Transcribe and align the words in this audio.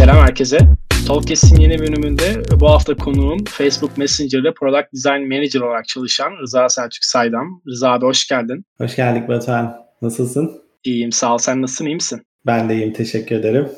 Selam 0.00 0.16
herkese. 0.16 0.58
Talkcast'in 1.06 1.60
yeni 1.60 1.78
bölümünde 1.78 2.42
bu 2.60 2.68
hafta 2.68 2.96
konuğum 2.96 3.44
Facebook 3.44 3.98
Messenger'da 3.98 4.54
Product 4.54 4.92
Design 4.94 5.28
Manager 5.28 5.60
olarak 5.60 5.88
çalışan 5.88 6.32
Rıza 6.42 6.68
Selçuk 6.68 7.04
Saydam. 7.04 7.62
Rıza 7.66 7.90
abi 7.90 8.04
hoş 8.04 8.28
geldin. 8.28 8.64
Hoş 8.78 8.96
geldik 8.96 9.28
Batuhan. 9.28 9.76
Nasılsın? 10.02 10.62
İyiyim 10.84 11.12
sağ 11.12 11.34
ol. 11.34 11.38
Sen 11.38 11.62
nasılsın? 11.62 11.86
İyi 11.86 11.94
misin? 11.94 12.22
Ben 12.46 12.68
de 12.68 12.74
iyiyim. 12.74 12.92
Teşekkür 12.92 13.36
ederim. 13.36 13.68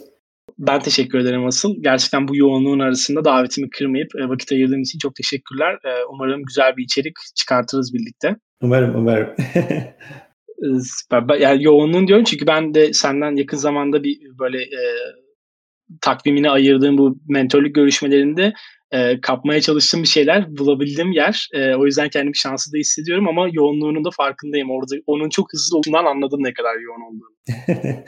Ben 0.59 0.81
teşekkür 0.81 1.19
ederim 1.19 1.47
asıl. 1.47 1.83
Gerçekten 1.83 2.29
bu 2.29 2.37
yoğunluğun 2.37 2.81
arasında 2.81 3.25
davetimi 3.25 3.71
kırmayıp 3.71 4.09
e, 4.17 4.29
vakit 4.29 4.53
ayırdığın 4.53 4.83
için 4.83 4.99
çok 4.99 5.15
teşekkürler. 5.15 5.75
E, 5.75 5.91
umarım 6.11 6.43
güzel 6.43 6.77
bir 6.77 6.85
içerik 6.85 7.15
çıkartırız 7.37 7.95
birlikte. 7.95 8.37
Umarım, 8.63 8.95
umarım. 8.97 9.29
E, 10.63 10.69
süper. 10.81 11.39
Yani 11.39 11.65
yoğunluğun 11.65 12.07
diyorum 12.07 12.25
çünkü 12.25 12.47
ben 12.47 12.75
de 12.75 12.93
senden 12.93 13.37
yakın 13.37 13.57
zamanda 13.57 14.03
bir 14.03 14.19
böyle 14.39 14.63
e, 14.63 14.81
takvimine 16.01 16.51
ayırdığım 16.51 16.99
bu 16.99 17.19
mentorluk 17.29 17.75
görüşmelerinde 17.75 18.53
e, 18.93 19.21
kapmaya 19.21 19.61
çalıştığım 19.61 20.03
bir 20.03 20.09
şeyler 20.09 20.57
bulabildiğim 20.59 21.13
yer. 21.13 21.49
E, 21.53 21.75
o 21.75 21.87
yüzden 21.87 22.09
kendimi 22.09 22.37
şanslı 22.37 22.73
da 22.73 22.77
hissediyorum 22.77 23.29
ama 23.29 23.49
yoğunluğunun 23.53 24.05
da 24.05 24.11
farkındayım. 24.17 24.71
Orada 24.71 24.95
onun 25.07 25.29
çok 25.29 25.53
hızlı 25.53 25.79
olduğundan 25.79 26.05
anladım 26.05 26.43
ne 26.43 26.53
kadar 26.53 26.75
yoğun 26.81 27.01
olduğunu. 27.01 27.33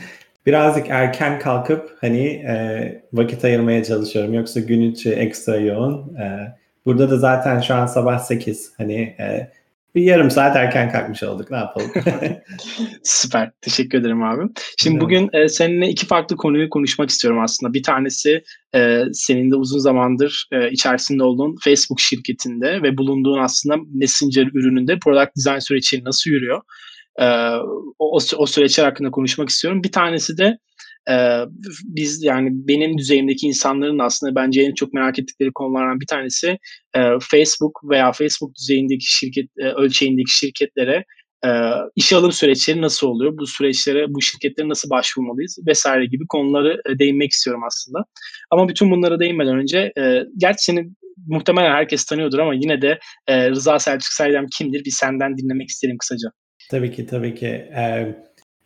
Birazcık 0.46 0.86
erken 0.90 1.38
kalkıp 1.38 1.90
hani 2.00 2.26
e, 2.26 3.02
vakit 3.12 3.44
ayırmaya 3.44 3.84
çalışıyorum. 3.84 4.34
Yoksa 4.34 4.60
gün 4.60 4.92
içi 4.92 5.12
ekstra 5.12 5.56
yoğun. 5.56 6.16
E, 6.16 6.54
burada 6.86 7.10
da 7.10 7.18
zaten 7.18 7.60
şu 7.60 7.74
an 7.74 7.86
sabah 7.86 8.18
8. 8.18 8.72
Hani 8.76 9.00
e, 9.00 9.50
bir 9.94 10.02
yarım 10.02 10.30
saat 10.30 10.56
erken 10.56 10.92
kalkmış 10.92 11.22
olduk. 11.22 11.50
Ne 11.50 11.56
yapalım? 11.56 11.90
Süper. 13.02 13.50
Teşekkür 13.60 13.98
ederim 13.98 14.22
abi. 14.22 14.42
Şimdi 14.78 14.94
evet. 14.94 15.02
bugün 15.02 15.30
e, 15.32 15.48
seninle 15.48 15.88
iki 15.88 16.06
farklı 16.06 16.36
konuyu 16.36 16.70
konuşmak 16.70 17.10
istiyorum 17.10 17.40
aslında. 17.40 17.74
Bir 17.74 17.82
tanesi 17.82 18.42
e, 18.74 19.00
senin 19.12 19.50
de 19.50 19.56
uzun 19.56 19.78
zamandır 19.78 20.48
e, 20.52 20.70
içerisinde 20.70 21.22
olduğun 21.22 21.56
Facebook 21.64 22.00
şirketinde 22.00 22.82
ve 22.82 22.98
bulunduğun 22.98 23.38
aslında 23.38 23.76
Messenger 23.94 24.46
ürününde 24.54 24.98
product 24.98 25.36
design 25.36 25.58
süreci 25.58 26.04
nasıl 26.04 26.30
yürüyor? 26.30 26.60
E, 27.20 27.26
o, 27.98 28.18
o 28.36 28.46
süreçler 28.46 28.84
hakkında 28.84 29.10
konuşmak 29.10 29.48
istiyorum. 29.48 29.82
Bir 29.84 29.92
tanesi 29.92 30.38
de 30.38 30.58
e, 31.10 31.16
biz 31.84 32.24
yani 32.24 32.48
benim 32.52 32.98
düzeyimdeki 32.98 33.46
insanların 33.46 33.98
aslında 33.98 34.34
bence 34.34 34.62
en 34.62 34.74
çok 34.74 34.92
merak 34.92 35.18
ettikleri 35.18 35.50
konulardan 35.54 36.00
bir 36.00 36.06
tanesi 36.06 36.58
e, 36.96 37.00
Facebook 37.20 37.80
veya 37.90 38.12
Facebook 38.12 38.54
düzeyindeki 38.60 39.04
şirket 39.06 39.46
e, 39.58 39.64
ölçeğindeki 39.64 40.30
şirketlere 40.30 41.04
e, 41.44 41.48
işe 41.96 42.16
alım 42.16 42.32
süreçleri 42.32 42.82
nasıl 42.82 43.06
oluyor? 43.06 43.38
Bu 43.38 43.46
süreçlere, 43.46 44.06
bu 44.08 44.22
şirketlere 44.22 44.68
nasıl 44.68 44.90
başvurmalıyız 44.90 45.58
vesaire 45.66 46.06
gibi 46.06 46.24
konuları 46.28 46.80
e, 46.90 46.98
değinmek 46.98 47.30
istiyorum 47.30 47.62
aslında. 47.66 47.98
Ama 48.50 48.68
bütün 48.68 48.90
bunlara 48.90 49.20
değinmeden 49.20 49.56
önce 49.56 49.92
e, 49.98 50.22
gerçi 50.36 50.64
seni 50.64 50.84
muhtemelen 51.26 51.70
herkes 51.70 52.04
tanıyordur 52.04 52.38
ama 52.38 52.54
yine 52.54 52.82
de 52.82 52.98
e, 53.26 53.50
Rıza 53.50 53.78
Selçuk 53.78 54.12
Saydam 54.12 54.46
kimdir? 54.58 54.84
Bir 54.84 54.90
senden 54.90 55.38
dinlemek 55.38 55.68
isterim 55.68 55.96
kısaca. 55.98 56.28
Tabii 56.70 56.92
ki 56.92 57.06
tabii 57.06 57.34
ki. 57.34 57.46
Ee, 57.46 58.16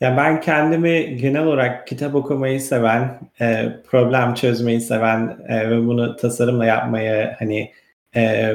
ya 0.01 0.17
ben 0.17 0.41
kendimi 0.41 1.17
genel 1.17 1.43
olarak 1.45 1.87
kitap 1.87 2.15
okumayı 2.15 2.61
seven, 2.61 3.21
e, 3.41 3.69
problem 3.87 4.35
çözmeyi 4.35 4.81
seven 4.81 5.39
e, 5.49 5.71
ve 5.71 5.87
bunu 5.87 6.17
tasarımla 6.17 6.65
yapmayı 6.65 7.31
hani 7.39 7.73
e, 8.17 8.55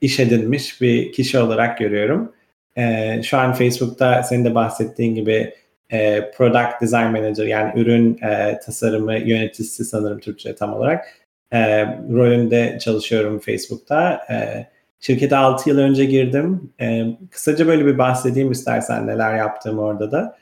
iş 0.00 0.20
edinmiş 0.20 0.80
bir 0.80 1.12
kişi 1.12 1.38
olarak 1.38 1.78
görüyorum. 1.78 2.32
E, 2.76 3.22
şu 3.22 3.38
an 3.38 3.52
Facebook'ta 3.52 4.22
senin 4.22 4.44
de 4.44 4.54
bahsettiğin 4.54 5.14
gibi 5.14 5.54
e, 5.90 6.30
Product 6.30 6.80
Design 6.80 7.06
Manager 7.06 7.46
yani 7.46 7.80
ürün 7.80 8.18
e, 8.22 8.58
tasarımı 8.66 9.18
yöneticisi 9.18 9.84
sanırım 9.84 10.20
Türkçe 10.20 10.54
tam 10.54 10.72
olarak 10.74 11.06
e, 11.52 11.86
rolünde 11.86 12.78
çalışıyorum 12.80 13.38
Facebook'ta. 13.38 14.26
E, 14.30 14.66
şirkete 15.00 15.36
6 15.36 15.70
yıl 15.70 15.78
önce 15.78 16.04
girdim. 16.04 16.72
E, 16.80 17.06
kısaca 17.30 17.66
böyle 17.66 17.86
bir 17.86 17.98
bahsedeyim 17.98 18.50
istersen 18.50 19.06
neler 19.06 19.36
yaptığım 19.36 19.78
orada 19.78 20.12
da. 20.12 20.39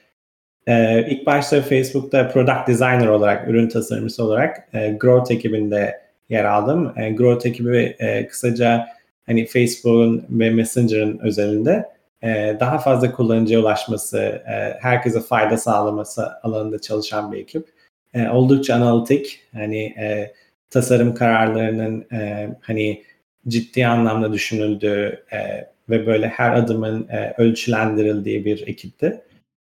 Ee, 0.68 1.06
ilk 1.10 1.26
başta 1.26 1.62
Facebook'ta 1.62 2.28
Product 2.28 2.68
Designer 2.68 3.06
olarak, 3.06 3.48
ürün 3.48 3.68
tasarımcısı 3.68 4.24
olarak 4.24 4.68
e, 4.72 4.90
Growth 4.90 5.30
ekibinde 5.30 6.00
yer 6.28 6.44
aldım. 6.44 6.92
E, 6.96 7.10
Growth 7.10 7.46
ekibi 7.46 7.96
e, 7.98 8.26
kısaca 8.26 8.86
hani 9.26 9.46
Facebook'un 9.46 10.26
ve 10.30 10.50
Messenger'ın 10.50 11.18
özelinde 11.18 11.88
e, 12.22 12.56
daha 12.60 12.78
fazla 12.78 13.12
kullanıcıya 13.12 13.60
ulaşması, 13.60 14.18
e, 14.18 14.78
herkese 14.80 15.20
fayda 15.20 15.56
sağlaması 15.56 16.30
alanında 16.42 16.78
çalışan 16.78 17.32
bir 17.32 17.38
ekip. 17.38 17.68
E, 18.14 18.28
oldukça 18.28 18.74
analitik, 18.74 19.40
hani 19.52 19.82
e, 19.82 20.32
tasarım 20.70 21.14
kararlarının 21.14 22.06
e, 22.12 22.48
hani 22.60 23.02
ciddi 23.48 23.86
anlamda 23.86 24.32
düşünüldüğü 24.32 25.24
e, 25.32 25.68
ve 25.90 26.06
böyle 26.06 26.28
her 26.28 26.52
adımın 26.52 27.08
e, 27.08 27.34
ölçülendirildiği 27.38 28.44
bir 28.44 28.66
ekipti. 28.66 29.20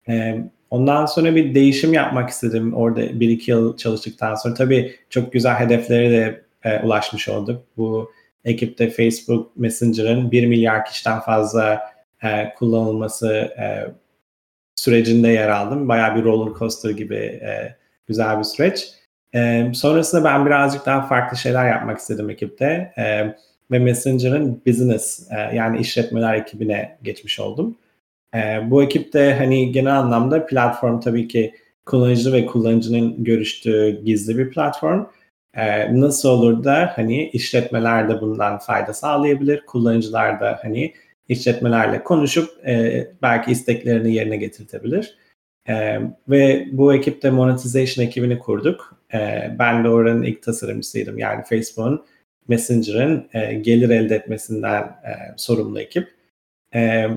E, 0.10 0.38
Ondan 0.72 1.06
sonra 1.06 1.36
bir 1.36 1.56
değişim 1.56 1.94
yapmak 1.94 2.30
istedim 2.30 2.74
orada 2.74 3.20
bir 3.20 3.30
iki 3.30 3.52
yıl 3.52 3.78
çalıştıktan 3.78 4.36
sonra. 4.36 4.54
Tabii 4.54 4.96
çok 5.10 5.34
güzel 5.34 5.56
hedeflere 5.56 6.12
de 6.12 6.44
e, 6.64 6.80
ulaşmış 6.80 7.30
olduk. 7.30 7.64
Bu 7.78 8.12
ekipte 8.46 8.90
Facebook 8.90 9.58
Messenger'ın 9.58 10.32
1 10.32 10.46
milyar 10.46 10.86
kişiden 10.86 11.20
fazla 11.20 11.82
e, 12.24 12.54
kullanılması 12.54 13.34
e, 13.34 13.86
sürecinde 14.76 15.28
yer 15.28 15.50
aldım. 15.50 15.90
Bayağı 15.90 16.16
bir 16.16 16.24
roller 16.24 16.60
coaster 16.60 16.90
gibi 16.90 17.16
e, 17.16 17.76
güzel 18.08 18.40
bir 18.40 18.44
süreç. 18.44 18.90
E, 19.36 19.72
sonrasında 19.74 20.24
ben 20.24 20.46
birazcık 20.46 20.86
daha 20.86 21.08
farklı 21.08 21.38
şeyler 21.38 21.70
yapmak 21.70 21.98
istedim 21.98 22.30
ekipte. 22.30 22.94
E, 22.98 23.36
ve 23.72 23.80
Messenger'ın 23.80 24.62
business 24.68 25.32
e, 25.32 25.56
yani 25.56 25.80
işletmeler 25.80 26.34
ekibine 26.34 26.98
geçmiş 27.04 27.40
oldum. 27.40 27.78
E, 28.36 28.70
bu 28.72 28.84
ekipte 28.84 29.34
hani 29.34 29.72
genel 29.72 30.00
anlamda 30.00 30.46
platform 30.46 31.00
tabii 31.00 31.28
ki 31.28 31.56
kullanıcı 31.86 32.34
ve 32.34 32.46
kullanıcının 32.46 33.24
görüştüğü 33.24 34.04
gizli 34.04 34.38
bir 34.38 34.50
platform. 34.50 35.06
E, 35.54 36.00
nasıl 36.02 36.30
olur 36.30 36.64
da 36.64 36.92
hani 36.96 37.30
işletmeler 37.30 38.10
de 38.10 38.22
bundan 38.22 38.58
fayda 38.58 38.94
sağlayabilir, 38.94 39.66
kullanıcılar 39.66 40.40
da 40.40 40.60
hani 40.62 40.94
işletmelerle 41.30 42.04
konuşup 42.04 42.68
e, 42.68 43.08
belki 43.22 43.52
isteklerini 43.52 44.14
yerine 44.14 44.38
getirtebilir. 44.38 45.18
E, 45.70 46.00
ve 46.30 46.68
bu 46.72 46.94
ekipte 46.94 47.30
monetization 47.30 48.06
ekibini 48.06 48.40
kurduk. 48.40 48.98
E, 49.14 49.52
ben 49.60 49.84
de 49.84 49.90
oranın 49.90 50.24
ilk 50.24 50.44
tasarımcısıydım. 50.44 51.18
Yani 51.18 51.44
Facebook'un 51.44 52.06
Messenger'ın 52.48 53.30
e, 53.34 53.54
gelir 53.54 53.90
elde 53.90 54.16
etmesinden 54.16 54.84
e, 54.84 55.14
sorumlu 55.38 55.80
ekip. 55.80 56.08
E, 56.76 57.08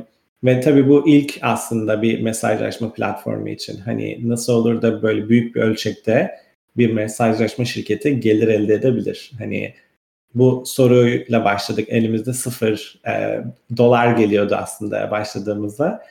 ve 0.44 0.60
tabii 0.60 0.88
bu 0.88 1.08
ilk 1.08 1.38
aslında 1.42 2.02
bir 2.02 2.20
mesajlaşma 2.20 2.92
platformu 2.92 3.48
için. 3.48 3.76
Hani 3.80 4.28
nasıl 4.28 4.52
olur 4.52 4.82
da 4.82 5.02
böyle 5.02 5.28
büyük 5.28 5.54
bir 5.54 5.60
ölçekte 5.60 6.30
bir 6.76 6.92
mesajlaşma 6.92 7.64
şirketi 7.64 8.20
gelir 8.20 8.48
elde 8.48 8.74
edebilir? 8.74 9.32
Hani 9.38 9.74
bu 10.34 10.62
soruyla 10.66 11.44
başladık. 11.44 11.88
Elimizde 11.88 12.32
sıfır 12.32 13.00
e, 13.08 13.40
dolar 13.76 14.16
geliyordu 14.16 14.54
aslında 14.54 15.10
başladığımızda. 15.10 16.02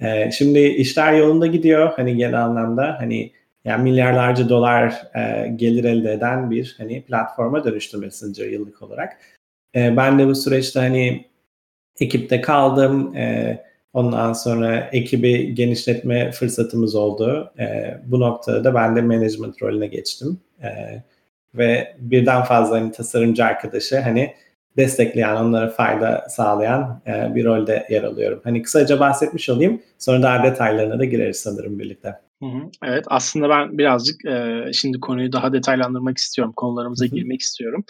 E, 0.00 0.30
şimdi 0.30 0.58
işler 0.60 1.12
yolunda 1.12 1.46
gidiyor. 1.46 1.92
Hani 1.96 2.16
genel 2.16 2.44
anlamda 2.44 2.96
hani 2.98 3.32
yani 3.64 3.82
milyarlarca 3.82 4.48
dolar 4.48 5.02
e, 5.14 5.48
gelir 5.56 5.84
elde 5.84 6.12
eden 6.12 6.50
bir 6.50 6.74
hani 6.78 7.02
platforma 7.02 7.64
dönüştü 7.64 7.98
Messenger 7.98 8.46
yıllık 8.46 8.82
olarak. 8.82 9.16
E, 9.74 9.96
ben 9.96 10.18
de 10.18 10.26
bu 10.26 10.34
süreçte 10.34 10.80
hani 10.80 11.24
ekipte 12.00 12.40
kaldım. 12.40 13.16
E, 13.16 13.58
Ondan 13.92 14.32
sonra 14.32 14.90
ekibi 14.92 15.54
genişletme 15.54 16.30
fırsatımız 16.30 16.94
oldu. 16.94 17.52
E, 17.58 17.98
bu 18.06 18.20
noktada 18.20 18.64
da 18.64 18.74
ben 18.74 18.96
de 18.96 19.02
management 19.02 19.62
rolüne 19.62 19.86
geçtim. 19.86 20.40
E, 20.62 20.68
ve 21.54 21.96
birden 21.98 22.42
fazla 22.42 22.76
hani 22.76 22.92
tasarımcı 22.92 23.44
arkadaşı 23.44 24.00
hani 24.00 24.34
destekleyen, 24.76 25.36
onlara 25.36 25.70
fayda 25.70 26.26
sağlayan 26.28 27.02
e, 27.06 27.34
bir 27.34 27.44
rolde 27.44 27.86
yer 27.90 28.02
alıyorum. 28.02 28.40
Hani 28.44 28.62
kısaca 28.62 29.00
bahsetmiş 29.00 29.48
olayım. 29.48 29.82
Sonra 29.98 30.22
daha 30.22 30.42
detaylarına 30.42 30.98
da 30.98 31.04
gireriz 31.04 31.36
sanırım 31.36 31.78
birlikte. 31.78 32.08
Hı 32.42 32.46
hı. 32.46 32.70
Evet 32.84 33.04
aslında 33.06 33.48
ben 33.48 33.78
birazcık 33.78 34.24
e, 34.24 34.64
şimdi 34.72 35.00
konuyu 35.00 35.32
daha 35.32 35.52
detaylandırmak 35.52 36.18
istiyorum. 36.18 36.52
Konularımıza 36.56 37.06
girmek 37.06 37.40
istiyorum. 37.40 37.84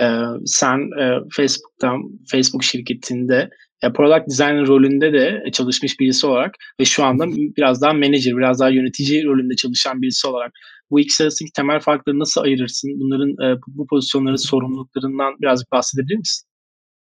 E, 0.00 0.06
sen 0.46 1.00
e, 1.00 1.18
Facebook'tan, 1.30 2.10
Facebook 2.26 2.64
şirketinde 2.64 3.50
product 3.82 4.28
designer 4.28 4.66
rolünde 4.66 5.12
de 5.12 5.42
çalışmış 5.52 6.00
birisi 6.00 6.26
olarak 6.26 6.54
ve 6.80 6.84
şu 6.84 7.04
anda 7.04 7.24
biraz 7.56 7.82
daha 7.82 7.92
manager, 7.92 8.36
biraz 8.36 8.60
daha 8.60 8.68
yönetici 8.68 9.24
rolünde 9.24 9.56
çalışan 9.56 10.02
birisi 10.02 10.28
olarak 10.28 10.52
bu 10.90 11.00
ikisi 11.00 11.22
arasındaki 11.22 11.52
temel 11.52 11.80
farkları 11.80 12.18
nasıl 12.18 12.40
ayırırsın? 12.40 12.90
Bunların 13.00 13.30
e, 13.30 13.58
bu 13.66 13.86
pozisyonların 13.86 14.36
sorumluluklarından 14.36 15.34
birazcık 15.40 15.72
bahsedebilir 15.72 16.16
misin? 16.16 16.48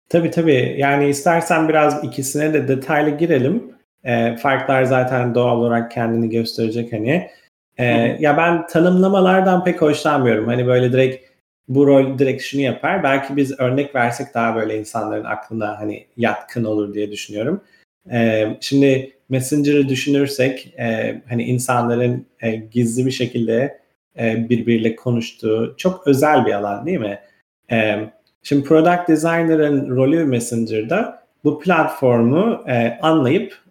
Tabii 0.09 0.31
tabii. 0.31 0.75
Yani 0.79 1.09
istersen 1.09 1.69
biraz 1.69 2.05
ikisine 2.05 2.55
de 2.55 2.69
detaylı 2.69 3.11
girelim. 3.11 3.73
E, 4.05 4.37
farklar 4.37 4.85
zaten 4.85 5.35
doğal 5.35 5.57
olarak 5.57 5.91
kendini 5.91 6.29
gösterecek 6.29 6.93
hani. 6.93 7.31
E, 7.79 7.85
ya 8.21 8.37
ben 8.37 8.67
tanımlamalardan 8.67 9.65
pek 9.65 9.83
hoşlanmıyorum. 9.83 10.47
Hani 10.47 10.67
böyle 10.67 10.93
direkt 10.93 11.32
bu 11.69 11.87
rol 11.87 12.19
direkt 12.19 12.43
şunu 12.43 12.61
yapar. 12.61 13.03
Belki 13.03 13.37
biz 13.37 13.61
örnek 13.61 13.95
versek 13.95 14.35
daha 14.35 14.57
böyle 14.57 14.79
insanların 14.79 15.25
aklına 15.25 15.81
hani 15.81 16.07
yatkın 16.17 16.65
olur 16.65 16.95
diye 16.95 17.11
düşünüyorum. 17.11 17.61
E, 18.13 18.49
şimdi 18.61 19.13
Messenger'ı 19.29 19.89
düşünürsek 19.89 20.75
e, 20.79 21.21
hani 21.29 21.45
insanların 21.45 22.27
e, 22.41 22.51
gizli 22.51 23.07
bir 23.07 23.11
şekilde 23.11 23.81
e, 24.19 24.49
birbiriyle 24.49 24.97
konuştuğu 24.97 25.75
çok 25.77 26.07
özel 26.07 26.47
bir 26.47 26.53
alan 26.53 26.87
değil 26.87 26.99
mi? 26.99 27.19
E, 27.71 27.99
şimdi 28.43 28.65
Product 28.65 29.09
Designer'ın 29.09 29.97
rolü 29.97 30.25
Messenger'da 30.25 31.23
bu 31.45 31.61
platformu 31.61 32.65
anlayıp 33.03 33.63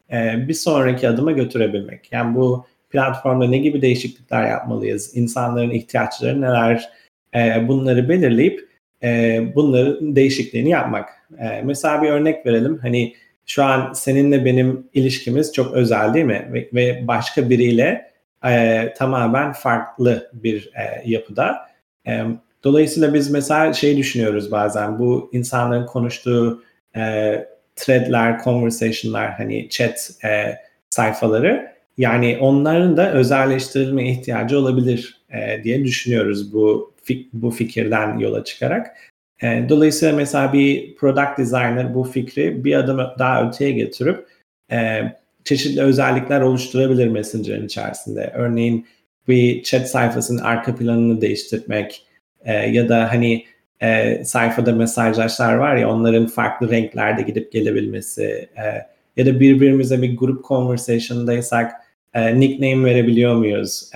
bir 0.48 0.54
sonraki 0.54 1.10
adıma 1.10 1.32
götürebilmek. 1.32 2.12
Yani 2.12 2.36
bu 2.36 2.66
platformda 2.90 3.48
ne 3.48 3.58
gibi 3.58 3.82
değişiklikler 3.82 4.50
yapmalıyız, 4.50 5.18
insanların 5.18 5.70
ihtiyaçları 5.70 6.42
neler, 6.42 6.90
e, 7.36 7.68
bunları 7.68 8.10
belirleyip 8.10 8.70
e, 9.04 9.42
bunların 9.56 10.16
değişikliğini 10.16 10.70
yapmak. 10.70 11.10
E, 11.40 11.62
mesela 11.64 12.02
bir 12.02 12.10
örnek 12.10 12.46
verelim. 12.46 12.78
Hani 12.78 13.14
şu 13.46 13.64
an 13.64 13.94
seninle 13.94 14.46
benim 14.46 14.88
ilişkimiz 14.94 15.54
çok 15.54 15.74
özel 15.74 16.14
değil 16.14 16.26
mi? 16.26 16.50
Ve, 16.54 16.70
ve 16.74 17.08
başka 17.08 17.50
biriyle 17.50 18.12
e, 18.46 18.88
tamamen 18.98 19.52
farklı 19.52 20.32
bir 20.34 20.72
e, 20.76 21.02
yapıda. 21.06 21.58
E, 22.08 22.24
dolayısıyla 22.64 23.14
biz 23.14 23.32
mesela 23.32 23.74
şey 23.74 23.98
düşünüyoruz 23.98 24.52
bazen 24.52 25.00
bu 25.00 25.30
insanların 25.34 25.86
konuştuğu 25.86 26.64
e, 26.96 27.02
threadler, 27.76 28.44
conversation'lar 28.44 29.32
hani 29.32 29.70
chat 29.70 30.12
e, 30.26 30.56
sayfaları 30.90 31.72
yani 31.98 32.38
onların 32.42 32.98
da 32.98 33.14
özelleştirilme 33.14 34.10
ihtiyacı 34.10 34.60
olabilir 34.60 35.22
e, 35.30 35.64
diye 35.64 35.84
düşünüyoruz 35.84 36.54
bu 36.54 36.91
bu 37.34 37.52
fikirden 37.52 38.18
yola 38.18 38.44
çıkarak. 38.44 38.98
E, 39.44 39.66
dolayısıyla 39.70 40.16
mesela 40.16 40.54
bir 40.54 40.96
product 40.96 41.38
designer 41.38 41.94
bu 41.94 42.04
fikri 42.04 42.64
bir 42.64 42.76
adım 42.76 42.98
daha 43.20 43.48
öteye 43.48 43.72
getirip 43.72 44.26
e, 44.72 45.02
çeşitli 45.44 45.82
özellikler 45.82 46.42
oluşturabilir 46.42 47.08
Messenger'ın 47.08 47.66
içerisinde. 47.66 48.32
Örneğin 48.36 48.88
bir 49.28 49.64
chat 49.64 49.90
sayfasının 49.90 50.42
arka 50.42 50.76
planını 50.76 51.22
değiştirmek 51.22 52.06
e, 52.46 52.54
ya 52.54 52.90
da 52.90 53.12
hani 53.12 53.46
sayfada 54.24 54.72
mesajlaşlar 54.72 55.56
var 55.56 55.76
ya 55.76 55.90
onların 55.90 56.28
farklı 56.28 56.72
renklerde 56.72 57.22
gidip 57.22 57.52
gelebilmesi 57.52 58.50
ya 59.18 59.26
da 59.26 59.40
birbirimize 59.40 60.02
bir 60.02 60.18
grup 60.18 60.46
conversation'daysak 60.46 61.72
nickname 62.16 62.86
verebiliyor 62.86 63.36
muyuz 63.36 63.92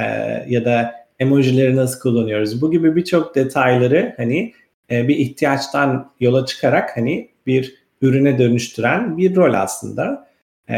ya 0.48 0.66
da 0.66 1.05
emojileri 1.20 1.76
nasıl 1.76 2.00
kullanıyoruz 2.00 2.62
bu 2.62 2.72
gibi 2.72 2.96
birçok 2.96 3.36
detayları 3.36 4.14
hani 4.18 4.54
e, 4.92 5.08
bir 5.08 5.16
ihtiyaçtan 5.16 6.12
yola 6.20 6.46
çıkarak 6.46 6.98
hani 6.98 7.30
bir 7.48 7.76
ürüne 8.02 8.40
dönüştüren 8.40 9.18
bir 9.18 9.36
rol 9.36 9.54
aslında. 9.54 10.28
E, 10.70 10.76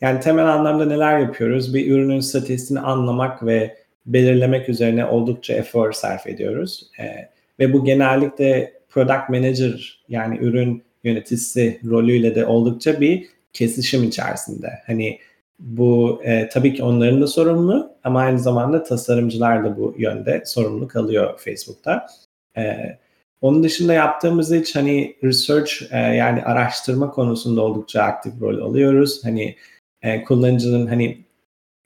yani 0.00 0.20
temel 0.20 0.46
anlamda 0.46 0.84
neler 0.84 1.18
yapıyoruz? 1.18 1.74
Bir 1.74 1.90
ürünün 1.90 2.20
stratejisini 2.20 2.80
anlamak 2.80 3.46
ve 3.46 3.76
belirlemek 4.06 4.68
üzerine 4.68 5.04
oldukça 5.04 5.54
efor 5.54 5.92
sarf 5.92 6.26
ediyoruz. 6.26 6.90
E, 7.00 7.28
ve 7.58 7.72
bu 7.72 7.84
genellikle 7.84 8.72
product 8.90 9.28
manager 9.28 10.04
yani 10.08 10.38
ürün 10.38 10.82
yöneticisi 11.04 11.80
rolüyle 11.90 12.34
de 12.34 12.46
oldukça 12.46 13.00
bir 13.00 13.26
kesişim 13.52 14.04
içerisinde. 14.04 14.72
Hani 14.86 15.18
bu 15.62 16.20
e, 16.24 16.48
tabii 16.48 16.74
ki 16.74 16.84
onların 16.84 17.20
da 17.20 17.26
sorumlu 17.26 17.90
ama 18.04 18.20
aynı 18.20 18.38
zamanda 18.38 18.82
tasarımcılar 18.82 19.64
da 19.64 19.76
bu 19.76 19.94
yönde 19.98 20.42
sorumlu 20.46 20.88
kalıyor 20.88 21.38
Facebook'ta. 21.38 22.06
E, 22.56 22.96
onun 23.40 23.62
dışında 23.62 23.92
yaptığımız 23.92 24.52
hiç 24.52 24.76
hani 24.76 25.16
research 25.24 25.72
e, 25.90 25.98
yani 25.98 26.42
araştırma 26.42 27.10
konusunda 27.10 27.62
oldukça 27.62 28.02
aktif 28.02 28.40
rol 28.40 28.58
alıyoruz. 28.58 29.24
Hani 29.24 29.56
e, 30.02 30.24
kullanıcının 30.24 30.86
hani 30.86 31.18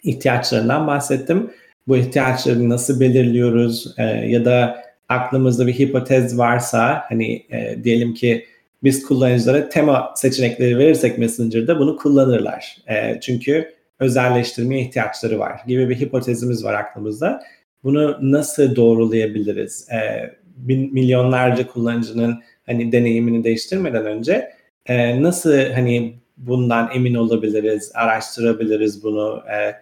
ihtiyaçlarından 0.02 0.87
bahsettim. 0.87 1.50
Bu 1.88 1.96
ihtiyaçları 1.96 2.69
nasıl 2.69 3.00
belirliyoruz 3.00 3.94
e, 3.99 4.05
ya 4.05 4.44
da 4.44 4.82
aklımızda 5.08 5.67
bir 5.67 5.78
hipotez 5.78 6.38
varsa 6.38 7.05
hani 7.08 7.46
e, 7.50 7.84
diyelim 7.84 8.14
ki 8.14 8.46
biz 8.87 9.03
kullanıcılara 9.03 9.69
tema 9.69 10.12
seçenekleri 10.17 10.79
verirsek 10.79 11.19
Messenger'da 11.19 11.79
bunu 11.79 11.97
kullanırlar. 11.97 12.77
E, 12.88 13.21
çünkü 13.21 13.73
özelleştirmeye 14.00 14.83
ihtiyaçları 14.83 15.38
var 15.38 15.61
gibi 15.67 15.88
bir 15.88 16.00
hipotezimiz 16.00 16.65
var 16.65 16.75
aklımızda. 16.75 17.43
Bunu 17.85 18.19
nasıl 18.21 18.77
doğrulayabiliriz? 18.77 19.88
E, 19.93 20.31
bin, 20.56 20.94
milyonlarca 20.94 21.67
kullanıcının 21.67 22.43
hani 22.67 22.93
deneyimini 22.93 23.44
değiştirmeden 23.44 24.06
önce 24.06 24.53
e, 24.87 25.23
nasıl 25.23 25.56
hani 25.75 26.15
bundan 26.37 26.91
emin 26.94 27.15
olabiliriz, 27.15 27.93
araştırabiliriz 27.94 29.03
bunu 29.03 29.43
e, 29.53 29.75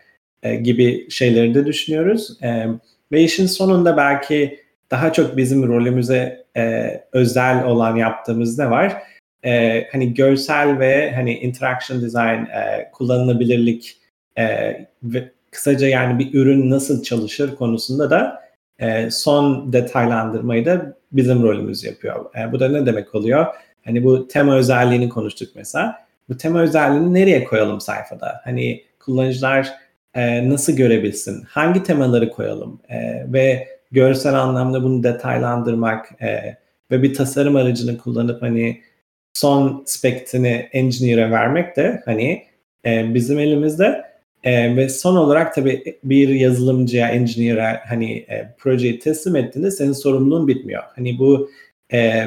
e, 0.51 0.57
gibi 0.57 1.11
şeyleri 1.11 1.55
de 1.55 1.67
düşünüyoruz. 1.67 2.43
E, 2.43 2.67
ve 3.13 3.23
işin 3.23 3.47
sonunda 3.47 3.97
belki 3.97 4.59
daha 4.91 5.13
çok 5.13 5.37
bizim 5.37 5.69
rolümüze 5.69 6.44
e, 6.57 6.91
özel 7.13 7.65
olan 7.65 7.97
yaptığımız 7.97 8.59
ne 8.59 8.71
var? 8.71 9.03
E, 9.45 9.85
hani 9.93 10.15
görsel 10.15 10.79
ve 10.79 11.13
hani 11.15 11.39
interaction 11.39 12.03
design, 12.03 12.45
e, 12.45 12.91
kullanılabilirlik 12.93 13.97
e, 14.39 14.47
ve 15.03 15.31
kısaca 15.51 15.89
yani 15.89 16.19
bir 16.19 16.35
ürün 16.35 16.71
nasıl 16.71 17.03
çalışır 17.03 17.57
konusunda 17.57 18.11
da 18.11 18.45
e, 18.79 19.11
son 19.11 19.73
detaylandırmayı 19.73 20.67
da 20.67 20.97
bizim 21.13 21.43
rolümüz 21.43 21.85
yapıyor. 21.85 22.35
E, 22.39 22.53
bu 22.53 22.61
da 22.61 22.69
ne 22.69 22.87
demek 22.87 23.15
oluyor? 23.15 23.47
Hani 23.85 24.05
bu 24.05 24.29
tema 24.29 24.57
özelliğini 24.57 25.09
konuştuk 25.09 25.49
mesela. 25.55 26.05
Bu 26.29 26.37
tema 26.37 26.61
özelliğini 26.61 27.15
nereye 27.15 27.45
koyalım 27.45 27.81
sayfada? 27.81 28.41
Hani 28.45 28.85
kullanıcılar 29.01 29.73
e, 30.15 30.49
nasıl 30.49 30.73
görebilsin? 30.73 31.43
Hangi 31.43 31.83
temaları 31.83 32.31
koyalım? 32.31 32.81
E, 32.89 33.27
ve 33.33 33.69
görsel 33.95 34.35
anlamda 34.35 34.83
bunu 34.83 35.03
detaylandırmak 35.03 36.23
e, 36.23 36.57
ve 36.91 37.03
bir 37.03 37.15
tasarım 37.15 37.57
aracını 37.57 37.99
kullanıp 37.99 38.43
hani 38.43 38.81
son 39.35 39.83
spektini 39.87 40.69
engineer'e 40.73 41.31
vermek 41.31 41.77
de 41.77 42.03
hani 42.05 42.45
e, 42.87 43.15
bizim 43.15 43.39
elimizde 43.39 44.05
e, 44.45 44.77
ve 44.77 44.89
son 44.89 45.17
olarak 45.17 45.55
tabii 45.55 45.99
bir 46.05 46.29
yazılımcıya, 46.29 47.09
engineer'e 47.09 47.81
hani 47.89 48.13
e, 48.13 48.55
projeyi 48.59 48.99
teslim 48.99 49.37
ettiğinde 49.37 49.71
senin 49.71 49.93
sorumluluğun 49.93 50.49
bitmiyor. 50.49 50.83
Hani 50.97 51.19
bu 51.19 51.51
e, 51.93 52.25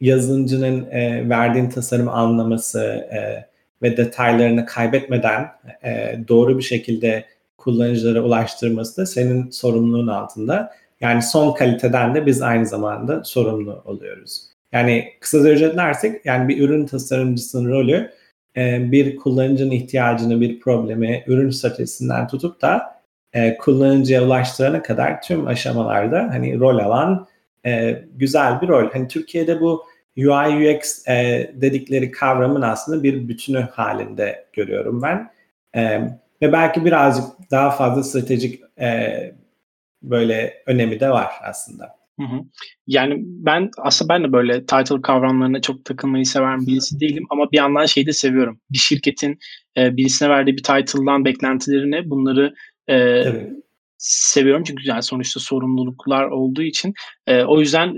yazılımcının 0.00 0.90
e, 0.90 1.28
verdiğin 1.28 1.70
tasarım 1.70 2.08
anlaması 2.08 2.80
e, 3.12 3.46
ve 3.82 3.96
detaylarını 3.96 4.66
kaybetmeden 4.66 5.46
e, 5.84 6.18
doğru 6.28 6.58
bir 6.58 6.62
şekilde 6.62 7.24
kullanıcılara 7.58 8.20
ulaştırması 8.22 9.02
da 9.02 9.06
senin 9.06 9.50
sorumluluğun 9.50 10.06
altında. 10.06 10.70
Yani 11.04 11.22
son 11.22 11.52
kaliteden 11.54 12.14
de 12.14 12.26
biz 12.26 12.42
aynı 12.42 12.66
zamanda 12.66 13.24
sorumlu 13.24 13.82
oluyoruz. 13.84 14.42
Yani 14.72 15.12
kısaca 15.20 15.48
özetlersek 15.48 16.26
yani 16.26 16.48
bir 16.48 16.60
ürün 16.60 16.86
tasarımcısının 16.86 17.70
rolü 17.70 18.10
e, 18.56 18.92
bir 18.92 19.16
kullanıcının 19.16 19.70
ihtiyacını, 19.70 20.40
bir 20.40 20.60
problemi 20.60 21.24
ürün 21.26 21.50
stratejisinden 21.50 22.28
tutup 22.28 22.62
da 22.62 23.00
e, 23.32 23.56
kullanıcıya 23.56 24.24
ulaştırana 24.24 24.82
kadar 24.82 25.22
tüm 25.22 25.46
aşamalarda 25.46 26.28
hani 26.32 26.60
rol 26.60 26.78
alan 26.78 27.26
e, 27.66 28.02
güzel 28.14 28.60
bir 28.60 28.68
rol. 28.68 28.90
Hani 28.92 29.08
Türkiye'de 29.08 29.60
bu 29.60 29.84
UI 30.16 30.76
UX 30.76 31.06
dedikleri 31.54 32.10
kavramın 32.10 32.62
aslında 32.62 33.02
bir 33.02 33.28
bütünü 33.28 33.60
halinde 33.60 34.46
görüyorum 34.52 35.02
ben. 35.02 35.30
Ve 36.42 36.52
belki 36.52 36.84
birazcık 36.84 37.24
daha 37.50 37.70
fazla 37.70 38.02
stratejik 38.02 38.60
böyle 40.10 40.54
önemi 40.66 41.00
de 41.00 41.10
var 41.10 41.32
aslında. 41.42 42.04
Hı 42.20 42.26
hı. 42.26 42.40
Yani 42.86 43.14
ben 43.18 43.70
aslında 43.78 44.14
ben 44.14 44.24
de 44.24 44.32
böyle 44.32 44.66
title 44.66 45.02
kavramlarına 45.02 45.60
çok 45.60 45.84
takılmayı 45.84 46.26
seven 46.26 46.66
birisi 46.66 47.00
değilim 47.00 47.24
ama 47.30 47.50
bir 47.52 47.56
yandan 47.56 47.86
şeyi 47.86 48.06
de 48.06 48.12
seviyorum. 48.12 48.60
Bir 48.70 48.78
şirketin 48.78 49.38
e, 49.76 49.96
birisine 49.96 50.28
verdiği 50.28 50.52
bir 50.52 50.62
title'dan 50.62 51.24
beklentilerini 51.24 52.10
bunları 52.10 52.54
e, 52.90 53.24
seviyorum 54.06 54.64
çünkü 54.66 54.88
yani 54.88 55.02
sonuçta 55.02 55.40
sorumluluklar 55.40 56.24
olduğu 56.24 56.62
için 56.62 56.94
e, 57.26 57.42
o 57.42 57.60
yüzden 57.60 57.94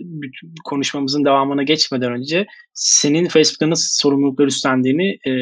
konuşmamızın 0.65 1.25
devamına 1.25 1.63
geçmeden 1.63 2.13
önce 2.13 2.47
senin 2.75 3.29
Facebook'ta 3.29 3.71
nasıl 3.71 4.03
sorumluluklar 4.03 4.47
üstlendiğini 4.47 5.19
e, 5.27 5.33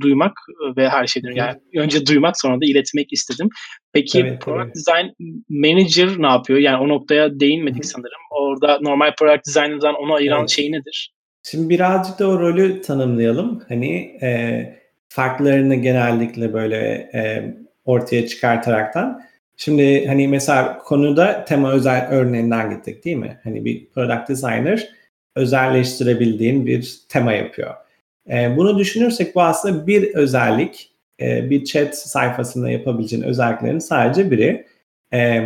duymak 0.00 0.32
ve 0.76 0.88
her 0.88 1.06
şeyden 1.06 1.32
yani 1.32 1.56
önce 1.76 2.06
duymak 2.06 2.40
sonra 2.40 2.54
da 2.54 2.64
iletmek 2.64 3.12
istedim. 3.12 3.48
Peki 3.92 4.20
evet, 4.20 4.40
Product 4.40 4.64
evet. 4.64 4.74
Design 4.76 5.34
Manager 5.48 6.22
ne 6.22 6.26
yapıyor? 6.26 6.58
Yani 6.58 6.84
o 6.84 6.88
noktaya 6.88 7.40
değinmedik 7.40 7.84
sanırım. 7.84 8.20
Orada 8.30 8.78
normal 8.80 9.14
Product 9.18 9.46
Design'dan 9.46 9.94
onu 9.94 10.14
ayıran 10.14 10.40
evet. 10.40 10.50
şey 10.50 10.72
nedir? 10.72 11.14
Şimdi 11.42 11.68
birazcık 11.68 12.18
da 12.18 12.28
o 12.28 12.40
rolü 12.40 12.80
tanımlayalım. 12.80 13.62
Hani 13.68 13.96
e, 14.22 14.84
farklarını 15.08 15.74
genellikle 15.74 16.52
böyle 16.52 16.76
e, 17.14 17.54
ortaya 17.84 18.26
çıkartaraktan 18.26 19.20
Şimdi 19.56 20.06
hani 20.06 20.28
mesela 20.28 20.78
konuda 20.78 21.44
tema 21.44 21.72
özel 21.72 22.08
örneğinden 22.10 22.70
gittik 22.70 23.04
değil 23.04 23.16
mi? 23.16 23.40
Hani 23.44 23.64
bir 23.64 23.86
product 23.86 24.28
designer 24.28 24.88
özelleştirebildiğin 25.36 26.66
bir 26.66 26.98
tema 27.08 27.32
yapıyor. 27.32 27.74
E, 28.30 28.56
bunu 28.56 28.78
düşünürsek 28.78 29.34
bu 29.34 29.42
aslında 29.42 29.86
bir 29.86 30.14
özellik, 30.14 30.90
e, 31.20 31.50
bir 31.50 31.64
chat 31.64 31.98
sayfasında 31.98 32.70
yapabileceğin 32.70 33.22
özelliklerin 33.22 33.78
sadece 33.78 34.30
biri. 34.30 34.66
E, 35.12 35.44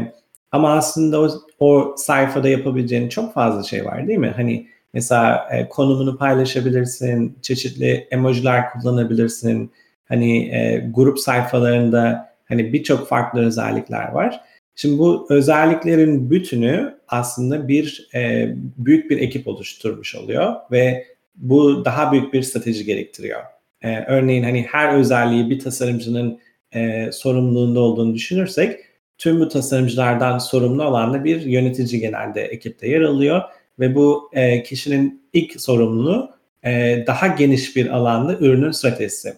ama 0.52 0.72
aslında 0.72 1.20
o, 1.20 1.30
o 1.58 1.94
sayfada 1.98 2.48
yapabileceğin 2.48 3.08
çok 3.08 3.34
fazla 3.34 3.62
şey 3.62 3.84
var 3.84 4.08
değil 4.08 4.18
mi? 4.18 4.32
Hani 4.36 4.66
mesela 4.94 5.48
e, 5.50 5.68
konumunu 5.68 6.18
paylaşabilirsin, 6.18 7.38
çeşitli 7.42 8.08
emojiler 8.10 8.70
kullanabilirsin. 8.70 9.72
Hani 10.08 10.54
e, 10.54 10.90
grup 10.94 11.18
sayfalarında 11.18 12.34
hani 12.48 12.72
birçok 12.72 13.08
farklı 13.08 13.46
özellikler 13.46 14.12
var. 14.12 14.40
Şimdi 14.74 14.98
bu 14.98 15.26
özelliklerin 15.30 16.30
bütünü 16.30 16.98
aslında 17.08 17.68
bir 17.68 18.08
e, 18.14 18.54
büyük 18.56 19.10
bir 19.10 19.18
ekip 19.18 19.48
oluşturmuş 19.48 20.14
oluyor 20.14 20.54
ve 20.72 21.06
bu 21.34 21.84
daha 21.84 22.12
büyük 22.12 22.32
bir 22.32 22.42
strateji 22.42 22.84
gerektiriyor. 22.84 23.40
E, 23.82 24.04
örneğin 24.04 24.42
hani 24.42 24.62
her 24.62 24.94
özelliği 24.94 25.50
bir 25.50 25.58
tasarımcının 25.58 26.40
e, 26.74 27.12
sorumluluğunda 27.12 27.80
olduğunu 27.80 28.14
düşünürsek 28.14 28.80
tüm 29.18 29.40
bu 29.40 29.48
tasarımcılardan 29.48 30.38
sorumlu 30.38 30.84
olan 30.84 31.14
da 31.14 31.24
bir 31.24 31.40
yönetici 31.40 32.00
genelde 32.00 32.42
ekipte 32.42 32.88
yer 32.88 33.00
alıyor 33.00 33.42
ve 33.78 33.94
bu 33.94 34.30
e, 34.32 34.62
kişinin 34.62 35.28
ilk 35.32 35.60
sorumluluğu 35.60 36.30
e, 36.64 37.04
daha 37.06 37.26
geniş 37.26 37.76
bir 37.76 37.86
alanda 37.86 38.34
ürünün 38.34 38.70
stratejisi. 38.70 39.34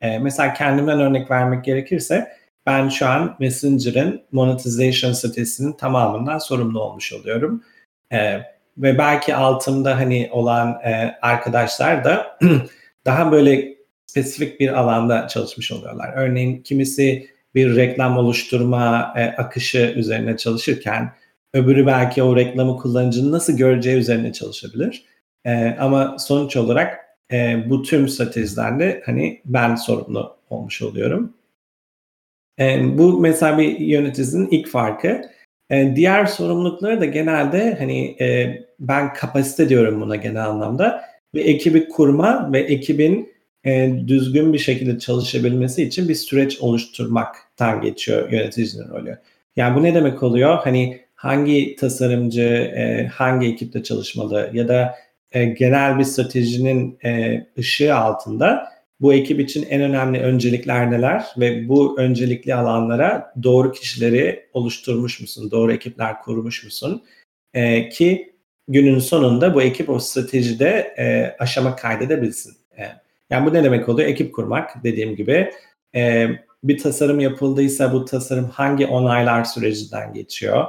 E, 0.00 0.18
mesela 0.18 0.54
kendimden 0.54 1.00
örnek 1.00 1.30
vermek 1.30 1.64
gerekirse 1.64 2.39
ben 2.66 2.88
şu 2.88 3.06
an 3.06 3.36
Messenger'ın 3.40 4.22
monetization 4.32 5.12
stratejisinin 5.12 5.72
tamamından 5.72 6.38
sorumlu 6.38 6.80
olmuş 6.80 7.12
oluyorum. 7.12 7.64
E, 8.12 8.40
ve 8.78 8.98
belki 8.98 9.34
altımda 9.34 9.96
hani 9.96 10.28
olan 10.32 10.68
e, 10.84 11.18
arkadaşlar 11.22 12.04
da 12.04 12.38
daha 13.06 13.32
böyle 13.32 13.74
spesifik 14.06 14.60
bir 14.60 14.80
alanda 14.80 15.28
çalışmış 15.28 15.72
oluyorlar. 15.72 16.12
Örneğin 16.16 16.62
kimisi 16.62 17.30
bir 17.54 17.76
reklam 17.76 18.18
oluşturma 18.18 19.14
e, 19.16 19.24
akışı 19.24 19.92
üzerine 19.96 20.36
çalışırken 20.36 21.12
öbürü 21.54 21.86
belki 21.86 22.22
o 22.22 22.36
reklamı 22.36 22.76
kullanıcının 22.76 23.32
nasıl 23.32 23.56
göreceği 23.56 23.96
üzerine 23.96 24.32
çalışabilir. 24.32 25.04
E, 25.44 25.76
ama 25.80 26.18
sonuç 26.18 26.56
olarak 26.56 26.98
e, 27.32 27.64
bu 27.70 27.82
tüm 27.82 28.08
stratejilerde 28.08 29.02
hani 29.06 29.40
ben 29.44 29.74
sorumlu 29.74 30.36
olmuş 30.50 30.82
oluyorum. 30.82 31.34
E, 32.58 32.98
bu 32.98 33.20
mesela 33.20 33.58
bir 33.58 33.78
yöneticinin 33.78 34.48
ilk 34.50 34.68
farkı. 34.68 35.22
E, 35.70 35.96
diğer 35.96 36.26
sorumlulukları 36.26 37.00
da 37.00 37.04
genelde 37.04 37.76
hani 37.78 38.16
e, 38.20 38.58
ben 38.80 39.14
kapasite 39.14 39.68
diyorum 39.68 40.00
buna 40.00 40.16
genel 40.16 40.46
anlamda 40.46 41.04
ve 41.34 41.40
ekibi 41.40 41.88
kurma 41.88 42.52
ve 42.52 42.60
ekibin 42.60 43.32
e, 43.64 43.92
düzgün 44.06 44.52
bir 44.52 44.58
şekilde 44.58 44.98
çalışabilmesi 44.98 45.82
için 45.82 46.08
bir 46.08 46.14
süreç 46.14 46.60
oluşturmaktan 46.60 47.80
geçiyor 47.80 48.32
yöneticinin 48.32 48.88
rolü. 48.88 49.18
Yani 49.56 49.76
bu 49.76 49.82
ne 49.82 49.94
demek 49.94 50.22
oluyor? 50.22 50.58
Hani 50.58 51.00
hangi 51.14 51.76
tasarımcı 51.76 52.42
e, 52.76 53.06
hangi 53.06 53.46
ekipte 53.46 53.82
çalışmalı 53.82 54.50
ya 54.52 54.68
da 54.68 54.94
e, 55.32 55.44
genel 55.44 55.98
bir 55.98 56.04
stratejinin 56.04 56.98
e, 57.04 57.46
ışığı 57.58 57.94
altında 57.94 58.68
bu 59.00 59.12
ekip 59.12 59.40
için 59.40 59.66
en 59.70 59.82
önemli 59.82 60.20
öncelikler 60.20 60.90
neler 60.90 61.24
ve 61.38 61.68
bu 61.68 62.00
öncelikli 62.00 62.54
alanlara 62.54 63.34
doğru 63.42 63.72
kişileri 63.72 64.46
oluşturmuş 64.52 65.20
musun, 65.20 65.50
doğru 65.50 65.72
ekipler 65.72 66.22
kurmuş 66.22 66.64
musun 66.64 67.02
e, 67.54 67.88
ki 67.88 68.34
günün 68.68 68.98
sonunda 68.98 69.54
bu 69.54 69.62
ekip 69.62 69.90
o 69.90 69.98
stratejide 69.98 70.94
e, 70.98 71.36
aşama 71.38 71.76
kaydedebilsin. 71.76 72.56
E, 72.78 72.82
yani 73.30 73.46
bu 73.46 73.54
ne 73.54 73.64
demek 73.64 73.88
oluyor? 73.88 74.08
Ekip 74.08 74.34
kurmak 74.34 74.84
dediğim 74.84 75.16
gibi 75.16 75.50
e, 75.94 76.26
bir 76.64 76.78
tasarım 76.78 77.20
yapıldıysa 77.20 77.92
bu 77.92 78.04
tasarım 78.04 78.48
hangi 78.48 78.86
onaylar 78.86 79.44
sürecinden 79.44 80.14
geçiyor? 80.14 80.64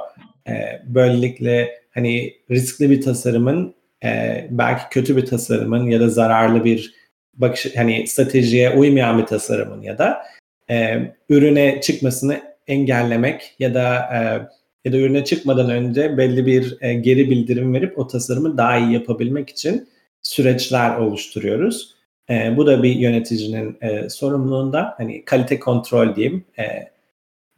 E, 0.48 0.82
böylelikle 0.86 1.82
hani 1.90 2.34
riskli 2.50 2.90
bir 2.90 3.00
tasarımın 3.00 3.74
e, 4.04 4.46
belki 4.50 4.82
kötü 4.90 5.16
bir 5.16 5.26
tasarımın 5.26 5.86
ya 5.86 6.00
da 6.00 6.08
zararlı 6.08 6.64
bir 6.64 7.01
bakış 7.34 7.76
hani 7.76 8.06
stratejiye 8.06 8.70
uymayan 8.70 9.18
bir 9.18 9.26
tasarımın 9.26 9.82
ya 9.82 9.98
da 9.98 10.22
e, 10.70 10.98
ürüne 11.28 11.80
çıkmasını 11.80 12.40
engellemek 12.66 13.54
ya 13.58 13.74
da 13.74 13.94
e, 13.94 14.18
ya 14.84 14.92
da 14.92 14.96
ürüne 14.96 15.24
çıkmadan 15.24 15.70
önce 15.70 16.18
belli 16.18 16.46
bir 16.46 16.78
e, 16.80 16.94
geri 16.94 17.30
bildirim 17.30 17.74
verip 17.74 17.98
o 17.98 18.06
tasarımı 18.06 18.58
daha 18.58 18.78
iyi 18.78 18.92
yapabilmek 18.92 19.50
için 19.50 19.88
süreçler 20.22 20.96
oluşturuyoruz. 20.96 21.94
E, 22.30 22.56
bu 22.56 22.66
da 22.66 22.82
bir 22.82 22.94
yöneticinin 22.94 23.78
e, 23.80 24.08
sorumluluğunda 24.08 24.94
hani 24.96 25.24
kalite 25.24 25.60
kontrol 25.60 26.14
diyeyim 26.14 26.44
e, 26.58 26.64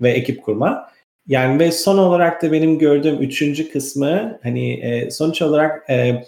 ve 0.00 0.11
ekip 0.11 0.43
kurma. 0.43 0.88
Yani 1.26 1.59
ve 1.59 1.73
son 1.73 1.99
olarak 1.99 2.43
da 2.43 2.52
benim 2.52 2.78
gördüğüm 2.78 3.23
üçüncü 3.23 3.71
kısmı 3.73 4.38
hani 4.43 4.73
e, 4.73 5.11
sonuç 5.11 5.43
olarak 5.43 5.90
e, 5.90 6.25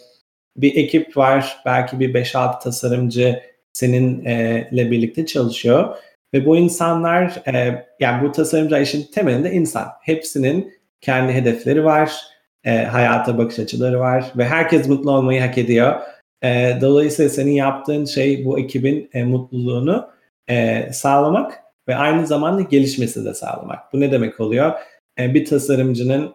bir 0.56 0.76
ekip 0.76 1.16
var 1.16 1.56
belki 1.66 2.00
bir 2.00 2.14
5-6 2.14 2.62
tasarımcı 2.62 3.42
seninle 3.72 4.90
birlikte 4.90 5.26
çalışıyor 5.26 5.96
ve 6.34 6.46
bu 6.46 6.56
insanlar 6.56 7.42
e, 7.54 7.86
yani 8.00 8.28
bu 8.28 8.32
tasarımcı 8.32 8.76
işin 8.76 9.10
temelinde 9.12 9.52
insan. 9.52 9.88
Hepsinin 10.02 10.72
kendi 11.00 11.32
hedefleri 11.32 11.84
var, 11.84 12.12
e, 12.64 12.84
hayata 12.84 13.38
bakış 13.38 13.58
açıları 13.58 14.00
var 14.00 14.32
ve 14.36 14.44
herkes 14.44 14.88
mutlu 14.88 15.10
olmayı 15.10 15.40
hak 15.40 15.58
ediyor. 15.58 16.00
E, 16.42 16.78
dolayısıyla 16.80 17.28
senin 17.28 17.52
yaptığın 17.52 18.04
şey 18.04 18.44
bu 18.44 18.58
ekibin 18.58 19.10
mutluluğunu 19.14 20.08
sağlamak 20.92 21.60
ve 21.88 21.96
aynı 21.96 22.26
zamanda 22.26 22.62
gelişmesini 22.62 23.24
de 23.24 23.34
sağlamak. 23.34 23.92
Bu 23.92 24.00
ne 24.00 24.12
demek 24.12 24.40
oluyor? 24.40 24.72
Bir 25.18 25.44
tasarımcının 25.44 26.34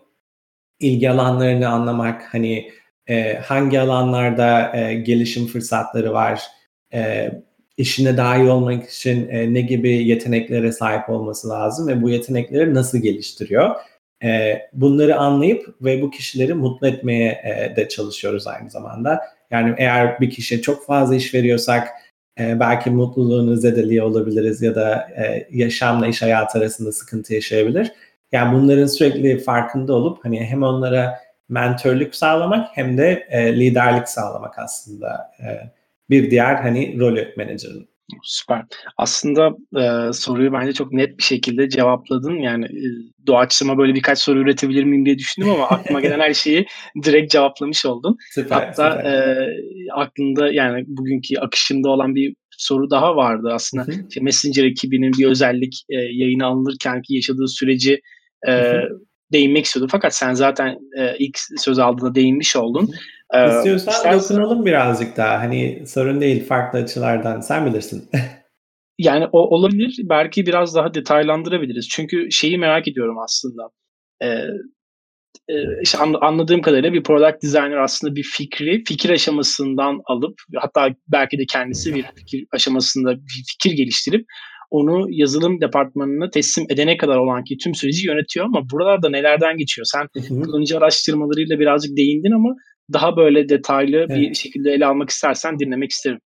ilgi 0.80 1.10
alanlarını 1.10 1.70
anlamak, 1.70 2.34
hani 2.34 2.72
e, 3.08 3.34
hangi 3.34 3.80
alanlarda 3.80 4.78
e, 4.78 4.94
gelişim 4.94 5.48
fırsatları 5.48 6.14
var, 6.14 6.42
e, 6.94 7.32
işine 7.78 8.18
daha 8.18 8.38
iyi 8.38 8.50
olmak 8.50 8.90
için 8.90 9.30
e, 9.30 9.54
ne 9.54 9.62
gibi 9.62 10.08
yeteneklere 10.08 10.72
sahip 10.72 11.10
olması 11.10 11.50
lazım 11.50 11.88
ve 11.88 12.02
bu 12.02 12.10
yetenekleri 12.10 12.74
nasıl 12.74 12.98
geliştiriyor. 12.98 13.76
E, 14.24 14.62
bunları 14.74 15.18
anlayıp 15.18 15.76
ve 15.82 16.02
bu 16.02 16.12
kişileri 16.12 16.54
mutlu 16.54 16.88
etmeye 16.88 17.42
e, 17.44 17.76
de 17.76 17.90
çalışıyoruz 17.90 18.48
aynı 18.48 18.70
zamanda. 18.70 19.22
Yani 19.52 19.76
eğer 19.78 20.20
bir 20.20 20.30
kişiye 20.30 20.62
çok 20.62 20.86
fazla 20.86 21.16
iş 21.16 21.34
veriyorsak 21.34 21.88
e, 22.40 22.60
belki 22.60 22.90
mutluluğunu 22.90 23.58
zedeliyor 23.58 24.06
olabiliriz 24.06 24.62
ya 24.62 24.76
da 24.76 25.10
e, 25.18 25.48
yaşamla 25.52 26.08
iş 26.08 26.22
hayatı 26.22 26.58
arasında 26.58 26.92
sıkıntı 26.92 27.34
yaşayabilir. 27.34 27.92
Yani 28.32 28.58
bunların 28.58 28.86
sürekli 28.86 29.40
farkında 29.40 29.94
olup 29.94 30.26
hani 30.26 30.44
hem 30.46 30.64
onlara 30.64 31.20
mentörlük 31.52 32.16
sağlamak 32.16 32.68
hem 32.74 32.98
de 32.98 33.28
e, 33.30 33.60
liderlik 33.60 34.10
sağlamak 34.10 34.60
aslında 34.60 35.32
e, 35.40 35.48
bir 36.10 36.32
diğer 36.32 36.56
hani 36.56 37.00
rolü 37.00 37.34
menajerin. 37.38 37.92
Süper. 38.24 38.64
Aslında 38.98 39.50
e, 39.82 40.14
soruyu 40.14 40.54
bence 40.54 40.74
çok 40.74 40.94
net 40.94 41.18
bir 41.18 41.24
şekilde 41.24 41.70
cevapladın. 41.70 42.34
Yani 42.34 42.66
e, 42.66 42.88
doğaçlama 43.28 43.78
böyle 43.78 43.96
birkaç 43.96 44.20
soru 44.20 44.40
üretebilir 44.40 44.84
miyim 44.84 45.06
diye 45.06 45.18
düşündüm 45.18 45.52
ama 45.52 45.64
aklıma 45.70 46.02
gelen 46.02 46.20
her 46.20 46.34
şeyi 46.34 46.66
direkt 47.04 47.32
cevaplamış 47.32 47.86
oldun. 47.86 48.18
Süper, 48.32 48.56
Hatta 48.56 48.92
süper. 48.92 49.12
E, 49.12 49.48
aklında 49.94 50.52
yani 50.54 50.84
bugünkü 50.88 51.40
akışında 51.40 51.90
olan 51.90 52.16
bir 52.16 52.36
soru 52.58 52.90
daha 52.90 53.16
vardı 53.16 53.50
aslında. 53.54 53.84
Hı 53.84 53.92
hı. 53.92 54.06
İşte 54.10 54.22
Messenger 54.22 54.64
ekibinin 54.64 55.14
bir 55.20 55.26
özellik 55.26 55.84
e, 55.90 55.96
yayına 55.96 56.46
alınırken 56.46 57.02
ki 57.02 57.16
yaşadığı 57.16 57.48
süreci 57.48 58.02
e. 58.48 58.74
değinmek 59.32 59.66
istiyordum. 59.66 59.90
Fakat 59.92 60.16
sen 60.16 60.34
zaten 60.34 60.78
e, 60.98 61.18
ilk 61.20 61.38
söz 61.58 61.80
aldığında 61.80 62.16
değinmiş 62.16 62.56
oldun. 62.56 62.90
Ee, 63.34 63.58
İstiyorsan 63.58 63.94
istersen... 63.94 64.20
dokunalım 64.20 64.66
birazcık 64.66 65.18
daha. 65.18 65.40
Hani 65.40 65.84
sorun 65.88 66.22
değil 66.22 66.46
farklı 66.46 66.80
açılardan. 66.80 67.40
Sen 67.40 67.66
bilirsin. 67.66 68.10
yani 69.00 69.28
o 69.32 69.40
olabilir. 69.40 69.96
Belki 70.04 70.46
biraz 70.46 70.76
daha 70.76 70.94
detaylandırabiliriz. 70.94 71.90
Çünkü 71.90 72.32
şeyi 72.32 72.58
merak 72.58 72.88
ediyorum 72.88 73.20
aslında. 73.20 73.70
Ee, 74.24 74.48
işte 75.82 75.98
anladığım 75.98 76.62
kadarıyla 76.62 76.94
bir 76.94 77.04
product 77.04 77.44
designer 77.44 77.78
aslında 77.78 78.16
bir 78.16 78.24
fikri 78.24 78.84
fikir 78.88 79.10
aşamasından 79.10 80.02
alıp 80.06 80.34
hatta 80.56 80.90
belki 81.08 81.38
de 81.38 81.46
kendisi 81.46 81.96
bir 81.96 82.06
fikir 82.16 82.46
aşamasında 82.52 83.16
bir 83.16 83.44
fikir 83.52 83.78
geliştirip 83.78 84.26
onu 84.72 85.08
yazılım 85.10 85.62
departmanına 85.62 86.30
teslim 86.30 86.66
edene 86.70 86.98
kadar 86.98 87.18
olan 87.18 87.44
ki 87.44 87.58
tüm 87.58 87.76
süreci 87.76 88.08
yönetiyor 88.08 88.46
ama 88.46 88.70
buralarda 88.72 89.10
nelerden 89.10 89.58
geçiyor? 89.58 89.86
Sen 89.86 90.08
kullanıcı 90.28 90.78
araştırmalarıyla 90.78 91.60
birazcık 91.60 91.98
değindin 91.98 92.32
ama 92.32 92.56
daha 92.94 93.18
böyle 93.18 93.50
detaylı 93.50 93.98
evet. 93.98 94.10
bir 94.10 94.34
şekilde 94.34 94.72
ele 94.72 94.86
almak 94.86 95.10
istersen 95.10 95.60
dinlemek 95.60 95.92
isterim. 95.92 96.20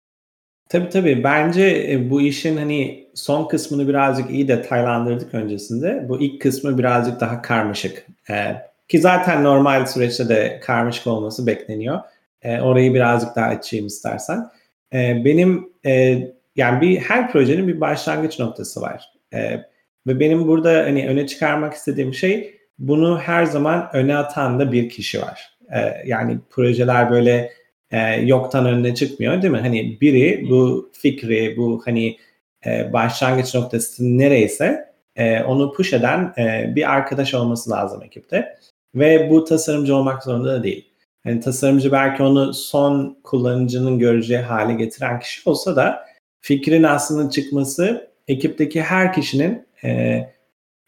Tabii 0.68 0.88
tabii. 0.88 1.24
Bence 1.24 1.86
e, 1.90 2.10
bu 2.10 2.20
işin 2.20 2.56
hani 2.56 3.08
son 3.14 3.48
kısmını 3.48 3.88
birazcık 3.88 4.30
iyi 4.30 4.48
detaylandırdık 4.48 5.34
öncesinde. 5.34 6.06
Bu 6.08 6.20
ilk 6.20 6.42
kısmı 6.42 6.78
birazcık 6.78 7.20
daha 7.20 7.42
karmaşık. 7.42 8.06
Ee, 8.30 8.56
ki 8.88 9.00
zaten 9.00 9.44
normal 9.44 9.86
süreçte 9.86 10.28
de 10.28 10.60
karmaşık 10.62 11.06
olması 11.06 11.46
bekleniyor. 11.46 12.00
Ee, 12.42 12.60
orayı 12.60 12.94
birazcık 12.94 13.36
daha 13.36 13.46
açayım 13.46 13.86
istersen. 13.86 14.38
Ee, 14.92 15.22
benim 15.24 15.68
e, 15.86 16.22
yani 16.56 16.80
bir 16.80 16.98
her 16.98 17.32
projenin 17.32 17.68
bir 17.68 17.80
başlangıç 17.80 18.38
noktası 18.38 18.80
var. 18.80 19.04
Ee, 19.34 19.60
ve 20.06 20.20
benim 20.20 20.46
burada 20.46 20.72
hani 20.72 21.08
öne 21.08 21.26
çıkarmak 21.26 21.74
istediğim 21.74 22.14
şey 22.14 22.58
bunu 22.78 23.18
her 23.18 23.44
zaman 23.44 23.88
öne 23.92 24.16
atan 24.16 24.58
da 24.58 24.72
bir 24.72 24.88
kişi 24.88 25.22
var. 25.22 25.56
Ee, 25.74 26.02
yani 26.06 26.38
projeler 26.50 27.10
böyle 27.10 27.50
e, 27.90 28.20
yoktan 28.20 28.66
önüne 28.66 28.94
çıkmıyor 28.94 29.42
değil 29.42 29.52
mi? 29.52 29.60
Hani 29.60 30.00
biri 30.00 30.46
bu 30.50 30.90
fikri, 30.92 31.56
bu 31.56 31.82
hani 31.84 32.16
e, 32.66 32.92
başlangıç 32.92 33.54
noktası 33.54 34.18
nereyse 34.18 34.94
e, 35.16 35.42
onu 35.42 35.72
push 35.72 35.92
eden 35.92 36.32
e, 36.38 36.72
bir 36.76 36.92
arkadaş 36.92 37.34
olması 37.34 37.70
lazım 37.70 38.02
ekipte. 38.02 38.58
Ve 38.94 39.30
bu 39.30 39.44
tasarımcı 39.44 39.96
olmak 39.96 40.22
zorunda 40.22 40.48
da 40.48 40.62
değil. 40.62 40.90
Yani 41.24 41.40
tasarımcı 41.40 41.92
belki 41.92 42.22
onu 42.22 42.54
son 42.54 43.18
kullanıcının 43.24 43.98
göreceği 43.98 44.40
hale 44.40 44.74
getiren 44.74 45.20
kişi 45.20 45.50
olsa 45.50 45.76
da 45.76 46.06
fikrin 46.44 46.82
aslında 46.82 47.30
çıkması 47.30 48.10
ekipteki 48.28 48.82
her 48.82 49.12
kişinin 49.12 49.66
e, 49.84 50.20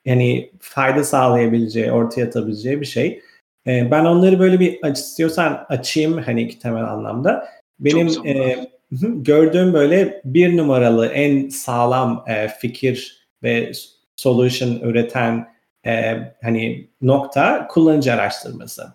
yani 0.04 0.50
fayda 0.60 1.04
sağlayabileceği, 1.04 1.92
ortaya 1.92 2.26
atabileceği 2.26 2.80
bir 2.80 2.86
şey. 2.86 3.22
E, 3.66 3.90
ben 3.90 4.04
onları 4.04 4.38
böyle 4.38 4.60
bir 4.60 4.78
aç, 4.82 4.98
istiyorsan 4.98 5.66
açayım 5.68 6.18
hani 6.18 6.42
iki 6.42 6.58
temel 6.58 6.84
anlamda. 6.84 7.48
Benim 7.80 8.26
e, 8.26 8.56
gördüğüm 9.02 9.72
böyle 9.72 10.20
bir 10.24 10.56
numaralı 10.56 11.06
en 11.06 11.48
sağlam 11.48 12.24
e, 12.28 12.48
fikir 12.48 13.28
ve 13.42 13.72
solution 14.16 14.80
üreten 14.80 15.48
e, 15.86 16.16
hani 16.42 16.88
nokta 17.02 17.68
kullanıcı 17.68 18.12
araştırması. 18.12 18.86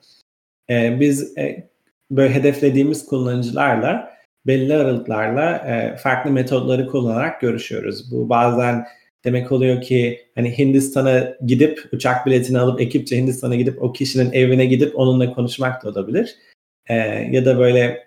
E, 0.70 1.00
biz 1.00 1.38
e, 1.38 1.70
böyle 2.12 2.34
hedeflediğimiz 2.34 3.06
kullanıcılarla 3.06 4.12
belli 4.46 4.76
aralıklarla 4.76 5.56
e, 5.56 5.98
farklı 5.98 6.32
metodları 6.32 6.88
kullanarak 6.88 7.42
görüşüyoruz. 7.42 8.12
Bu 8.12 8.30
bazen 8.30 8.86
demek 9.24 9.52
oluyor 9.52 9.82
ki 9.82 10.20
hani 10.36 10.58
Hindistan'a 10.58 11.34
gidip 11.46 11.90
uçak 11.92 12.26
biletini 12.26 12.60
alıp 12.60 12.82
ekipçe 12.82 13.18
Hindistan'a 13.18 13.56
gidip 13.56 13.84
o 13.84 13.94
kişinin 13.94 14.32
evine 14.32 14.66
gidip 14.66 15.00
onunla 15.00 15.34
konuşmak 15.34 15.84
da 15.84 15.90
olabilir. 15.90 16.36
E, 16.88 16.96
ya 17.32 17.46
da 17.46 17.60
böyle 17.60 18.04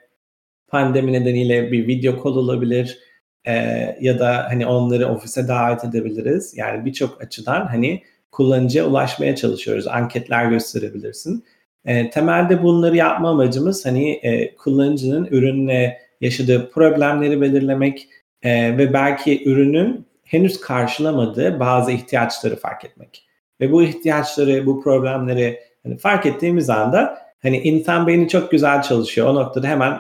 pandemi 0.69 1.13
nedeniyle 1.13 1.73
bir 1.73 1.87
video 1.87 2.25
call 2.25 2.37
olabilir. 2.37 2.99
E, 3.47 3.53
ya 4.01 4.19
da 4.19 4.47
hani 4.49 4.67
onları 4.67 5.09
ofise 5.09 5.49
davet 5.49 5.85
edebiliriz. 5.85 6.57
Yani 6.57 6.85
birçok 6.85 7.23
açıdan 7.23 7.67
hani 7.67 8.03
kullanıcıya 8.31 8.87
ulaşmaya 8.87 9.37
çalışıyoruz. 9.37 9.87
Anketler 9.87 10.51
gösterebilirsin. 10.51 11.45
E, 11.85 12.11
temelde 12.11 12.63
bunları 12.63 12.97
yapma 12.97 13.31
amacımız 13.31 13.87
hani 13.87 14.11
e, 14.13 14.55
kullanıcının 14.55 15.27
ürünle 15.31 16.04
yaşadığı 16.25 16.71
problemleri 16.71 17.41
belirlemek 17.41 18.09
e, 18.43 18.79
ve 18.79 18.93
belki 18.93 19.49
ürünün 19.49 20.07
henüz 20.25 20.61
karşılamadığı 20.61 21.61
bazı 21.61 21.93
ihtiyaçları 21.93 22.57
fark 22.57 22.85
etmek. 22.85 23.27
Ve 23.61 23.73
bu 23.73 23.83
ihtiyaçları, 23.83 24.67
bu 24.67 24.83
problemleri 24.83 25.61
hani 25.83 25.97
fark 25.97 26.27
ettiğimiz 26.27 26.71
anda 26.71 27.19
hani 27.43 27.59
insan 27.59 28.07
beyni 28.07 28.29
çok 28.29 28.51
güzel 28.51 28.83
çalışıyor. 28.83 29.27
O 29.27 29.35
noktada 29.35 29.69
hemen 29.69 29.99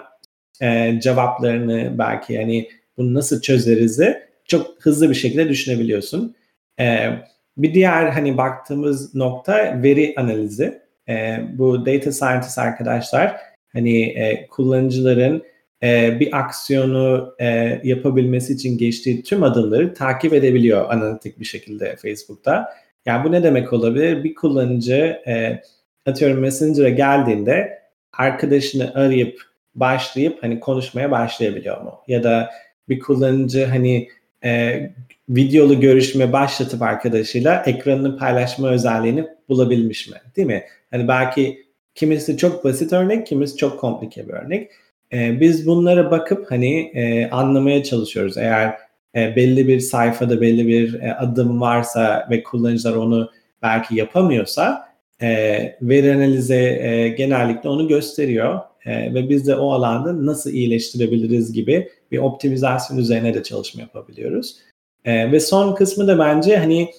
e, 0.63 1.01
cevaplarını 1.01 1.99
belki 1.99 2.39
hani 2.39 2.69
bunu 2.97 3.15
nasıl 3.15 3.41
çözeriz'i 3.41 4.25
çok 4.45 4.67
hızlı 4.81 5.11
bir 5.11 5.15
şekilde 5.15 5.49
düşünebiliyorsun. 5.49 6.37
E, 6.81 7.11
bir 7.57 7.75
diğer 7.75 8.09
hani 8.09 8.37
baktığımız 8.37 9.15
nokta 9.15 9.83
veri 9.83 10.15
analizi. 10.17 10.83
E, 11.09 11.39
bu 11.53 11.87
data 11.87 12.13
scientist 12.13 12.59
arkadaşlar 12.59 13.37
hani 13.73 14.03
e, 14.03 14.47
kullanıcıların 14.47 15.43
e, 15.85 16.21
bir 16.21 16.39
aksiyonu 16.39 17.35
e, 17.39 17.81
yapabilmesi 17.85 18.53
için 18.53 18.79
geçtiği 18.79 19.23
tüm 19.23 19.43
adımları 19.43 19.95
takip 19.95 20.33
edebiliyor 20.33 20.91
analitik 20.91 21.41
bir 21.41 21.45
şekilde 21.45 21.97
Facebook'ta. 21.97 22.69
Yani 23.07 23.25
bu 23.25 23.33
ne 23.33 23.43
demek 23.43 23.73
olabilir? 23.73 24.25
Bir 24.25 24.35
kullanıcı 24.35 25.21
e, 25.27 25.63
atıyorum 26.07 26.39
Messenger'a 26.39 26.89
geldiğinde 26.89 27.79
arkadaşını 28.13 28.95
arayıp 28.95 29.41
başlayıp 29.75 30.43
hani 30.43 30.61
konuşmaya 30.61 31.11
başlayabiliyor 31.11 31.81
mu? 31.81 32.01
Ya 32.09 32.23
da 32.23 32.51
bir 32.89 32.99
kullanıcı 32.99 33.65
hani 33.65 34.09
e, 34.45 34.81
videolu 35.29 35.81
görüşme 35.81 36.33
başlatıp 36.33 36.83
arkadaşıyla 36.83 37.63
ekranını 37.67 38.19
paylaşma 38.19 38.71
özelliğini 38.71 39.27
bulabilmiş 39.49 40.09
mi? 40.09 40.17
Değil 40.37 40.49
mi? 40.49 40.65
Hani 40.91 41.09
belki 41.09 41.65
kimisi 41.95 42.37
çok 42.37 42.65
basit 42.65 42.93
örnek, 42.93 43.27
kimisi 43.27 43.57
çok 43.57 43.81
komplike 43.81 44.29
bir 44.29 44.33
örnek. 44.33 44.71
E, 45.15 45.41
biz 45.41 45.67
bunlara 45.67 46.11
bakıp 46.11 46.51
hani 46.51 46.81
e, 46.81 47.31
anlamaya 47.31 47.83
çalışıyoruz. 47.83 48.37
Eğer 48.37 48.79
e, 49.15 49.37
belli 49.37 49.69
bir 49.69 49.81
sayfada 49.81 50.41
belli 50.41 50.69
bir 50.69 51.03
e, 51.03 51.15
adım 51.15 51.61
varsa 51.61 52.29
ve 52.31 52.43
kullanıcılar 52.43 52.97
onu 52.97 53.31
belki 53.63 53.97
yapamıyorsa 53.97 54.89
e, 55.23 55.29
veri 55.83 56.15
analize 56.15 56.57
e, 56.57 57.09
genellikle 57.09 57.69
onu 57.69 57.89
gösteriyor 57.89 58.61
e, 58.87 59.15
ve 59.15 59.29
biz 59.29 59.47
de 59.47 59.57
o 59.57 59.73
alanda 59.73 60.27
nasıl 60.27 60.51
iyileştirebiliriz 60.51 61.53
gibi 61.53 61.89
bir 62.13 62.19
optimizasyon 62.19 62.99
üzerine 62.99 63.35
de 63.35 63.43
çalışma 63.43 63.81
yapabiliyoruz. 63.81 64.57
E, 65.05 65.33
ve 65.33 65.41
son 65.41 65.75
kısmı 65.75 66.09
da 66.09 66.19
bence 66.19 66.57
hani 66.57 66.91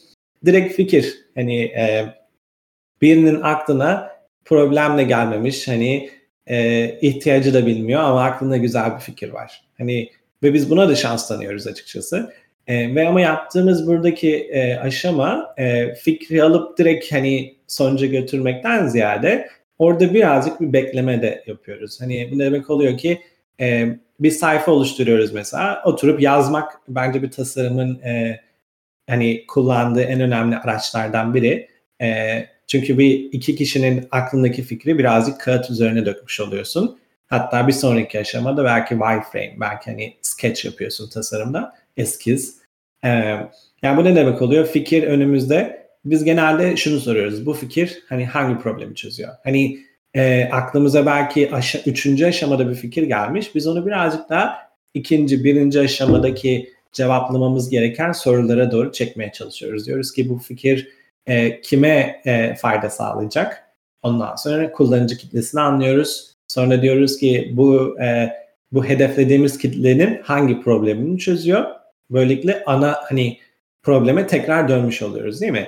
direkt 0.45 0.75
fikir. 0.75 1.17
Hani 1.35 1.61
e, 1.61 2.05
birinin 3.01 3.41
aklına 3.41 4.09
problemle 4.45 5.03
gelmemiş 5.03 5.67
hani 5.67 6.09
e, 6.47 6.89
ihtiyacı 7.01 7.53
da 7.53 7.65
bilmiyor 7.65 8.01
ama 8.01 8.23
aklında 8.23 8.57
güzel 8.57 8.95
bir 8.95 8.99
fikir 8.99 9.29
var. 9.29 9.63
Hani 9.77 10.09
ve 10.43 10.53
biz 10.53 10.69
buna 10.69 10.89
da 10.89 10.95
şans 10.95 11.27
tanıyoruz 11.27 11.67
açıkçası. 11.67 12.33
E, 12.67 12.95
ve 12.95 13.07
ama 13.07 13.21
yaptığımız 13.21 13.87
buradaki 13.87 14.35
e, 14.35 14.75
aşama 14.75 15.53
e, 15.57 15.95
fikri 15.95 16.43
alıp 16.43 16.77
direkt 16.77 17.11
hani 17.11 17.55
sonuca 17.67 18.07
götürmekten 18.07 18.87
ziyade 18.87 19.49
orada 19.79 20.13
birazcık 20.13 20.61
bir 20.61 20.73
bekleme 20.73 21.21
de 21.21 21.43
yapıyoruz. 21.47 22.01
Hani 22.01 22.29
bu 22.31 22.39
ne 22.39 22.45
demek 22.45 22.69
oluyor 22.69 22.97
ki 22.97 23.21
e, 23.59 23.87
bir 24.19 24.31
sayfa 24.31 24.71
oluşturuyoruz 24.71 25.33
mesela. 25.33 25.81
Oturup 25.85 26.21
yazmak 26.21 26.81
bence 26.87 27.21
bir 27.21 27.31
tasarımın 27.31 28.01
e, 28.01 28.41
hani 29.09 29.45
kullandığı 29.47 30.01
en 30.01 30.21
önemli 30.21 30.57
araçlardan 30.57 31.33
biri. 31.33 31.69
E, 32.01 32.39
çünkü 32.75 32.97
bir 32.97 33.29
iki 33.31 33.55
kişinin 33.55 34.07
aklındaki 34.11 34.63
fikri 34.63 34.97
birazcık 34.97 35.41
kağıt 35.41 35.69
üzerine 35.69 36.05
dökmüş 36.05 36.39
oluyorsun. 36.39 36.99
Hatta 37.27 37.67
bir 37.67 37.73
sonraki 37.73 38.19
aşamada 38.19 38.63
belki 38.63 38.89
wireframe, 38.89 39.55
belki 39.59 39.91
hani 39.91 40.13
sketch 40.21 40.65
yapıyorsun 40.65 41.09
tasarımda, 41.09 41.75
eskiz. 41.97 42.57
Ee, 43.03 43.09
yani 43.81 43.97
bu 43.97 44.03
ne 44.03 44.15
demek 44.15 44.41
oluyor? 44.41 44.65
Fikir 44.65 45.03
önümüzde. 45.03 45.87
Biz 46.05 46.23
genelde 46.23 46.77
şunu 46.77 46.99
soruyoruz. 46.99 47.45
Bu 47.45 47.53
fikir 47.53 48.03
hani 48.09 48.25
hangi 48.25 48.59
problemi 48.59 48.95
çözüyor? 48.95 49.33
Hani 49.43 49.79
e, 50.13 50.49
aklımıza 50.51 51.05
belki 51.05 51.49
aşa- 51.49 51.89
üçüncü 51.89 52.25
aşamada 52.25 52.69
bir 52.69 52.75
fikir 52.75 53.03
gelmiş. 53.03 53.55
Biz 53.55 53.67
onu 53.67 53.85
birazcık 53.85 54.29
daha 54.29 54.57
ikinci, 54.93 55.43
birinci 55.43 55.79
aşamadaki 55.79 56.69
cevaplamamız 56.91 57.69
gereken 57.69 58.11
sorulara 58.11 58.71
doğru 58.71 58.91
çekmeye 58.91 59.31
çalışıyoruz. 59.31 59.87
Diyoruz 59.87 60.13
ki 60.13 60.29
bu 60.29 60.37
fikir 60.37 60.87
e, 61.27 61.61
kime 61.61 62.21
e, 62.25 62.55
fayda 62.55 62.89
sağlayacak? 62.89 63.63
Ondan 64.01 64.35
sonra 64.35 64.71
kullanıcı 64.71 65.17
kitlesini 65.17 65.61
anlıyoruz. 65.61 66.35
Sonra 66.47 66.81
diyoruz 66.81 67.17
ki 67.17 67.51
bu 67.53 67.99
e, 68.01 68.29
bu 68.71 68.85
hedeflediğimiz 68.85 69.57
kitlenin 69.57 70.21
hangi 70.23 70.61
problemini 70.61 71.19
çözüyor? 71.19 71.65
Böylelikle 72.09 72.63
ana 72.65 72.97
hani 73.03 73.37
probleme 73.83 74.27
tekrar 74.27 74.69
dönmüş 74.69 75.01
oluyoruz 75.01 75.41
değil 75.41 75.51
mi? 75.51 75.67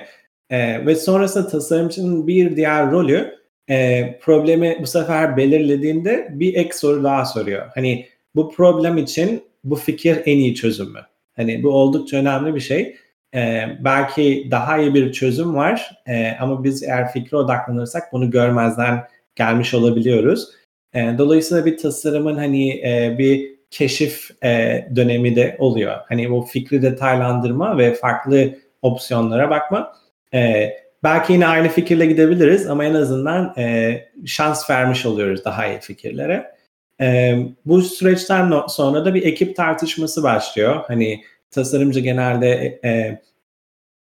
E, 0.50 0.86
ve 0.86 0.94
sonrasında 0.94 1.48
tasarımcının 1.48 2.26
bir 2.26 2.56
diğer 2.56 2.90
rolü 2.90 3.38
e, 3.70 4.18
problemi 4.22 4.78
bu 4.80 4.86
sefer 4.86 5.36
belirlediğinde 5.36 6.28
bir 6.30 6.54
ek 6.54 6.70
soru 6.72 7.04
daha 7.04 7.24
soruyor. 7.24 7.66
Hani 7.74 8.06
bu 8.34 8.50
problem 8.50 8.98
için 8.98 9.44
bu 9.64 9.76
fikir 9.76 10.18
en 10.26 10.36
iyi 10.36 10.54
çözüm 10.54 10.92
mü? 10.92 11.00
Hani 11.36 11.62
bu 11.62 11.70
oldukça 11.70 12.16
önemli 12.16 12.54
bir 12.54 12.60
şey. 12.60 12.96
E, 13.34 13.64
belki 13.80 14.48
daha 14.50 14.78
iyi 14.78 14.94
bir 14.94 15.12
çözüm 15.12 15.54
var 15.54 15.90
e, 16.06 16.36
ama 16.40 16.64
biz 16.64 16.82
eğer 16.82 17.12
fikre 17.12 17.36
odaklanırsak 17.36 18.12
bunu 18.12 18.30
görmezden 18.30 19.04
gelmiş 19.34 19.74
olabiliyoruz. 19.74 20.48
E, 20.94 21.14
dolayısıyla 21.18 21.66
bir 21.66 21.78
tasarımın 21.78 22.36
hani 22.36 22.70
e, 22.70 23.16
bir 23.18 23.58
keşif 23.70 24.30
e, 24.44 24.84
dönemi 24.96 25.36
de 25.36 25.56
oluyor. 25.58 25.96
Hani 26.08 26.30
bu 26.30 26.42
fikri 26.42 26.82
detaylandırma 26.82 27.78
ve 27.78 27.94
farklı 27.94 28.58
opsiyonlara 28.82 29.50
bakma. 29.50 29.92
E, 30.34 30.70
belki 31.02 31.32
yine 31.32 31.46
aynı 31.46 31.68
fikirle 31.68 32.06
gidebiliriz 32.06 32.66
ama 32.66 32.84
en 32.84 32.94
azından 32.94 33.54
e, 33.58 33.94
şans 34.26 34.70
vermiş 34.70 35.06
oluyoruz 35.06 35.44
daha 35.44 35.66
iyi 35.66 35.78
fikirlere. 35.78 36.58
E, 37.00 37.38
bu 37.64 37.82
süreçten 37.82 38.52
sonra 38.68 39.04
da 39.04 39.14
bir 39.14 39.22
ekip 39.22 39.56
tartışması 39.56 40.22
başlıyor. 40.22 40.84
Hani 40.86 41.22
tasarımcı 41.50 42.00
genelde 42.00 42.80
e, 42.84 43.22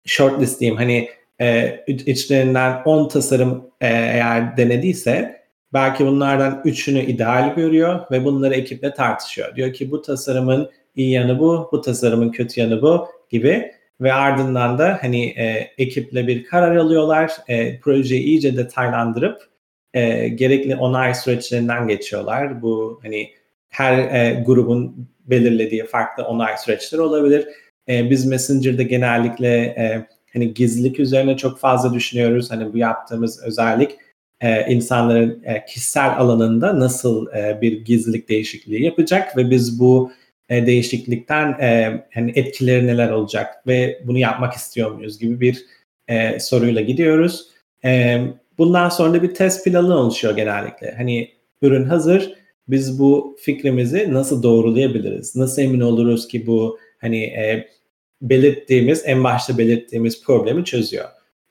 shortlist 0.06 0.60
diyeyim 0.60 0.78
hani 0.78 1.10
e, 1.42 1.80
içlerinden 1.88 2.82
10 2.86 3.08
tasarım 3.08 3.70
e, 3.82 3.88
eğer 3.88 4.58
denediyse 4.58 5.44
belki 5.74 6.06
bunlardan 6.06 6.62
3'ünü 6.66 7.00
ideal 7.00 7.56
görüyor 7.56 8.00
ve 8.12 8.26
bunları 8.26 8.56
ekiple 8.56 8.94
tartışıyor. 8.94 9.56
Diyor 9.56 9.74
ki 9.74 9.92
bu 9.92 10.02
tasarımın 10.02 10.70
iyi 10.96 11.12
yanı 11.12 11.40
bu, 11.40 11.70
bu 11.72 11.82
tasarımın 11.82 12.32
kötü 12.32 12.62
yanı 12.62 12.82
bu 12.82 13.08
gibi 13.30 13.72
ve 14.02 14.14
ardından 14.14 14.78
da 14.78 14.98
hani 15.02 15.26
e, 15.26 15.72
ekiple 15.78 16.28
bir 16.28 16.46
karar 16.46 16.76
alıyorlar. 16.76 17.32
E, 17.48 17.80
projeyi 17.80 18.24
iyice 18.24 18.58
detaylandırıp 18.58 19.50
e, 19.94 20.28
gerekli 20.28 20.76
onay 20.76 21.14
süreçlerinden 21.14 21.88
geçiyorlar. 21.88 22.62
Bu 22.62 23.00
hani 23.04 23.30
her 23.70 23.98
e, 23.98 24.44
grubun 24.46 25.10
belirlediği 25.30 25.86
farklı 25.86 26.24
onay 26.24 26.58
süreçleri 26.58 27.02
olabilir. 27.02 27.48
E, 27.90 28.10
biz 28.10 28.26
Messenger'da 28.26 28.84
genellikle 28.84 29.56
e, 29.58 30.06
hani 30.34 30.54
gizlilik 30.54 31.00
üzerine 31.00 31.38
çok 31.38 31.60
fazla 31.60 31.94
düşünüyoruz. 31.94 32.52
Hani 32.52 32.74
bu 32.74 32.78
yaptığımız 32.78 33.44
özellik 33.44 33.92
e, 34.42 34.74
insanların 34.74 35.44
e, 35.44 35.66
kişisel 35.66 36.18
alanında 36.18 36.80
nasıl 36.80 37.28
e, 37.28 37.62
bir 37.62 37.86
gizlilik 37.86 38.30
değişikliği 38.30 38.84
yapacak 38.84 39.38
ve 39.38 39.52
biz 39.52 39.80
bu 39.80 40.12
e, 40.50 40.66
değişiklikten 40.66 41.52
e, 41.52 42.02
hani 42.14 42.32
etkileri 42.36 42.88
neler 42.88 43.10
olacak 43.10 43.68
ve 43.68 44.02
bunu 44.08 44.18
yapmak 44.18 44.54
istiyor 44.54 44.92
muyuz 44.92 45.20
gibi 45.20 45.40
bir 45.40 45.66
e, 46.08 46.40
soruyla 46.40 46.82
gidiyoruz. 46.82 47.48
E, 47.86 48.22
bundan 48.58 48.90
sonra 48.90 49.14
da 49.14 49.24
bir 49.24 49.34
test 49.34 49.66
planı 49.66 49.98
oluşuyor 49.98 50.36
genellikle. 50.36 50.92
Hani 50.98 51.32
ürün 51.62 51.86
hazır, 51.86 52.34
biz 52.70 53.00
bu 53.00 53.38
fikrimizi 53.40 54.14
nasıl 54.14 54.44
doğrulayabiliriz? 54.44 55.36
Nasıl 55.36 55.62
emin 55.62 55.80
oluruz 55.80 56.28
ki 56.28 56.48
bu 56.48 56.80
hani 56.98 57.24
e, 57.24 57.68
belirttiğimiz, 58.22 59.04
en 59.06 59.24
başta 59.24 59.58
belirttiğimiz 59.58 60.24
problemi 60.24 60.66
çözüyor? 60.66 61.06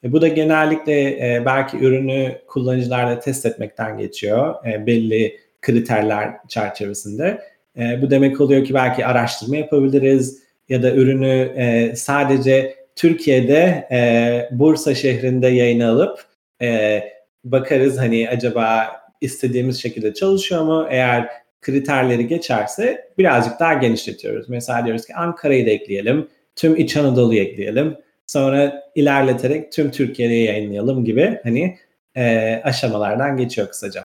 E, 0.04 0.12
bu 0.12 0.20
da 0.20 0.28
genellikle 0.28 1.10
e, 1.10 1.42
belki 1.46 1.76
ürünü 1.76 2.38
kullanıcılarla 2.46 3.20
test 3.20 3.46
etmekten 3.46 3.98
geçiyor 3.98 4.54
e, 4.66 4.86
belli 4.86 5.36
kriterler 5.62 6.30
çerçevesinde. 6.48 7.40
E, 7.78 8.02
bu 8.02 8.10
demek 8.10 8.40
oluyor 8.40 8.64
ki 8.64 8.74
belki 8.74 9.06
araştırma 9.06 9.56
yapabiliriz 9.56 10.42
ya 10.68 10.82
da 10.82 10.94
ürünü 10.94 11.52
e, 11.56 11.96
sadece 11.96 12.74
Türkiye'de 12.96 13.88
e, 13.90 14.48
Bursa 14.50 14.94
şehrinde 14.94 15.48
yayına 15.48 15.90
alıp 15.90 16.24
e, 16.62 17.00
bakarız 17.44 17.98
hani 17.98 18.28
acaba 18.28 18.88
istediğimiz 19.20 19.82
şekilde 19.82 20.14
çalışıyor 20.14 20.62
mu? 20.62 20.86
Eğer 20.90 21.28
kriterleri 21.60 22.26
geçerse 22.26 23.10
birazcık 23.18 23.60
daha 23.60 23.74
genişletiyoruz. 23.74 24.48
Mesela 24.48 24.86
diyoruz 24.86 25.06
ki 25.06 25.14
Ankara'yı 25.14 25.66
da 25.66 25.70
ekleyelim, 25.70 26.28
tüm 26.56 26.76
İç 26.76 26.96
Anadolu'yu 26.96 27.40
ekleyelim. 27.40 27.96
Sonra 28.26 28.90
ilerleterek 28.94 29.72
tüm 29.72 29.90
Türkiye'de 29.90 30.34
yayınlayalım 30.34 31.04
gibi 31.04 31.40
hani 31.42 31.78
e, 32.16 32.54
aşamalardan 32.64 33.36
geçiyor 33.36 33.68
kısaca. 33.68 34.04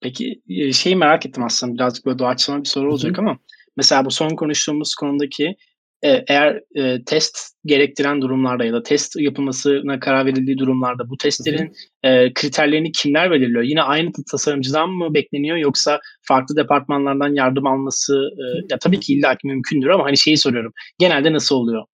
Peki 0.00 0.42
şeyi 0.72 0.96
merak 0.96 1.26
ettim 1.26 1.44
aslında 1.44 1.74
birazcık 1.74 2.06
böyle 2.06 2.18
doğaçlama 2.18 2.60
bir 2.60 2.68
soru 2.68 2.92
olacak 2.92 3.12
Hı-hı. 3.12 3.20
ama 3.20 3.38
mesela 3.76 4.04
bu 4.04 4.10
son 4.10 4.28
konuştuğumuz 4.28 4.94
konudaki 4.94 5.56
eğer 6.08 6.60
e, 6.74 7.04
test 7.04 7.38
gerektiren 7.64 8.22
durumlarda 8.22 8.64
ya 8.64 8.72
da 8.72 8.82
test 8.82 9.16
yapılmasına 9.16 10.00
karar 10.00 10.26
verildiği 10.26 10.58
durumlarda 10.58 11.10
bu 11.10 11.16
testlerin 11.16 11.72
e, 12.02 12.34
kriterlerini 12.34 12.92
kimler 12.92 13.30
belirliyor? 13.30 13.62
Yine 13.62 13.82
aynı 13.82 14.10
tasarımcıdan 14.30 14.90
mı 14.90 15.14
bekleniyor 15.14 15.56
yoksa 15.56 16.00
farklı 16.22 16.56
departmanlardan 16.56 17.34
yardım 17.34 17.66
alması 17.66 18.14
e, 18.14 18.44
ya 18.70 18.78
tabii 18.78 19.00
ki 19.00 19.14
illaki 19.14 19.46
mümkündür 19.46 19.88
ama 19.88 20.04
hani 20.04 20.18
şeyi 20.18 20.36
soruyorum. 20.36 20.72
Genelde 20.98 21.32
nasıl 21.32 21.56
oluyor? 21.56 21.84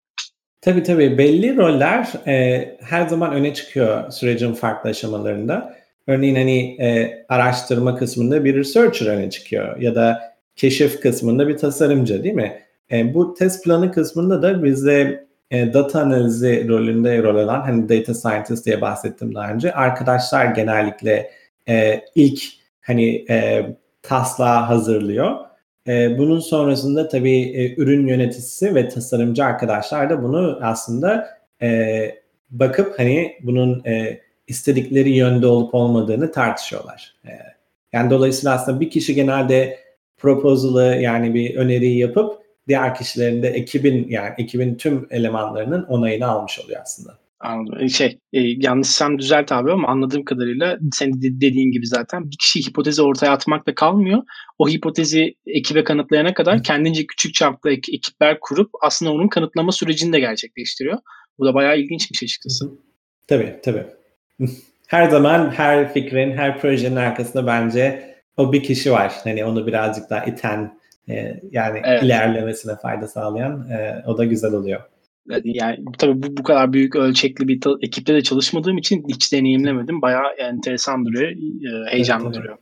Tabii 0.61 0.83
tabii 0.83 1.18
belli 1.18 1.57
roller 1.57 2.09
e, 2.27 2.64
her 2.81 3.07
zaman 3.07 3.33
öne 3.33 3.55
çıkıyor 3.55 4.11
sürecin 4.11 4.53
farklı 4.53 4.90
aşamalarında. 4.90 5.77
Örneğin 6.07 6.35
hani 6.35 6.83
e, 6.83 7.11
araştırma 7.29 7.96
kısmında 7.96 8.44
bir 8.44 8.55
researcher 8.55 9.07
öne 9.07 9.31
çıkıyor 9.31 9.81
ya 9.81 9.94
da 9.94 10.20
keşif 10.57 11.01
kısmında 11.01 11.49
bir 11.49 11.57
tasarımcı 11.57 12.25
değil 12.25 12.35
mi? 12.35 12.62
E, 12.92 13.14
bu 13.14 13.35
test 13.35 13.64
planı 13.64 13.92
kısmında 13.92 14.42
da 14.42 14.64
bizde 14.64 15.26
e, 15.50 15.74
data 15.74 16.00
analizi 16.00 16.68
rolünde 16.68 17.22
rol 17.22 17.37
alan 17.37 17.61
hani 17.61 17.88
data 17.88 18.14
scientist 18.14 18.66
diye 18.66 18.81
bahsettim 18.81 19.35
daha 19.35 19.53
önce 19.53 19.72
arkadaşlar 19.72 20.46
genellikle 20.46 21.31
e, 21.68 22.00
ilk 22.14 22.42
hani 22.81 23.24
e, 23.31 23.66
taslağı 24.03 24.61
hazırlıyor. 24.61 25.37
E, 25.88 26.18
bunun 26.18 26.40
sonrasında 26.40 27.09
tabii 27.09 27.40
e, 27.40 27.74
ürün 27.76 28.07
yöneticisi 28.07 28.74
ve 28.74 28.88
tasarımcı 28.88 29.44
arkadaşlar 29.44 30.11
da 30.11 30.22
bunu 30.22 30.59
aslında 30.62 31.29
e, 31.62 32.00
bakıp 32.50 32.98
hani 32.98 33.37
bunun 33.42 33.85
e, 33.85 34.20
istedikleri 34.46 35.11
yönde 35.11 35.46
olup 35.46 35.74
olmadığını 35.74 36.33
tartışıyorlar. 36.33 37.14
E, 37.24 37.31
yani 37.92 38.11
dolayısıyla 38.11 38.55
aslında 38.55 38.81
bir 38.81 38.90
kişi 38.90 39.14
genelde 39.14 39.79
proposal'ı 40.18 40.96
yani 41.00 41.35
bir 41.35 41.57
öneriyi 41.57 41.98
yapıp 41.98 42.39
diğer 42.70 42.94
kişilerin 42.94 43.42
de 43.42 43.48
ekibin 43.48 44.06
yani 44.09 44.30
ekibin 44.38 44.74
tüm 44.74 45.06
elemanlarının 45.11 45.83
onayını 45.83 46.26
almış 46.26 46.61
oluyor 46.61 46.80
aslında. 46.83 47.18
Anladım. 47.40 47.78
E, 47.80 47.88
şey, 47.88 48.18
e, 48.33 48.40
yanlışsam 48.40 49.18
düzelt 49.18 49.52
abi 49.52 49.72
ama 49.72 49.88
anladığım 49.88 50.24
kadarıyla 50.24 50.78
senin 50.92 51.22
de 51.22 51.40
dediğin 51.40 51.72
gibi 51.72 51.87
zaten 51.87 52.30
bir 52.30 52.37
kişi 52.37 52.61
hipotezi 52.68 53.02
ortaya 53.02 53.33
atmakla 53.33 53.74
kalmıyor. 53.74 54.22
O 54.59 54.68
hipotezi 54.68 55.35
ekibe 55.46 55.85
kanıtlayana 55.85 56.35
kadar 56.35 56.62
kendince 56.62 57.06
küçük 57.06 57.35
çaplı 57.35 57.70
ek, 57.70 57.92
ekipler 57.94 58.40
kurup 58.40 58.70
aslında 58.83 59.12
onun 59.12 59.28
kanıtlama 59.28 59.72
sürecini 59.72 60.12
de 60.12 60.20
gerçekleştiriyor. 60.20 60.98
Bu 61.38 61.46
da 61.46 61.54
bayağı 61.54 61.78
ilginç 61.78 62.11
bir 62.11 62.16
şey 62.16 62.26
açıkçası. 62.26 62.70
Tabii 63.28 63.61
tabii. 63.62 63.87
her 64.87 65.11
zaman 65.11 65.50
her 65.50 65.92
fikrin, 65.92 66.33
her 66.33 66.61
projenin 66.61 66.96
arkasında 66.96 67.46
bence 67.46 68.14
o 68.37 68.52
bir 68.52 68.62
kişi 68.62 68.92
var. 68.92 69.12
Hani 69.24 69.44
onu 69.44 69.66
birazcık 69.66 70.11
daha 70.11 70.24
iten, 70.24 70.80
e, 71.11 71.40
yani 71.51 71.81
evet. 71.85 72.03
ilerlemesine 72.03 72.73
fayda 72.83 73.09
sağlayan 73.09 73.70
e, 73.70 74.03
o 74.07 74.18
da 74.18 74.25
güzel 74.25 74.53
oluyor. 74.53 74.81
Yani 75.44 75.85
tabii 75.99 76.23
bu, 76.23 76.37
bu 76.37 76.42
kadar 76.42 76.73
büyük 76.73 76.96
ölçekli 76.96 77.49
bir 77.49 77.61
ta- 77.61 77.79
ekipte 77.83 78.14
de 78.14 78.23
çalışmadığım 78.23 78.79
için 78.79 79.05
hiç 79.09 79.33
deneyimlemedim. 79.33 80.03
Bayağı 80.03 80.33
enteresan 80.38 81.05
duruyor, 81.05 81.31
e, 81.31 81.92
heyecanlı 81.92 82.27
evet, 82.27 82.37
duruyor. 82.37 82.59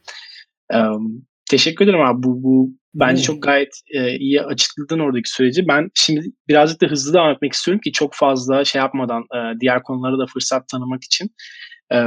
Um, 0.75 1.27
teşekkür 1.51 1.85
ederim 1.85 2.01
abi. 2.01 2.23
Bu, 2.23 2.43
bu 2.43 2.71
bence 2.95 3.17
hmm. 3.17 3.35
çok 3.35 3.43
gayet 3.43 3.81
e, 3.95 4.17
iyi 4.17 4.43
açıkladın 4.43 4.99
oradaki 4.99 5.31
süreci. 5.31 5.69
Ben 5.69 5.89
şimdi 5.95 6.21
birazcık 6.49 6.83
da 6.83 6.87
hızlı 6.87 7.15
devam 7.15 7.35
etmek 7.35 7.53
istiyorum 7.53 7.81
ki 7.85 7.93
çok 7.93 8.15
fazla 8.15 8.65
şey 8.65 8.79
yapmadan 8.79 9.23
e, 9.23 9.61
diğer 9.61 9.83
konulara 9.83 10.19
da 10.19 10.27
fırsat 10.27 10.69
tanımak 10.69 11.05
için. 11.05 11.31
E, 11.93 11.99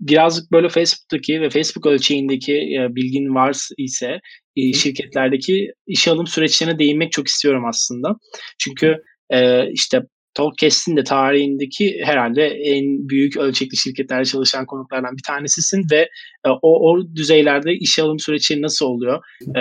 birazcık 0.00 0.52
böyle 0.52 0.68
Facebook'taki 0.68 1.40
ve 1.40 1.50
Facebook 1.50 1.86
ölçeğindeki 1.86 2.54
e, 2.54 2.94
bilgin 2.94 3.34
var 3.34 3.56
ise 3.78 4.20
e, 4.56 4.72
şirketlerdeki 4.72 5.72
işe 5.86 6.10
alım 6.10 6.26
süreçlerine 6.26 6.78
değinmek 6.78 7.12
çok 7.12 7.28
istiyorum 7.28 7.64
aslında. 7.64 8.16
Çünkü 8.58 8.96
e, 9.30 9.70
işte 9.72 10.02
Talkcast'in 10.36 10.96
de 10.96 11.04
tarihindeki 11.04 12.00
herhalde 12.04 12.46
en 12.46 13.08
büyük 13.08 13.36
ölçekli 13.36 13.76
şirketlerde 13.76 14.24
çalışan 14.24 14.66
konuklardan 14.66 15.16
bir 15.16 15.22
tanesisin 15.26 15.86
ve 15.92 16.00
e, 16.46 16.48
o, 16.62 16.90
o 16.90 17.14
düzeylerde 17.14 17.72
işe 17.74 18.02
alım 18.02 18.18
süreçleri 18.18 18.62
nasıl 18.62 18.86
oluyor? 18.86 19.24
E, 19.56 19.60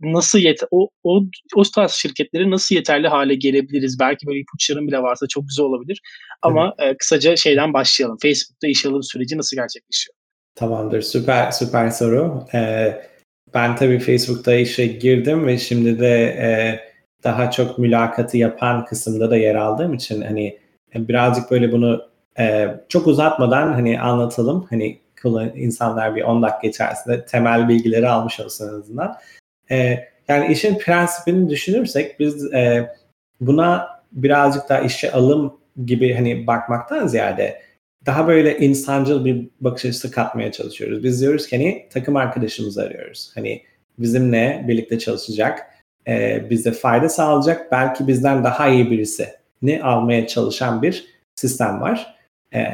nasıl 0.00 0.38
yet 0.38 0.60
o, 0.70 0.88
o, 1.04 1.22
o 1.56 1.62
tarz 1.74 1.90
şirketleri 1.92 2.50
nasıl 2.50 2.74
yeterli 2.74 3.08
hale 3.08 3.34
gelebiliriz? 3.34 3.96
Belki 4.00 4.26
böyle 4.26 4.38
ipuçların 4.38 4.88
bile 4.88 4.98
varsa 4.98 5.26
çok 5.28 5.48
güzel 5.48 5.66
olabilir. 5.66 6.00
Ama 6.42 6.74
e, 6.78 6.96
kısaca 6.96 7.36
şeyden 7.36 7.72
başlayalım. 7.72 8.16
Facebook'ta 8.22 8.68
işe 8.68 8.88
alım 8.88 9.02
süreci 9.02 9.38
nasıl 9.38 9.56
gerçekleşiyor? 9.56 10.14
Tamamdır. 10.54 11.02
Süper 11.02 11.50
süper 11.50 11.90
soru. 11.90 12.44
Ee, 12.54 13.09
ben 13.54 13.76
tabii 13.76 13.98
Facebook'ta 13.98 14.54
işe 14.54 14.86
girdim 14.86 15.46
ve 15.46 15.58
şimdi 15.58 16.00
de 16.00 16.22
e, 16.24 16.80
daha 17.24 17.50
çok 17.50 17.78
mülakatı 17.78 18.36
yapan 18.36 18.84
kısımda 18.84 19.30
da 19.30 19.36
yer 19.36 19.54
aldığım 19.54 19.94
için 19.94 20.22
hani 20.22 20.58
birazcık 20.94 21.50
böyle 21.50 21.72
bunu 21.72 22.10
e, 22.38 22.68
çok 22.88 23.06
uzatmadan 23.06 23.72
hani 23.72 24.00
anlatalım. 24.00 24.66
Hani 24.70 24.98
insanlar 25.54 26.16
bir 26.16 26.22
10 26.22 26.42
dakika 26.42 26.68
içerisinde 26.68 27.24
temel 27.24 27.68
bilgileri 27.68 28.08
almış 28.08 28.40
olsun 28.40 28.68
en 28.68 28.78
azından. 28.78 29.16
E, 29.70 30.04
yani 30.28 30.52
işin 30.52 30.78
prensibini 30.78 31.50
düşünürsek 31.50 32.20
biz 32.20 32.54
e, 32.54 32.90
buna 33.40 33.88
birazcık 34.12 34.68
daha 34.68 34.80
işe 34.80 35.12
alım 35.12 35.60
gibi 35.86 36.14
hani 36.14 36.46
bakmaktan 36.46 37.06
ziyade 37.06 37.62
daha 38.06 38.28
böyle 38.28 38.58
insancıl 38.58 39.24
bir 39.24 39.48
bakış 39.60 39.84
açısı 39.84 40.10
katmaya 40.10 40.52
çalışıyoruz. 40.52 41.04
Biz 41.04 41.20
diyoruz 41.20 41.46
ki 41.46 41.56
hani 41.56 41.86
takım 41.90 42.16
arkadaşımızı 42.16 42.82
arıyoruz. 42.82 43.30
Hani 43.34 43.62
bizimle 43.98 44.64
birlikte 44.68 44.98
çalışacak, 44.98 45.66
e, 46.08 46.46
bize 46.50 46.72
fayda 46.72 47.08
sağlayacak, 47.08 47.72
belki 47.72 48.06
bizden 48.06 48.44
daha 48.44 48.68
iyi 48.68 48.90
birisi 48.90 49.28
ne 49.62 49.82
almaya 49.82 50.26
çalışan 50.26 50.82
bir 50.82 51.06
sistem 51.34 51.80
var. 51.80 52.14
E, 52.54 52.64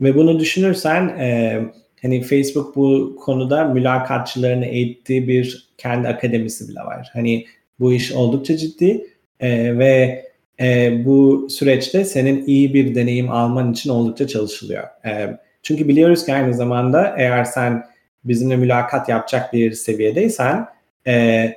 ve 0.00 0.14
bunu 0.14 0.38
düşünürsen 0.38 1.08
e, 1.08 1.58
hani 2.02 2.22
Facebook 2.22 2.76
bu 2.76 3.16
konuda 3.20 3.64
mülakatçılarını 3.64 4.66
eğittiği 4.66 5.28
bir 5.28 5.68
kendi 5.78 6.08
akademisi 6.08 6.68
bile 6.68 6.80
var. 6.80 7.10
Hani 7.12 7.46
bu 7.80 7.92
iş 7.92 8.12
oldukça 8.12 8.56
ciddi 8.56 9.06
e, 9.40 9.78
ve 9.78 10.25
e, 10.60 11.02
bu 11.04 11.46
süreçte 11.50 12.04
senin 12.04 12.46
iyi 12.46 12.74
bir 12.74 12.94
deneyim 12.94 13.30
alman 13.30 13.72
için 13.72 13.90
oldukça 13.90 14.26
çalışılıyor. 14.26 14.84
E, 15.06 15.38
çünkü 15.62 15.88
biliyoruz 15.88 16.26
ki 16.26 16.34
aynı 16.34 16.54
zamanda 16.54 17.14
eğer 17.18 17.44
sen 17.44 17.86
bizimle 18.24 18.56
mülakat 18.56 19.08
yapacak 19.08 19.52
bir 19.52 19.72
seviyedeysen 19.72 20.66
e, 21.06 21.54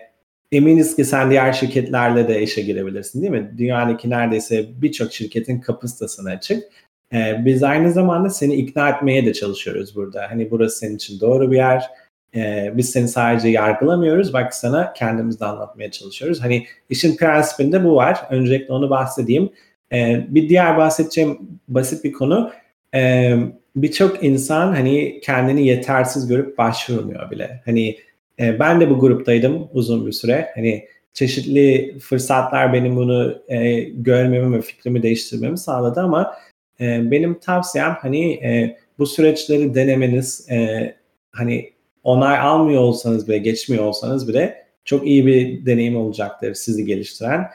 eminiz 0.51 0.95
ki 0.95 1.05
sen 1.05 1.31
diğer 1.31 1.53
şirketlerle 1.53 2.27
de 2.27 2.41
işe 2.41 2.61
girebilirsin 2.61 3.21
değil 3.21 3.31
mi? 3.31 3.51
Dünyadaki 3.57 4.09
neredeyse 4.09 4.65
birçok 4.81 5.13
şirketin 5.13 5.63
sana 6.07 6.29
açık. 6.29 6.63
Ee, 7.13 7.45
biz 7.45 7.63
aynı 7.63 7.91
zamanda 7.91 8.29
seni 8.29 8.55
ikna 8.55 8.89
etmeye 8.89 9.25
de 9.25 9.33
çalışıyoruz 9.33 9.95
burada. 9.95 10.27
Hani 10.29 10.51
burası 10.51 10.77
senin 10.77 10.95
için 10.95 11.19
doğru 11.19 11.51
bir 11.51 11.55
yer. 11.55 11.83
Ee, 12.35 12.71
biz 12.73 12.89
seni 12.89 13.07
sadece 13.07 13.47
yargılamıyoruz. 13.47 14.33
Bak 14.33 14.53
sana 14.53 14.93
kendimiz 14.93 15.39
de 15.39 15.45
anlatmaya 15.45 15.91
çalışıyoruz. 15.91 16.43
Hani 16.43 16.65
işin 16.89 17.17
prensibinde 17.17 17.83
bu 17.83 17.95
var. 17.95 18.19
Öncelikle 18.29 18.73
onu 18.73 18.89
bahsedeyim. 18.89 19.49
Ee, 19.93 20.25
bir 20.29 20.49
diğer 20.49 20.77
bahsedeceğim 20.77 21.39
basit 21.67 22.03
bir 22.03 22.11
konu. 22.11 22.51
Ee, 22.95 23.37
Birçok 23.75 24.23
insan 24.23 24.73
hani 24.73 25.19
kendini 25.23 25.67
yetersiz 25.67 26.27
görüp 26.27 26.57
başvurmuyor 26.57 27.31
bile. 27.31 27.61
Hani 27.65 27.97
e, 28.39 28.59
ben 28.59 28.81
de 28.81 28.89
bu 28.89 28.99
gruptaydım 28.99 29.67
uzun 29.73 30.07
bir 30.07 30.11
süre. 30.11 30.49
Hani 30.55 30.85
çeşitli 31.13 31.95
fırsatlar 31.99 32.73
benim 32.73 32.95
bunu 32.95 33.41
e, 33.47 33.79
görmemi 33.79 34.57
ve 34.57 34.61
fikrimi 34.61 35.03
değiştirmemi 35.03 35.57
sağladı 35.57 35.99
ama 35.99 36.33
e, 36.81 37.11
benim 37.11 37.39
tavsiyem 37.39 37.97
hani 38.01 38.33
e, 38.33 38.77
bu 38.99 39.05
süreçleri 39.05 39.75
denemeniz 39.75 40.47
e, 40.51 40.95
hani 41.31 41.69
onay 42.03 42.37
almıyor 42.37 42.81
olsanız 42.81 43.27
bile 43.27 43.37
geçmiyor 43.37 43.83
olsanız 43.83 44.27
bile 44.27 44.65
çok 44.85 45.07
iyi 45.07 45.25
bir 45.25 45.65
deneyim 45.65 45.97
olacaktır 45.97 46.53
sizi 46.53 46.85
geliştiren. 46.85 47.47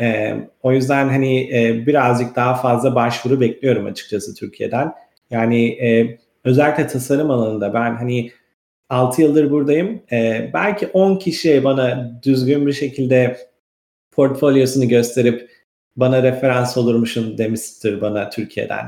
E, 0.00 0.34
o 0.62 0.72
yüzden 0.72 1.08
hani 1.08 1.58
e, 1.58 1.86
birazcık 1.86 2.36
daha 2.36 2.54
fazla 2.54 2.94
başvuru 2.94 3.40
bekliyorum 3.40 3.86
açıkçası 3.86 4.34
Türkiye'den. 4.34 4.92
Yani 5.30 5.68
e, 5.68 6.18
özellikle 6.44 6.86
tasarım 6.86 7.30
alanında 7.30 7.74
ben 7.74 7.94
hani 7.96 8.30
6 8.88 9.22
yıldır 9.22 9.50
buradayım. 9.50 10.02
E, 10.12 10.50
belki 10.54 10.86
10 10.86 11.16
kişi 11.16 11.64
bana 11.64 12.20
düzgün 12.22 12.66
bir 12.66 12.72
şekilde 12.72 13.36
portfolyosunu 14.10 14.88
gösterip 14.88 15.50
bana 15.96 16.22
referans 16.22 16.76
olurmuşum 16.76 17.38
demiştir 17.38 18.00
bana 18.00 18.30
Türkiye'den. 18.30 18.86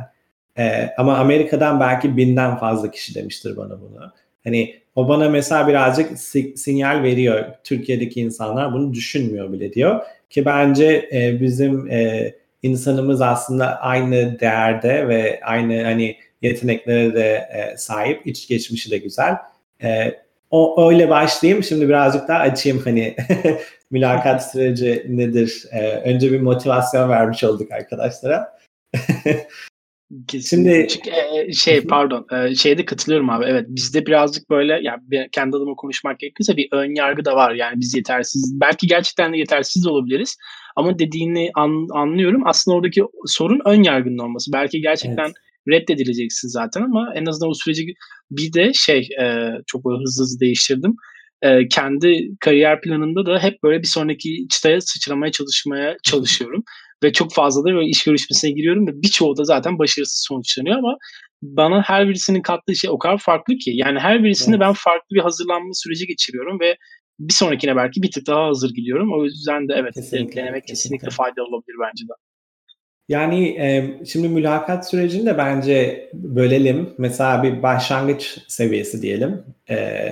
E, 0.58 0.90
ama 0.98 1.18
Amerika'dan 1.18 1.80
belki 1.80 2.16
binden 2.16 2.56
fazla 2.56 2.90
kişi 2.90 3.14
demiştir 3.14 3.56
bana 3.56 3.80
bunu. 3.80 4.12
Hani 4.44 4.74
o 4.94 5.08
bana 5.08 5.28
mesela 5.28 5.68
birazcık 5.68 6.18
si- 6.18 6.56
sinyal 6.56 7.02
veriyor. 7.02 7.44
Türkiye'deki 7.64 8.20
insanlar 8.20 8.72
bunu 8.72 8.94
düşünmüyor 8.94 9.52
bile 9.52 9.72
diyor. 9.72 10.00
Ki 10.30 10.44
bence 10.44 11.08
e, 11.12 11.40
bizim 11.40 11.90
e, 11.90 12.32
insanımız 12.62 13.22
aslında 13.22 13.80
aynı 13.80 14.40
değerde 14.40 15.08
ve 15.08 15.40
aynı 15.44 15.82
hani 15.84 16.16
yeteneklere 16.42 17.14
de 17.14 17.48
e, 17.52 17.76
sahip. 17.76 18.26
İç 18.26 18.48
geçmişi 18.48 18.90
de 18.90 18.98
güzel. 18.98 19.36
E, 19.82 20.14
o 20.50 20.88
öyle 20.88 21.10
başlayayım. 21.10 21.64
Şimdi 21.64 21.88
birazcık 21.88 22.28
daha 22.28 22.38
açayım 22.38 22.80
hani 22.84 23.16
mülakat 23.90 24.50
süreci 24.50 25.06
nedir? 25.08 25.64
E, 25.72 25.90
önce 25.90 26.32
bir 26.32 26.40
motivasyon 26.40 27.08
vermiş 27.10 27.44
olduk 27.44 27.72
arkadaşlara. 27.72 28.58
Kesinlikle. 30.28 30.88
Şimdi 30.88 30.88
Çünkü, 30.88 31.10
e, 31.10 31.52
şey 31.52 31.80
pardon 31.80 32.26
e, 32.32 32.54
şeyde 32.54 32.84
katılıyorum 32.84 33.30
abi. 33.30 33.44
Evet 33.48 33.66
bizde 33.68 34.06
birazcık 34.06 34.50
böyle 34.50 34.80
yani 34.82 35.00
kendi 35.32 35.56
adıma 35.56 35.74
konuşmak 35.74 36.18
gerekirse 36.18 36.56
bir 36.56 36.68
ön 36.72 36.94
yargı 36.94 37.24
da 37.24 37.36
var. 37.36 37.54
Yani 37.54 37.80
biz 37.80 37.94
yetersiz 37.94 38.60
belki 38.60 38.86
gerçekten 38.86 39.32
de 39.32 39.38
yetersiz 39.38 39.86
olabiliriz. 39.86 40.36
Ama 40.76 40.98
dediğini 40.98 41.50
an, 41.54 41.86
anlıyorum. 41.92 42.42
Aslında 42.46 42.76
oradaki 42.76 43.02
sorun 43.26 43.60
ön 43.66 43.82
yargının 43.82 44.18
olması. 44.18 44.52
Belki 44.52 44.80
gerçekten 44.80 45.24
evet. 45.24 45.36
reddedileceksin 45.68 46.48
zaten 46.48 46.82
ama 46.82 47.12
en 47.14 47.26
azından 47.26 47.50
o 47.50 47.54
süreci 47.54 47.86
bir 48.30 48.52
de 48.52 48.72
şey 48.72 49.08
e, 49.20 49.48
çok 49.66 49.84
böyle 49.84 50.02
hızlı 50.02 50.22
hızlı 50.22 50.40
değiştirdim. 50.40 50.96
E, 51.42 51.68
kendi 51.68 52.28
kariyer 52.40 52.80
planında 52.80 53.26
da 53.26 53.38
hep 53.38 53.62
böyle 53.62 53.82
bir 53.82 53.86
sonraki 53.86 54.48
çıtaya 54.50 54.80
sıçramaya 54.80 55.32
çalışmaya 55.32 55.96
çalışıyorum. 56.02 56.64
Ve 57.04 57.12
çok 57.12 57.34
fazla 57.34 57.64
da 57.64 57.74
böyle 57.74 57.88
iş 57.88 58.04
görüşmesine 58.04 58.50
giriyorum 58.50 58.86
ve 58.86 59.02
birçoğu 59.02 59.36
da 59.36 59.44
zaten 59.44 59.78
başarısız 59.78 60.24
sonuçlanıyor 60.28 60.78
ama 60.78 60.96
bana 61.42 61.82
her 61.82 62.08
birisinin 62.08 62.42
kattığı 62.42 62.76
şey 62.76 62.90
o 62.90 62.98
kadar 62.98 63.18
farklı 63.18 63.56
ki. 63.56 63.70
Yani 63.74 63.98
her 63.98 64.24
birisinde 64.24 64.56
evet. 64.56 64.66
ben 64.66 64.72
farklı 64.72 65.14
bir 65.14 65.20
hazırlanma 65.20 65.70
süreci 65.74 66.06
geçiriyorum 66.06 66.60
ve 66.60 66.76
bir 67.18 67.34
sonrakine 67.34 67.76
belki 67.76 68.02
bir 68.02 68.10
tık 68.10 68.26
daha 68.26 68.46
hazır 68.46 68.70
gidiyorum. 68.70 69.20
O 69.20 69.24
yüzden 69.24 69.68
de 69.68 69.74
evet 69.76 69.94
kesinlikle, 69.94 70.42
denemek 70.42 70.66
kesinlikle, 70.66 71.06
kesinlikle 71.06 71.10
faydalı 71.10 71.44
olabilir 71.44 71.76
bence 71.80 72.04
de. 72.08 72.12
Yani 73.08 73.48
e, 73.48 74.00
şimdi 74.06 74.28
mülakat 74.28 74.90
sürecini 74.90 75.26
de 75.26 75.38
bence 75.38 76.10
bölelim. 76.14 76.94
Mesela 76.98 77.42
bir 77.42 77.62
başlangıç 77.62 78.38
seviyesi 78.48 79.02
diyelim. 79.02 79.44
E, 79.70 80.08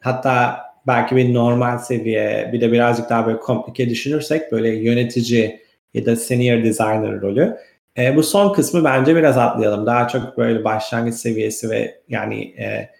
hatta 0.00 0.60
belki 0.86 1.16
bir 1.16 1.34
normal 1.34 1.78
seviye, 1.78 2.50
bir 2.52 2.60
de 2.60 2.72
birazcık 2.72 3.10
daha 3.10 3.26
böyle 3.26 3.38
komplike 3.38 3.90
düşünürsek 3.90 4.52
böyle 4.52 4.68
yönetici 4.68 5.62
ya 5.94 6.06
da 6.06 6.16
senior 6.16 6.64
designer 6.64 7.20
rolü. 7.20 7.56
E, 7.98 8.16
bu 8.16 8.22
son 8.22 8.52
kısmı 8.52 8.84
bence 8.84 9.16
biraz 9.16 9.38
atlayalım. 9.38 9.86
Daha 9.86 10.08
çok 10.08 10.38
böyle 10.38 10.64
başlangıç 10.64 11.14
seviyesi 11.14 11.70
ve 11.70 12.00
yani 12.08 12.42
e, 12.42 12.90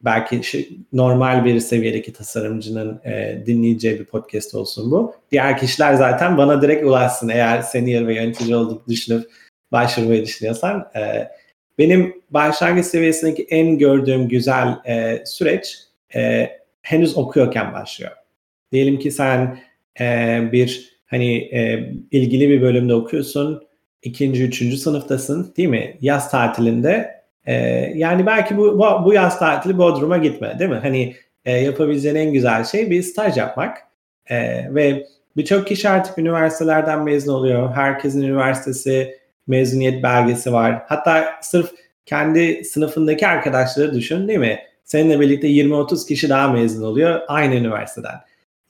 belki 0.00 0.44
şey, 0.44 0.78
normal 0.92 1.44
bir 1.44 1.60
seviyedeki 1.60 2.12
tasarımcının 2.12 3.00
e, 3.04 3.42
dinleyeceği 3.46 4.00
bir 4.00 4.04
podcast 4.04 4.54
olsun 4.54 4.90
bu. 4.90 5.14
Diğer 5.30 5.58
kişiler 5.58 5.94
zaten 5.94 6.36
bana 6.36 6.62
direkt 6.62 6.84
ulaşsın 6.84 7.28
eğer 7.28 7.62
senior 7.62 8.06
ve 8.06 8.14
yönetici 8.14 8.56
olduğunu 8.56 8.82
düşünüp 8.88 9.30
başvurmayı 9.72 10.24
düşünüyorsan. 10.24 10.90
E, 10.96 11.28
benim 11.78 12.22
başlangıç 12.30 12.86
seviyesindeki 12.86 13.46
en 13.50 13.78
gördüğüm 13.78 14.28
güzel 14.28 14.78
e, 14.86 15.22
süreç 15.26 15.78
e, 16.14 16.50
henüz 16.82 17.16
okuyorken 17.16 17.72
başlıyor. 17.72 18.12
Diyelim 18.72 18.98
ki 18.98 19.10
sen 19.10 19.58
e, 20.00 20.38
bir 20.52 20.92
hani 21.12 21.36
e, 21.36 21.92
ilgili 22.10 22.48
bir 22.48 22.62
bölümde 22.62 22.94
okuyorsun, 22.94 23.62
ikinci, 24.02 24.44
üçüncü 24.44 24.76
sınıftasın 24.76 25.54
değil 25.56 25.68
mi? 25.68 25.96
Yaz 26.00 26.30
tatilinde 26.30 27.22
e, 27.46 27.54
yani 27.94 28.26
belki 28.26 28.56
bu, 28.56 28.78
bu, 28.78 29.04
bu 29.04 29.12
yaz 29.12 29.38
tatili 29.38 29.78
Bodrum'a 29.78 30.18
gitme 30.18 30.58
değil 30.58 30.70
mi? 30.70 30.78
Hani 30.82 31.14
e, 31.44 31.52
yapabileceğin 31.52 32.14
en 32.14 32.32
güzel 32.32 32.64
şey 32.64 32.90
bir 32.90 33.02
staj 33.02 33.36
yapmak. 33.36 33.78
E, 34.26 34.36
ve 34.74 35.06
birçok 35.36 35.66
kişi 35.66 35.88
artık 35.88 36.18
üniversitelerden 36.18 37.02
mezun 37.02 37.32
oluyor. 37.32 37.74
Herkesin 37.74 38.22
üniversitesi 38.22 39.18
mezuniyet 39.46 40.02
belgesi 40.02 40.52
var. 40.52 40.82
Hatta 40.86 41.24
sırf 41.42 41.70
kendi 42.06 42.64
sınıfındaki 42.64 43.26
arkadaşları 43.26 43.94
düşün 43.94 44.28
değil 44.28 44.38
mi? 44.38 44.58
Seninle 44.84 45.20
birlikte 45.20 45.48
20-30 45.48 46.08
kişi 46.08 46.28
daha 46.28 46.48
mezun 46.48 46.82
oluyor 46.82 47.20
aynı 47.28 47.54
üniversiteden. 47.54 48.14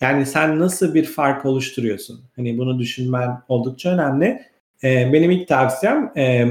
Yani 0.02 0.26
sen 0.26 0.60
nasıl 0.60 0.94
bir 0.94 1.04
fark 1.04 1.44
oluşturuyorsun? 1.44 2.20
Hani 2.36 2.58
bunu 2.58 2.78
düşünmen 2.78 3.38
oldukça 3.48 3.90
önemli. 3.90 4.42
Ee, 4.84 5.12
benim 5.12 5.30
ilk 5.30 5.48
tavsiyem 5.48 6.12
e, 6.16 6.46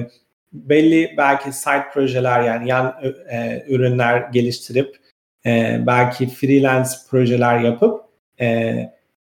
belli 0.53 1.13
belki 1.17 1.53
side 1.53 1.83
projeler 1.93 2.41
yani 2.41 2.69
yan 2.69 2.95
e, 3.31 3.63
ürünler 3.67 4.19
geliştirip 4.19 4.97
e, 5.45 5.83
belki 5.87 6.27
freelance 6.27 6.89
projeler 7.09 7.59
yapıp 7.59 8.01
e, 8.39 8.75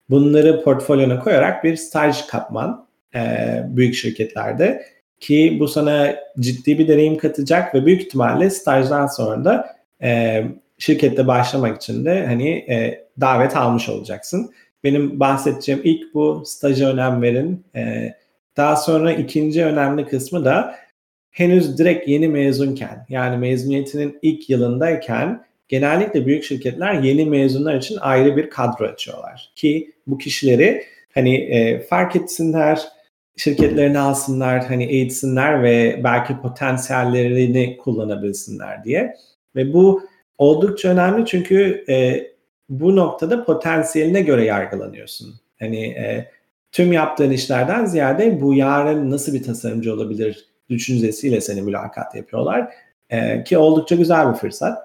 bunları 0.09 0.63
portfolyona 0.63 1.19
koyarak 1.19 1.63
bir 1.63 1.75
staj 1.75 2.27
kapman 2.27 2.87
e, 3.15 3.19
büyük 3.65 3.95
şirketlerde 3.95 4.85
ki 5.19 5.57
bu 5.59 5.67
sana 5.67 6.15
ciddi 6.39 6.79
bir 6.79 6.87
deneyim 6.87 7.17
katacak 7.17 7.75
ve 7.75 7.85
büyük 7.85 8.01
ihtimalle 8.01 8.49
stajdan 8.49 9.07
sonra 9.07 9.45
da 9.45 9.75
e, 10.03 10.43
şirkette 10.81 11.27
başlamak 11.27 11.77
için 11.77 12.05
de 12.05 12.25
hani 12.25 12.49
e, 12.49 13.05
davet 13.19 13.57
almış 13.57 13.89
olacaksın. 13.89 14.53
Benim 14.83 15.19
bahsedeceğim 15.19 15.81
ilk 15.83 16.13
bu 16.13 16.43
staja 16.45 16.89
önem 16.89 17.21
verin. 17.21 17.65
E, 17.75 18.13
daha 18.57 18.75
sonra 18.75 19.13
ikinci 19.13 19.65
önemli 19.65 20.07
kısmı 20.07 20.45
da 20.45 20.75
henüz 21.31 21.77
direkt 21.77 22.07
yeni 22.07 22.27
mezunken 22.27 23.05
yani 23.09 23.37
mezuniyetinin 23.37 24.19
ilk 24.21 24.49
yılındayken 24.49 25.45
genellikle 25.67 26.25
büyük 26.25 26.43
şirketler 26.43 26.93
yeni 26.93 27.25
mezunlar 27.25 27.75
için 27.75 27.97
ayrı 28.01 28.37
bir 28.37 28.49
kadro 28.49 28.85
açıyorlar. 28.85 29.51
Ki 29.55 29.91
bu 30.07 30.17
kişileri 30.17 30.83
hani 31.13 31.35
e, 31.35 31.79
fark 31.79 32.15
etsinler, 32.15 32.81
şirketlerini 33.37 33.99
alsınlar, 33.99 34.65
hani 34.65 34.83
eğitsinler 34.83 35.63
ve 35.63 36.01
belki 36.03 36.37
potansiyellerini 36.41 37.77
kullanabilsinler 37.77 38.83
diye. 38.83 39.15
Ve 39.55 39.73
bu 39.73 40.10
oldukça 40.41 40.89
önemli 40.89 41.25
çünkü 41.25 41.85
e, 41.89 42.27
bu 42.69 42.95
noktada 42.95 43.45
potansiyeline 43.45 44.21
göre 44.21 44.45
yargılanıyorsun. 44.45 45.33
Hani 45.59 45.85
e, 45.85 46.31
tüm 46.71 46.93
yaptığın 46.93 47.31
işlerden 47.31 47.85
ziyade 47.85 48.41
bu 48.41 48.53
yarın 48.53 49.11
nasıl 49.11 49.33
bir 49.33 49.43
tasarımcı 49.43 49.93
olabilir 49.93 50.45
düşüncesiyle 50.69 51.41
seni 51.41 51.61
mülakat 51.61 52.15
yapıyorlar. 52.15 52.73
E, 53.09 53.43
ki 53.43 53.57
oldukça 53.57 53.95
güzel 53.95 54.29
bir 54.29 54.37
fırsat. 54.37 54.77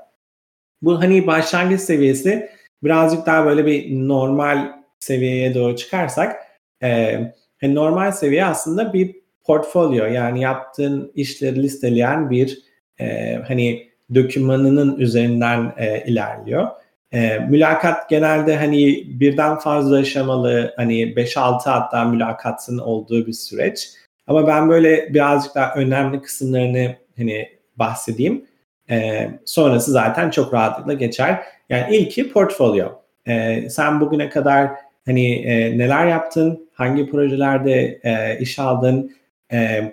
Bu 0.82 1.00
hani 1.00 1.26
başlangıç 1.26 1.80
seviyesi 1.80 2.50
birazcık 2.82 3.26
daha 3.26 3.46
böyle 3.46 3.66
bir 3.66 4.08
normal 4.08 4.72
seviyeye 4.98 5.54
doğru 5.54 5.76
çıkarsak 5.76 6.36
e, 6.82 7.18
hani 7.60 7.74
normal 7.74 8.12
seviye 8.12 8.44
aslında 8.44 8.92
bir 8.92 9.16
portfolyo 9.44 10.04
yani 10.04 10.40
yaptığın 10.40 11.12
işleri 11.14 11.62
listeleyen 11.62 12.30
bir 12.30 12.62
e, 13.00 13.34
hani 13.48 13.85
dokümanının 14.14 14.98
üzerinden 14.98 15.72
e, 15.76 16.04
ilerliyor. 16.06 16.68
E, 17.12 17.38
mülakat 17.38 18.08
genelde 18.08 18.56
hani 18.56 19.04
birden 19.20 19.58
fazla 19.58 19.96
aşamalı 19.96 20.74
hani 20.76 21.16
5-6 21.16 21.70
hatta 21.70 22.04
mülakatın 22.04 22.78
olduğu 22.78 23.26
bir 23.26 23.32
süreç. 23.32 23.88
Ama 24.26 24.46
ben 24.46 24.68
böyle 24.68 25.14
birazcık 25.14 25.54
daha 25.54 25.74
önemli 25.74 26.22
kısımlarını 26.22 26.96
hani 27.16 27.48
bahsedeyim. 27.76 28.44
E, 28.90 29.28
sonrası 29.44 29.92
zaten 29.92 30.30
çok 30.30 30.54
rahatlıkla 30.54 30.92
geçer. 30.92 31.42
Yani 31.68 31.96
ilki 31.96 32.32
portfolyo. 32.32 32.88
E, 33.26 33.62
sen 33.70 34.00
bugüne 34.00 34.28
kadar 34.28 34.70
hani 35.06 35.34
e, 35.34 35.78
neler 35.78 36.06
yaptın, 36.06 36.68
hangi 36.74 37.10
projelerde 37.10 38.00
e, 38.04 38.38
iş 38.40 38.58
aldın 38.58 39.16
e, 39.52 39.92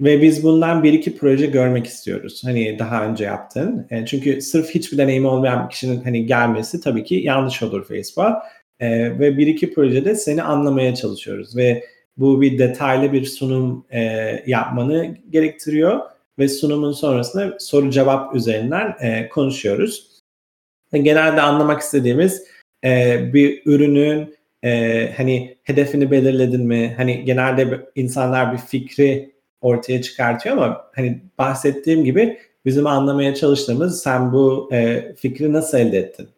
ve 0.00 0.22
biz 0.22 0.42
bundan 0.42 0.82
bir 0.82 0.92
iki 0.92 1.16
proje 1.16 1.46
görmek 1.46 1.86
istiyoruz. 1.86 2.42
Hani 2.44 2.78
daha 2.78 3.04
önce 3.04 3.24
yaptın. 3.24 3.86
E, 3.90 4.06
çünkü 4.06 4.40
sırf 4.42 4.70
hiçbir 4.70 4.98
deneyimi 4.98 5.26
olmayan 5.26 5.64
bir 5.64 5.70
kişinin 5.70 6.00
hani 6.04 6.26
gelmesi 6.26 6.80
tabii 6.80 7.04
ki 7.04 7.14
yanlış 7.14 7.62
olur 7.62 7.88
Facebook'a. 7.88 8.42
E, 8.80 9.18
ve 9.18 9.38
bir 9.38 9.46
iki 9.46 9.74
projede 9.74 10.14
seni 10.14 10.42
anlamaya 10.42 10.94
çalışıyoruz 10.94 11.56
ve 11.56 11.84
bu 12.16 12.40
bir 12.40 12.58
detaylı 12.58 13.12
bir 13.12 13.24
sunum 13.24 13.86
e, 13.90 14.00
yapmanı 14.46 15.16
gerektiriyor 15.30 16.00
ve 16.38 16.48
sunumun 16.48 16.92
sonrasında 16.92 17.56
soru 17.60 17.90
cevap 17.90 18.34
üzerinden 18.34 18.96
e, 19.00 19.28
konuşuyoruz. 19.28 20.08
Genelde 20.92 21.40
anlamak 21.40 21.80
istediğimiz 21.80 22.44
e, 22.84 23.20
bir 23.32 23.62
ürünün 23.66 24.34
e, 24.64 25.12
hani 25.16 25.56
hedefini 25.62 26.10
belirledin 26.10 26.66
mi? 26.66 26.94
Hani 26.96 27.24
genelde 27.24 27.80
insanlar 27.94 28.52
bir 28.52 28.58
fikri 28.58 29.37
ortaya 29.60 30.02
çıkartıyor 30.02 30.56
ama 30.56 30.90
hani 30.94 31.20
bahsettiğim 31.38 32.04
gibi 32.04 32.38
bizim 32.64 32.86
anlamaya 32.86 33.34
çalıştığımız 33.34 34.02
sen 34.02 34.32
bu 34.32 34.68
e, 34.72 35.12
fikri 35.16 35.52
nasıl 35.52 35.78
elde 35.78 35.98
ettin? 35.98 36.28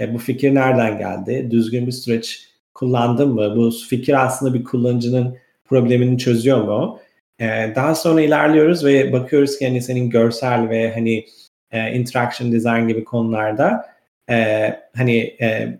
E, 0.00 0.14
bu 0.14 0.18
fikir 0.18 0.54
nereden 0.54 0.98
geldi? 0.98 1.50
Düzgün 1.50 1.86
bir 1.86 1.92
süreç 1.92 2.48
kullandın 2.74 3.28
mı? 3.28 3.56
Bu 3.56 3.70
fikir 3.88 4.24
aslında 4.24 4.54
bir 4.54 4.64
kullanıcının 4.64 5.36
problemini 5.64 6.18
çözüyor 6.18 6.64
mu? 6.64 7.00
E, 7.38 7.72
daha 7.74 7.94
sonra 7.94 8.20
ilerliyoruz 8.20 8.84
ve 8.84 9.12
bakıyoruz 9.12 9.58
ki 9.58 9.66
hani 9.66 9.82
senin 9.82 10.10
görsel 10.10 10.68
ve 10.68 10.94
hani 10.94 11.26
e, 11.70 11.92
interaction 11.92 12.52
design 12.52 12.88
gibi 12.88 13.04
konularda 13.04 13.86
e, 14.30 14.70
hani 14.96 15.18
e, 15.40 15.78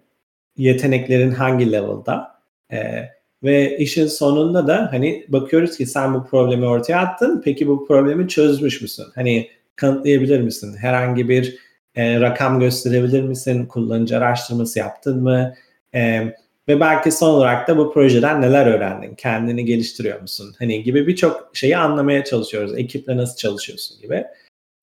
yeteneklerin 0.57 1.31
hangi 1.31 1.73
level'da 1.73 2.41
e, 2.73 3.09
ve 3.45 3.79
işin 3.79 4.07
sonunda 4.07 4.67
da 4.67 4.89
hani 4.93 5.25
bakıyoruz 5.29 5.77
ki 5.77 5.87
sen 5.87 6.15
bu 6.15 6.27
problemi 6.27 6.67
ortaya 6.67 6.97
attın. 6.99 7.43
Peki 7.45 7.69
bu 7.69 7.87
problemi 7.87 8.29
çözmüş 8.29 8.83
müsün? 8.83 9.07
Hani 9.15 9.51
kanıtlayabilir 9.77 10.41
misin? 10.41 10.77
Herhangi 10.77 11.29
bir 11.29 11.59
e, 11.95 12.21
rakam 12.21 12.61
gösterebilir 12.61 13.23
misin? 13.23 13.67
Kullanıcı 13.67 14.17
araştırması 14.17 14.79
yaptın 14.79 15.23
mı? 15.23 15.55
E, 15.95 16.21
ve 16.69 16.81
belki 16.81 17.13
son 17.13 17.31
olarak 17.31 17.69
da 17.69 17.77
bu 17.77 17.93
projeden 17.93 18.43
neler 18.43 18.67
öğrendin? 18.67 19.15
Kendini 19.15 19.65
geliştiriyor 19.65 20.21
musun? 20.21 20.55
Hani 20.59 20.83
gibi 20.83 21.07
birçok 21.07 21.51
şeyi 21.53 21.77
anlamaya 21.77 22.25
çalışıyoruz. 22.25 22.79
Ekiple 22.79 23.17
nasıl 23.17 23.37
çalışıyorsun 23.37 24.01
gibi. 24.01 24.25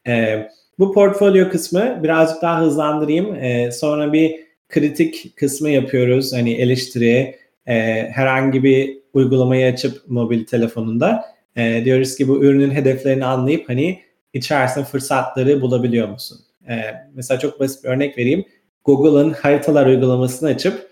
E, 0.07 0.47
bu 0.79 0.93
portfolyo 0.93 1.49
kısmı 1.49 1.99
birazcık 2.03 2.41
daha 2.41 2.61
hızlandırayım. 2.61 3.35
E, 3.35 3.71
sonra 3.71 4.13
bir 4.13 4.35
kritik 4.69 5.37
kısmı 5.37 5.69
yapıyoruz. 5.69 6.33
Hani 6.33 6.53
eleştiriye 6.53 7.40
e, 7.67 7.73
herhangi 8.09 8.63
bir 8.63 8.97
uygulamayı 9.13 9.73
açıp 9.73 10.01
mobil 10.07 10.45
telefonunda 10.45 11.25
e, 11.55 11.85
diyoruz 11.85 12.15
ki 12.15 12.27
bu 12.27 12.43
ürünün 12.43 12.71
hedeflerini 12.71 13.25
anlayıp 13.25 13.69
hani 13.69 14.01
içerisinde 14.33 14.85
fırsatları 14.85 15.61
bulabiliyor 15.61 16.09
musun? 16.09 16.37
E, 16.69 16.81
mesela 17.13 17.39
çok 17.39 17.59
basit 17.59 17.83
bir 17.83 17.89
örnek 17.89 18.17
vereyim. 18.17 18.45
Google'ın 18.85 19.33
haritalar 19.33 19.85
uygulamasını 19.85 20.49
açıp 20.49 20.91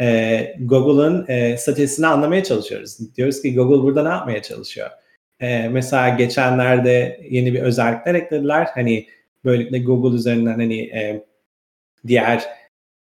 e, 0.00 0.54
Google'ın 0.60 1.24
e, 1.28 1.56
statüsünü 1.56 2.06
anlamaya 2.06 2.44
çalışıyoruz. 2.44 3.16
Diyoruz 3.16 3.42
ki 3.42 3.54
Google 3.54 3.82
burada 3.82 4.02
ne 4.02 4.08
yapmaya 4.08 4.42
çalışıyor? 4.42 4.90
E, 5.40 5.68
mesela 5.68 6.08
geçenlerde 6.08 7.20
yeni 7.30 7.54
bir 7.54 7.60
özellikler 7.62 8.14
eklediler. 8.14 8.68
Hani 8.74 9.06
böylelikle 9.44 9.78
Google 9.78 10.16
üzerinden 10.16 10.54
hani 10.54 10.80
e, 10.80 11.24
diğer 12.06 12.44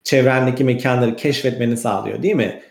çevrendeki 0.04 0.63
mekanları 0.63 1.15
keşfetmeni 1.15 1.78
sağlıyor 1.78 2.23
değil 2.23 2.36
mi? 2.36 2.62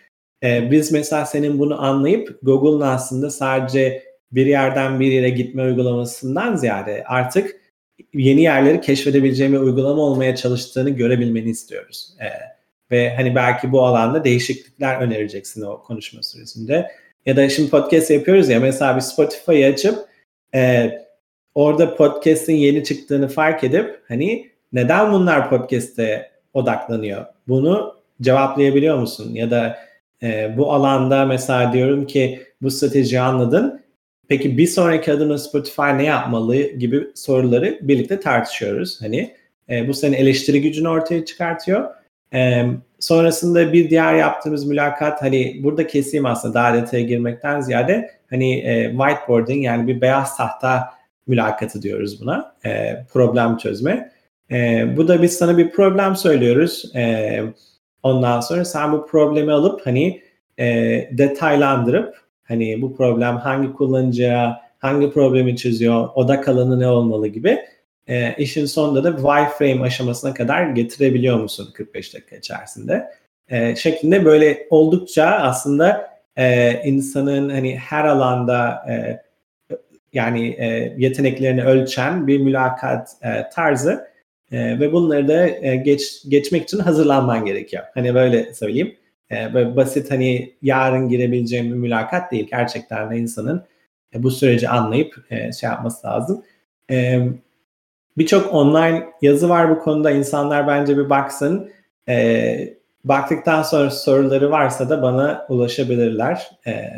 Ee, 0.43 0.71
biz 0.71 0.93
mesela 0.93 1.27
senin 1.27 1.59
bunu 1.59 1.83
anlayıp 1.83 2.39
Google'un 2.43 2.81
aslında 2.81 3.31
sadece 3.31 4.03
bir 4.33 4.47
yerden 4.47 5.01
bir 5.01 5.13
yere 5.13 5.31
gitme 5.31 5.63
uygulamasından 5.63 6.57
ziyade 6.57 7.05
artık 7.07 7.57
yeni 8.15 8.43
yerleri 8.43 8.81
keşfedebileceğim 8.81 9.53
bir 9.53 9.59
uygulama 9.59 10.03
olmaya 10.03 10.37
çalıştığını 10.37 10.91
görebilmeni 10.91 11.51
istiyoruz. 11.51 12.15
Ee, 12.21 12.55
ve 12.91 13.15
hani 13.17 13.35
belki 13.35 13.73
bu 13.73 13.87
alanda 13.87 14.25
değişiklikler 14.25 15.01
önereceksin 15.01 15.63
o 15.63 15.83
konuşma 15.83 16.23
süresinde. 16.23 16.91
Ya 17.27 17.37
da 17.37 17.49
şimdi 17.49 17.71
podcast 17.71 18.11
yapıyoruz 18.11 18.49
ya 18.49 18.61
mesela 18.61 18.97
bir 18.97 19.01
Spotify'ı 19.01 19.67
açıp 19.67 19.99
e, 20.55 20.91
orada 21.55 21.97
podcast'in 21.97 22.55
yeni 22.55 22.85
çıktığını 22.85 23.29
fark 23.29 23.65
edip 23.65 24.03
hani 24.09 24.51
neden 24.73 25.13
bunlar 25.13 25.51
podcast'e 25.51 26.31
odaklanıyor? 26.55 27.27
Bunu 27.49 27.97
cevaplayabiliyor 28.21 28.99
musun? 28.99 29.31
Ya 29.35 29.51
da 29.51 29.79
e, 30.25 30.55
bu 30.57 30.73
alanda 30.73 31.27
mesela 31.27 31.73
diyorum 31.73 32.07
ki 32.07 32.41
bu 32.63 32.71
stratejiyi 32.71 33.21
anladın. 33.21 33.85
Peki 34.29 34.59
bir 34.59 34.67
sonraki 34.67 35.13
adımda 35.13 35.39
Spotify 35.39 35.83
ne 35.97 36.05
yapmalı 36.05 36.57
gibi 36.57 37.07
soruları 37.15 37.79
birlikte 37.83 38.21
tartışıyoruz. 38.21 39.01
Hani 39.01 39.35
e, 39.71 39.89
bu 39.89 39.95
senin 39.95 40.13
eleştiri 40.13 40.63
gücünü 40.63 40.89
ortaya 40.89 41.25
çıkartıyor. 41.25 41.91
E, 42.35 42.67
sonrasında 43.01 43.73
bir 43.73 43.91
diğer 43.91 44.15
yaptığımız 44.15 44.65
mülakat 44.65 45.23
hani 45.23 45.61
burada 45.63 45.87
keseyim 45.87 46.27
aslında 46.27 46.55
daha 46.55 46.75
detaya 46.75 47.03
girmekten 47.03 47.61
ziyade 47.61 48.11
hani 48.31 48.59
e, 48.59 48.91
whiteboarding 48.91 49.65
yani 49.65 49.87
bir 49.87 50.01
beyaz 50.01 50.37
tahta 50.37 50.95
mülakatı 51.27 51.83
diyoruz 51.83 52.21
buna. 52.21 52.55
E, 52.65 53.05
problem 53.13 53.57
çözme. 53.57 54.13
E, 54.51 54.87
bu 54.97 55.09
da 55.09 55.23
biz 55.23 55.33
sana 55.33 55.59
bir 55.59 55.71
problem 55.71 56.17
söylüyoruz. 56.17 56.93
E, 56.95 57.41
ondan 58.05 58.41
sonra 58.41 58.65
sen 58.65 58.93
bu 58.93 59.07
problemi 59.07 59.53
alıp 59.53 59.87
hani 59.87 60.23
e, 60.59 60.67
detaylandırıp 61.13 62.17
hani 62.43 62.83
bu 62.83 62.97
problem 62.97 63.37
hangi 63.37 63.73
kullanıcıya 63.73 64.61
hangi 64.79 65.11
problemi 65.11 65.57
çözüyor, 65.57 66.09
odak 66.15 66.49
alanı 66.49 66.81
ne 66.81 66.89
olmalı 66.89 67.29
gibi 67.29 67.59
e, 68.09 68.35
işin 68.39 68.67
sonunda 68.67 69.05
da 69.05 69.17
wireframe 69.17 69.87
aşamasına 69.87 70.35
kadar 70.35 70.67
getirebiliyor 70.67 71.41
musun 71.41 71.69
45 71.75 72.15
dakika 72.15 72.37
içerisinde? 72.37 73.11
E, 73.49 73.77
şeklinde 73.77 74.25
böyle 74.25 74.67
oldukça 74.71 75.27
aslında 75.27 76.11
e, 76.37 76.73
insanın 76.85 77.49
hani 77.49 77.79
her 77.79 78.05
alanda 78.05 78.85
e, 78.91 79.23
yani 80.13 80.49
e, 80.49 80.95
yeteneklerini 80.99 81.65
ölçen 81.65 82.27
bir 82.27 82.39
mülakat 82.39 83.11
e, 83.23 83.49
tarzı 83.55 84.09
e, 84.53 84.81
ve 84.81 84.93
bunları 84.93 85.29
da 85.29 85.49
e, 85.49 85.77
geç 85.77 86.23
geçmek 86.29 86.63
için 86.63 86.79
hazırlanman 86.79 87.45
gerekiyor. 87.45 87.85
Hani 87.95 88.15
böyle 88.15 88.55
söyleyeyim. 88.55 88.97
E, 89.31 89.55
böyle 89.55 89.77
basit 89.77 90.11
hani 90.11 90.55
yarın 90.63 91.09
girebileceğim 91.09 91.67
bir 91.71 91.77
mülakat 91.77 92.33
değil. 92.33 92.49
Gerçekten 92.51 93.11
de 93.11 93.17
insanın 93.17 93.65
e, 94.15 94.23
bu 94.23 94.31
süreci 94.31 94.69
anlayıp 94.69 95.27
e, 95.31 95.53
şey 95.53 95.71
yapması 95.71 96.07
lazım. 96.07 96.43
E, 96.91 97.21
Birçok 98.19 98.55
online 98.55 99.07
yazı 99.23 99.49
var 99.49 99.71
bu 99.71 99.79
konuda. 99.79 100.11
İnsanlar 100.11 100.67
bence 100.67 100.99
bir 100.99 101.11
baksın. 101.11 101.71
E, 102.09 102.75
baktıktan 103.05 103.63
sonra 103.63 103.91
soruları 103.91 104.51
varsa 104.51 104.89
da 104.91 105.03
bana 105.03 105.47
ulaşabilirler. 105.49 106.51
E, 106.67 106.91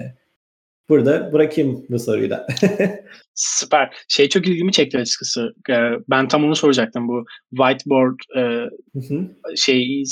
burada 0.89 1.32
bırakayım 1.32 1.87
bu 1.91 1.99
soruyu 1.99 2.30
da. 2.30 2.47
Süper. 3.34 3.97
Şey 4.09 4.28
çok 4.28 4.49
ilgimi 4.49 4.72
çekti 4.72 4.99
açıkçası. 4.99 5.53
Ee, 5.70 5.74
ben 6.11 6.28
tam 6.28 6.45
onu 6.45 6.57
soracaktım. 6.57 7.09
Bu 7.09 7.24
whiteboard 7.51 8.18
e, 8.37 8.43
şey 9.57 10.03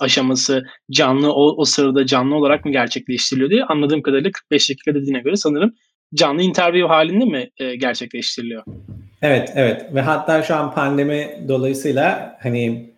aşaması 0.00 0.62
canlı 0.90 1.32
o, 1.32 1.54
o 1.56 1.64
sırada 1.64 2.06
canlı 2.06 2.36
olarak 2.36 2.64
mı 2.64 2.72
gerçekleştiriliyor 2.72 3.50
diye 3.50 3.64
anladığım 3.64 4.02
kadarıyla 4.02 4.30
45 4.30 4.70
dakika 4.70 4.94
dediğine 4.94 5.20
göre 5.20 5.36
sanırım 5.36 5.74
canlı 6.14 6.42
interview 6.42 6.88
halinde 6.88 7.24
mi 7.24 7.50
e, 7.56 7.76
gerçekleştiriliyor? 7.76 8.62
Evet, 9.22 9.52
evet. 9.54 9.94
Ve 9.94 10.00
hatta 10.00 10.42
şu 10.42 10.56
an 10.56 10.74
pandemi 10.74 11.44
dolayısıyla 11.48 12.38
hani 12.42 12.94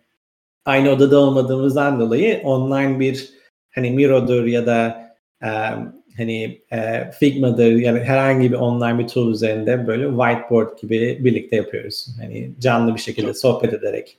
aynı 0.65 0.89
odada 0.89 1.19
olmadığımızdan 1.19 1.99
dolayı 1.99 2.41
online 2.43 2.99
bir 2.99 3.29
hani 3.75 3.91
Miro'dur 3.91 4.45
ya 4.45 4.65
da 4.65 5.01
um, 5.43 6.00
hani 6.17 6.61
e, 6.71 7.11
Figma'dır 7.19 7.71
yani 7.71 7.99
herhangi 7.99 8.51
bir 8.51 8.57
online 8.57 8.99
bir 8.99 9.07
tool 9.07 9.31
üzerinde 9.31 9.87
böyle 9.87 10.07
whiteboard 10.07 10.79
gibi 10.81 11.17
birlikte 11.25 11.55
yapıyoruz. 11.55 12.07
Hani 12.21 12.51
canlı 12.59 12.95
bir 12.95 12.99
şekilde 12.99 13.33
sohbet 13.33 13.73
ederek. 13.73 14.17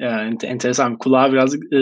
Yani 0.00 0.36
enteresan. 0.42 0.98
Kulağa 0.98 1.32
birazcık 1.32 1.72
e, 1.72 1.78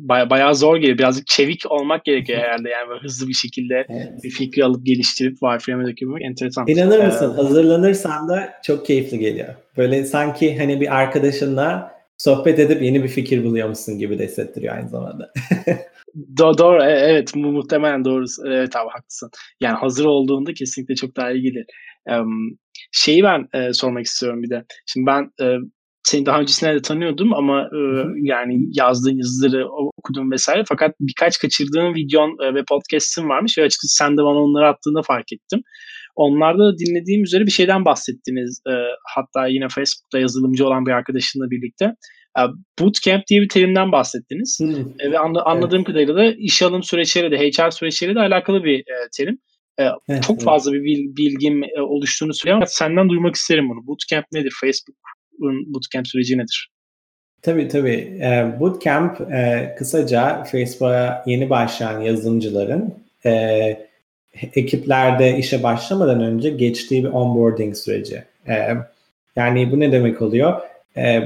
baya, 0.00 0.30
bayağı 0.30 0.54
zor 0.54 0.76
geliyor. 0.76 0.98
Birazcık 0.98 1.26
çevik 1.26 1.70
olmak 1.70 2.04
gerekiyor 2.04 2.38
herhalde. 2.38 2.68
Yani 2.68 2.88
böyle 2.88 3.00
hızlı 3.00 3.28
bir 3.28 3.34
şekilde 3.34 3.86
evet. 3.88 4.24
bir 4.24 4.30
fikri 4.30 4.64
alıp 4.64 4.86
geliştirip 4.86 5.38
wireframe'e 5.38 5.86
dökülmek 5.86 6.24
enteresan. 6.24 6.66
İnanır 6.66 7.04
mısın? 7.04 7.32
Ee, 7.32 7.42
Hazırlanırsan 7.42 8.28
da 8.28 8.52
çok 8.64 8.86
keyifli 8.86 9.18
geliyor. 9.18 9.54
Böyle 9.76 10.04
sanki 10.04 10.58
hani 10.58 10.80
bir 10.80 10.96
arkadaşınla 10.96 11.99
sohbet 12.20 12.58
edip 12.58 12.82
yeni 12.82 13.02
bir 13.02 13.08
fikir 13.08 13.44
buluyormuşsun 13.44 13.98
gibi 13.98 14.18
de 14.18 14.24
hissettiriyor 14.24 14.74
aynı 14.74 14.88
zamanda. 14.88 15.32
Do 16.38 16.58
doğru 16.58 16.82
e, 16.82 16.90
evet 16.90 17.36
mu 17.36 17.52
muhtemelen 17.52 18.04
doğru 18.04 18.24
evet 18.46 18.76
abi 18.76 18.88
haklısın. 18.90 19.30
Yani 19.60 19.76
hazır 19.76 20.04
olduğunda 20.04 20.54
kesinlikle 20.54 20.94
çok 20.94 21.16
daha 21.16 21.32
iyi 21.32 21.42
gelir. 21.42 21.66
Um, 22.10 22.58
şeyi 22.92 23.22
ben 23.22 23.48
e, 23.54 23.72
sormak 23.72 24.06
istiyorum 24.06 24.42
bir 24.42 24.50
de. 24.50 24.64
Şimdi 24.86 25.06
ben 25.06 25.30
e, 25.42 25.56
seni 26.02 26.26
daha 26.26 26.40
öncesinde 26.40 26.74
de 26.74 26.82
tanıyordum 26.82 27.34
ama 27.34 27.62
e, 27.62 27.80
yani 28.16 28.58
yazdığın 28.72 29.16
yazıları 29.16 29.68
okudum 29.98 30.30
vesaire. 30.30 30.62
Fakat 30.68 30.94
birkaç 31.00 31.38
kaçırdığım 31.38 31.94
videon 31.94 32.36
e, 32.42 32.54
ve 32.54 32.64
podcast'ın 32.68 33.28
varmış 33.28 33.58
ve 33.58 33.62
açıkçası 33.62 33.96
sen 33.96 34.12
de 34.12 34.22
bana 34.22 34.38
onları 34.38 34.68
attığında 34.68 35.02
fark 35.02 35.32
ettim. 35.32 35.60
Onlarda 36.16 36.72
da 36.72 36.78
dinlediğim 36.78 37.22
üzere 37.22 37.46
bir 37.46 37.50
şeyden 37.50 37.84
bahsettiniz. 37.84 38.62
E, 38.68 38.72
hatta 39.14 39.46
yine 39.46 39.68
Facebook'ta 39.68 40.18
yazılımcı 40.18 40.66
olan 40.66 40.86
bir 40.86 40.90
arkadaşınla 40.90 41.50
birlikte. 41.50 41.84
E, 42.38 42.42
bootcamp 42.80 43.26
diye 43.26 43.40
bir 43.40 43.48
terimden 43.48 43.92
bahsettiniz. 43.92 44.58
E, 44.98 45.10
ve 45.10 45.18
anla, 45.18 45.44
anladığım 45.44 45.78
evet. 45.78 45.86
kadarıyla 45.86 46.16
da 46.16 46.24
iş 46.24 46.62
alım 46.62 46.82
süreçleri 46.82 47.30
de 47.30 47.38
HR 47.38 47.70
süreçleri 47.70 48.14
de 48.14 48.20
alakalı 48.20 48.64
bir 48.64 48.78
e, 48.78 49.08
terim. 49.16 49.38
E, 49.78 49.84
evet, 50.08 50.22
çok 50.22 50.36
evet. 50.36 50.44
fazla 50.44 50.72
bir 50.72 50.82
bilgim 51.16 51.64
e, 51.64 51.80
oluştuğunu 51.80 52.34
söylüyorum. 52.34 52.68
Senden 52.68 53.08
duymak 53.08 53.34
isterim 53.34 53.68
bunu. 53.68 53.86
Bootcamp 53.86 54.24
nedir? 54.32 54.52
Facebook 54.60 54.96
bootcamp 55.66 56.08
süreci 56.08 56.38
nedir? 56.38 56.70
Tabii 57.42 57.68
tabii. 57.68 58.18
E, 58.22 58.56
bootcamp 58.60 59.20
e, 59.20 59.74
kısaca 59.78 60.44
Facebook'a 60.44 61.22
yeni 61.26 61.50
başlayan 61.50 62.00
yazılımcıların 62.00 62.94
e, 63.26 63.89
ekiplerde 64.34 65.38
işe 65.38 65.62
başlamadan 65.62 66.20
önce 66.20 66.50
geçtiği 66.50 67.04
bir 67.04 67.08
onboarding 67.08 67.76
süreci. 67.76 68.24
E, 68.48 68.54
yani 69.36 69.72
bu 69.72 69.80
ne 69.80 69.92
demek 69.92 70.22
oluyor? 70.22 70.60
E, 70.96 71.22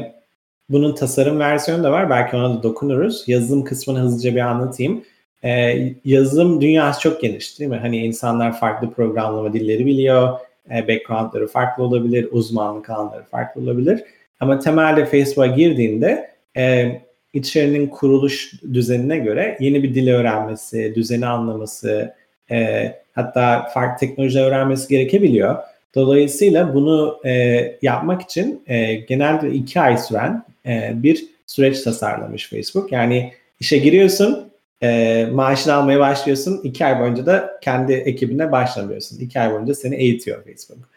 bunun 0.69 0.95
tasarım 0.95 1.39
versiyonu 1.39 1.85
da 1.85 1.93
var. 1.93 2.11
Belki 2.11 2.37
ona 2.37 2.59
da 2.59 2.63
dokunuruz. 2.63 3.25
Yazılım 3.27 3.65
kısmını 3.65 3.99
hızlıca 3.99 4.35
bir 4.35 4.41
anlatayım. 4.41 5.05
Ee, 5.45 5.95
yazılım 6.05 6.61
dünyası 6.61 7.01
çok 7.01 7.21
geniş 7.21 7.61
değil 7.61 7.71
mi? 7.71 7.77
Hani 7.77 7.99
insanlar 7.99 8.59
farklı 8.59 8.91
programlama 8.91 9.53
dilleri 9.53 9.87
biliyor. 9.87 10.39
E, 10.71 10.89
backgroundları 10.89 11.47
farklı 11.47 11.85
olabilir. 11.85 12.29
Uzmanlık 12.33 12.91
alanları 12.91 13.25
farklı 13.25 13.61
olabilir. 13.61 14.05
Ama 14.41 14.59
temelde 14.59 15.07
Facebook'a 15.07 15.47
girdiğinde 15.47 16.31
e, 16.57 16.93
içerinin 17.33 17.87
kuruluş 17.87 18.53
düzenine 18.73 19.19
göre 19.19 19.57
yeni 19.61 19.83
bir 19.83 19.95
dil 19.95 20.09
öğrenmesi, 20.09 20.93
düzeni 20.95 21.27
anlaması, 21.27 22.15
e, 22.51 22.93
hatta 23.15 23.69
farklı 23.75 24.07
teknoloji 24.07 24.41
öğrenmesi 24.41 24.89
gerekebiliyor. 24.89 25.57
Dolayısıyla 25.95 26.75
bunu 26.75 27.21
e, 27.25 27.63
yapmak 27.83 28.23
için 28.23 28.63
e, 28.67 28.95
genelde 28.95 29.51
iki 29.51 29.81
ay 29.81 29.99
süren 29.99 30.45
e, 30.67 30.93
bir 30.95 31.25
süreç 31.47 31.83
tasarlamış 31.83 32.51
Facebook. 32.51 32.93
Yani 32.93 33.33
işe 33.61 33.79
giriyorsun, 33.79 34.49
e, 34.83 35.27
maaşını 35.33 35.75
almaya 35.75 36.01
başlıyorsun. 36.01 36.61
iki 36.65 36.87
ay 36.87 37.01
boyunca 37.01 37.27
da 37.27 37.59
kendi 37.61 37.93
ekibine 37.93 38.53
başlamıyorsun. 38.53 39.21
İki 39.21 39.41
ay 39.41 39.53
boyunca 39.53 39.75
seni 39.75 39.97
eğitiyor 39.97 40.45
Facebook. 40.45 40.89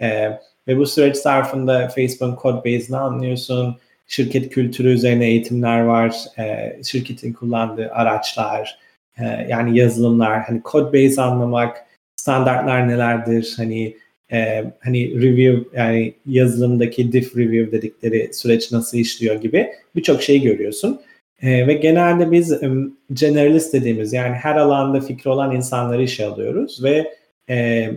E, 0.00 0.30
ve 0.68 0.78
bu 0.78 0.86
süreç 0.86 1.16
zarfında 1.16 1.88
Facebook'un 1.88 2.38
code 2.42 2.58
base'ini 2.58 2.96
anlıyorsun. 2.96 3.76
Şirket 4.06 4.50
kültürü 4.50 4.92
üzerine 4.92 5.26
eğitimler 5.26 5.80
var. 5.80 6.16
E, 6.38 6.76
şirketin 6.84 7.32
kullandığı 7.32 7.90
araçlar, 7.92 8.78
e, 9.18 9.46
yani 9.48 9.78
yazılımlar, 9.78 10.42
hani 10.42 10.60
code 10.64 10.92
base 11.06 11.22
anlamak, 11.22 11.86
standartlar 12.16 12.88
nelerdir, 12.88 13.54
hani 13.56 13.96
e, 14.32 14.64
hani 14.80 15.22
review 15.22 15.80
yani 15.80 16.14
yazılımdaki 16.26 17.12
diff 17.12 17.36
review 17.36 17.72
dedikleri 17.72 18.34
süreç 18.34 18.72
nasıl 18.72 18.98
işliyor 18.98 19.40
gibi 19.40 19.72
birçok 19.96 20.22
şey 20.22 20.42
görüyorsun. 20.42 21.00
E, 21.42 21.66
ve 21.66 21.72
genelde 21.72 22.30
biz 22.30 22.62
um, 22.62 22.96
generalist 23.12 23.72
dediğimiz 23.74 24.12
yani 24.12 24.34
her 24.34 24.56
alanda 24.56 25.00
fikri 25.00 25.30
olan 25.30 25.56
insanları 25.56 26.02
işe 26.02 26.26
alıyoruz 26.26 26.84
ve 26.84 27.14
e, 27.50 27.90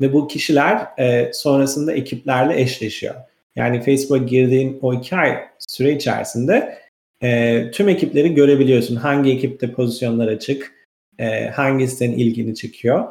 ve 0.00 0.12
bu 0.12 0.28
kişiler 0.28 0.86
e, 0.98 1.30
sonrasında 1.32 1.92
ekiplerle 1.92 2.60
eşleşiyor. 2.60 3.14
Yani 3.56 3.82
Facebook'a 3.82 4.24
girdiğin 4.24 4.78
o 4.82 4.94
iki 4.94 5.16
ay 5.16 5.38
süre 5.58 5.92
içerisinde 5.92 6.78
e, 7.22 7.62
tüm 7.70 7.88
ekipleri 7.88 8.34
görebiliyorsun. 8.34 8.96
Hangi 8.96 9.32
ekipte 9.32 9.72
pozisyonlar 9.72 10.28
açık, 10.28 10.72
e, 11.18 11.48
hangisi 11.48 11.96
senin 11.96 12.18
ilgini 12.18 12.54
çekiyor. 12.54 13.04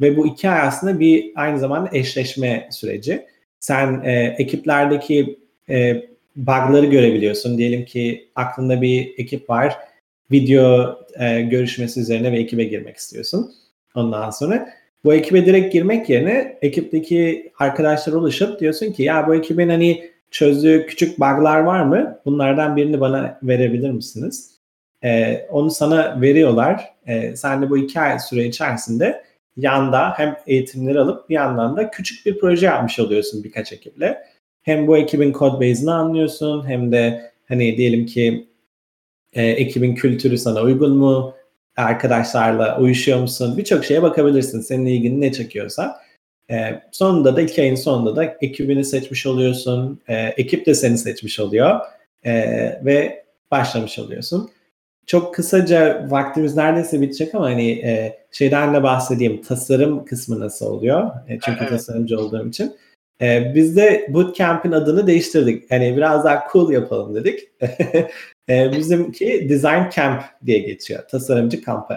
Ve 0.00 0.16
bu 0.16 0.26
iki 0.26 0.48
ay 0.50 0.60
aslında 0.60 1.00
bir 1.00 1.32
aynı 1.34 1.58
zamanda 1.58 1.90
eşleşme 1.92 2.68
süreci. 2.72 3.26
Sen 3.60 4.02
e, 4.04 4.34
ekiplerdeki 4.38 5.38
e, 5.68 6.06
bug'ları 6.36 6.86
görebiliyorsun. 6.86 7.58
Diyelim 7.58 7.84
ki 7.84 8.28
aklında 8.34 8.82
bir 8.82 9.14
ekip 9.18 9.50
var. 9.50 9.76
Video 10.32 10.96
e, 11.20 11.40
görüşmesi 11.40 12.00
üzerine 12.00 12.32
ve 12.32 12.38
ekibe 12.38 12.64
girmek 12.64 12.96
istiyorsun. 12.96 13.52
Ondan 13.94 14.30
sonra 14.30 14.68
bu 15.04 15.14
ekibe 15.14 15.46
direkt 15.46 15.72
girmek 15.72 16.08
yerine 16.08 16.58
ekipteki 16.62 17.52
arkadaşlara 17.58 18.16
ulaşıp 18.16 18.60
diyorsun 18.60 18.92
ki 18.92 19.02
ya 19.02 19.28
bu 19.28 19.34
ekibin 19.34 19.68
hani 19.68 20.10
çözdüğü 20.30 20.86
küçük 20.86 21.18
bug'lar 21.18 21.60
var 21.60 21.82
mı? 21.82 22.18
Bunlardan 22.24 22.76
birini 22.76 23.00
bana 23.00 23.38
verebilir 23.42 23.90
misiniz? 23.90 24.56
Ee, 25.04 25.46
onu 25.50 25.70
sana 25.70 26.20
veriyorlar. 26.20 26.84
Ee, 27.06 27.36
sen 27.36 27.62
de 27.62 27.70
bu 27.70 27.78
iki 27.78 28.00
ay 28.00 28.18
süre 28.18 28.44
içerisinde 28.44 29.24
yanda 29.56 30.12
hem 30.16 30.36
eğitimleri 30.46 31.00
alıp 31.00 31.28
bir 31.28 31.34
yandan 31.34 31.76
da 31.76 31.90
küçük 31.90 32.26
bir 32.26 32.38
proje 32.38 32.66
yapmış 32.66 33.00
oluyorsun 33.00 33.44
birkaç 33.44 33.72
ekiple. 33.72 34.22
Hem 34.62 34.86
bu 34.86 34.96
ekibin 34.96 35.32
code 35.32 35.70
base'ini 35.70 35.90
anlıyorsun 35.90 36.68
hem 36.68 36.92
de 36.92 37.32
hani 37.48 37.76
diyelim 37.76 38.06
ki 38.06 38.48
e, 39.32 39.46
ekibin 39.46 39.94
kültürü 39.94 40.38
sana 40.38 40.62
uygun 40.62 40.96
mu? 40.96 41.34
Arkadaşlarla 41.76 42.80
uyuşuyor 42.80 43.20
musun? 43.20 43.56
Birçok 43.56 43.84
şeye 43.84 44.02
bakabilirsin. 44.02 44.60
Senin 44.60 44.86
ilgini 44.86 45.20
ne 45.20 45.32
çekiyorsa. 45.32 46.00
E, 46.50 46.82
sonunda 46.92 47.36
da 47.36 47.40
iki 47.40 47.62
ayın 47.62 47.74
sonunda 47.74 48.16
da 48.16 48.36
ekibini 48.40 48.84
seçmiş 48.84 49.26
oluyorsun. 49.26 50.00
E, 50.08 50.14
ekip 50.16 50.66
de 50.66 50.74
seni 50.74 50.98
seçmiş 50.98 51.40
oluyor. 51.40 51.80
E, 52.24 52.34
ve 52.84 53.24
başlamış 53.50 53.98
oluyorsun. 53.98 54.50
Çok 55.06 55.34
kısaca 55.34 56.06
vaktimiz 56.10 56.56
neredeyse 56.56 57.00
bitecek 57.00 57.34
ama 57.34 57.44
hani 57.44 57.70
e, 57.70 58.18
şeyden 58.32 58.74
de 58.74 58.82
bahsedeyim. 58.82 59.42
Tasarım 59.42 60.04
kısmı 60.04 60.40
nasıl 60.40 60.66
oluyor? 60.66 61.10
E, 61.28 61.38
çünkü 61.44 61.58
evet. 61.60 61.68
tasarımcı 61.68 62.20
olduğum 62.20 62.48
için. 62.48 62.76
E, 63.20 63.52
biz 63.54 63.76
de 63.76 64.06
Bootcamp'in 64.10 64.72
adını 64.72 65.06
değiştirdik. 65.06 65.70
Hani 65.70 65.96
biraz 65.96 66.24
daha 66.24 66.44
cool 66.52 66.72
yapalım 66.72 67.14
dedik. 67.14 67.40
e, 68.48 68.72
bizimki 68.72 69.48
Design 69.48 69.90
Camp 69.96 70.22
diye 70.46 70.58
geçiyor. 70.58 71.08
Tasarımcı 71.08 71.62
kampı. 71.62 71.94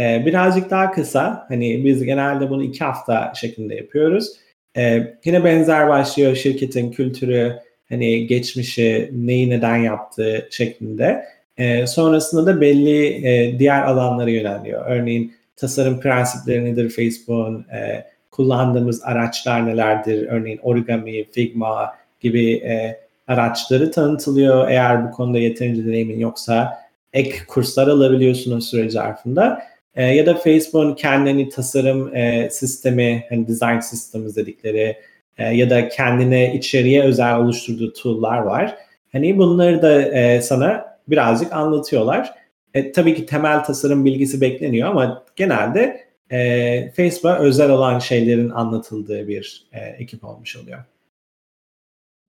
E, 0.00 0.26
birazcık 0.26 0.70
daha 0.70 0.90
kısa. 0.90 1.44
Hani 1.48 1.84
biz 1.84 2.04
genelde 2.04 2.50
bunu 2.50 2.62
iki 2.62 2.84
hafta 2.84 3.32
şeklinde 3.34 3.74
yapıyoruz. 3.74 4.32
E, 4.76 5.14
yine 5.24 5.44
benzer 5.44 5.88
başlıyor 5.88 6.36
şirketin 6.36 6.90
kültürü, 6.90 7.56
hani 7.88 8.26
geçmişi, 8.26 9.10
neyi 9.12 9.50
neden 9.50 9.76
yaptığı 9.76 10.48
şeklinde. 10.50 11.24
E, 11.56 11.86
sonrasında 11.86 12.46
da 12.46 12.60
belli 12.60 13.26
e, 13.26 13.58
diğer 13.58 13.82
alanlara 13.82 14.30
yöneliyor. 14.30 14.86
Örneğin 14.86 15.32
tasarım 15.56 16.00
prensipleri 16.00 16.64
nedir 16.64 16.90
Facebook'un, 16.90 17.66
e, 17.72 18.04
kullandığımız 18.30 19.02
araçlar 19.04 19.66
nelerdir? 19.66 20.26
Örneğin 20.28 20.58
origami, 20.62 21.24
Figma 21.30 21.94
gibi 22.20 22.52
e, 22.52 23.00
araçları 23.28 23.90
tanıtılıyor. 23.90 24.68
Eğer 24.68 25.08
bu 25.08 25.10
konuda 25.10 25.38
yeterince 25.38 25.86
deneyimin 25.86 26.18
yoksa 26.18 26.78
ek 27.12 27.34
kurslar 27.48 27.88
alabiliyorsunuz 27.88 28.70
süre 28.70 28.90
zarfında. 28.90 29.62
E, 29.94 30.04
ya 30.04 30.26
da 30.26 30.34
Facebook'un 30.34 30.94
kendini 30.94 31.48
tasarım 31.48 32.16
e, 32.16 32.50
sistemi, 32.50 33.26
hani 33.28 33.48
design 33.48 33.78
systems 33.78 34.36
dedikleri 34.36 34.96
e, 35.38 35.44
ya 35.44 35.70
da 35.70 35.88
kendine 35.88 36.54
içeriye 36.54 37.02
özel 37.02 37.36
oluşturduğu 37.36 37.92
tool'lar 37.92 38.38
var. 38.38 38.76
Hani 39.12 39.38
bunları 39.38 39.82
da 39.82 40.02
e, 40.02 40.40
sana 40.42 40.98
birazcık 41.08 41.52
anlatıyorlar. 41.52 42.34
E, 42.74 42.92
tabii 42.92 43.14
ki 43.14 43.26
temel 43.26 43.64
tasarım 43.64 44.04
bilgisi 44.04 44.40
bekleniyor 44.40 44.88
ama 44.88 45.24
genelde 45.36 46.04
e, 46.30 46.90
Facebook'a 46.96 47.38
özel 47.38 47.70
olan 47.70 47.98
şeylerin 47.98 48.50
anlatıldığı 48.50 49.28
bir 49.28 49.66
e, 49.72 49.80
ekip 49.80 50.24
olmuş 50.24 50.56
oluyor. 50.56 50.78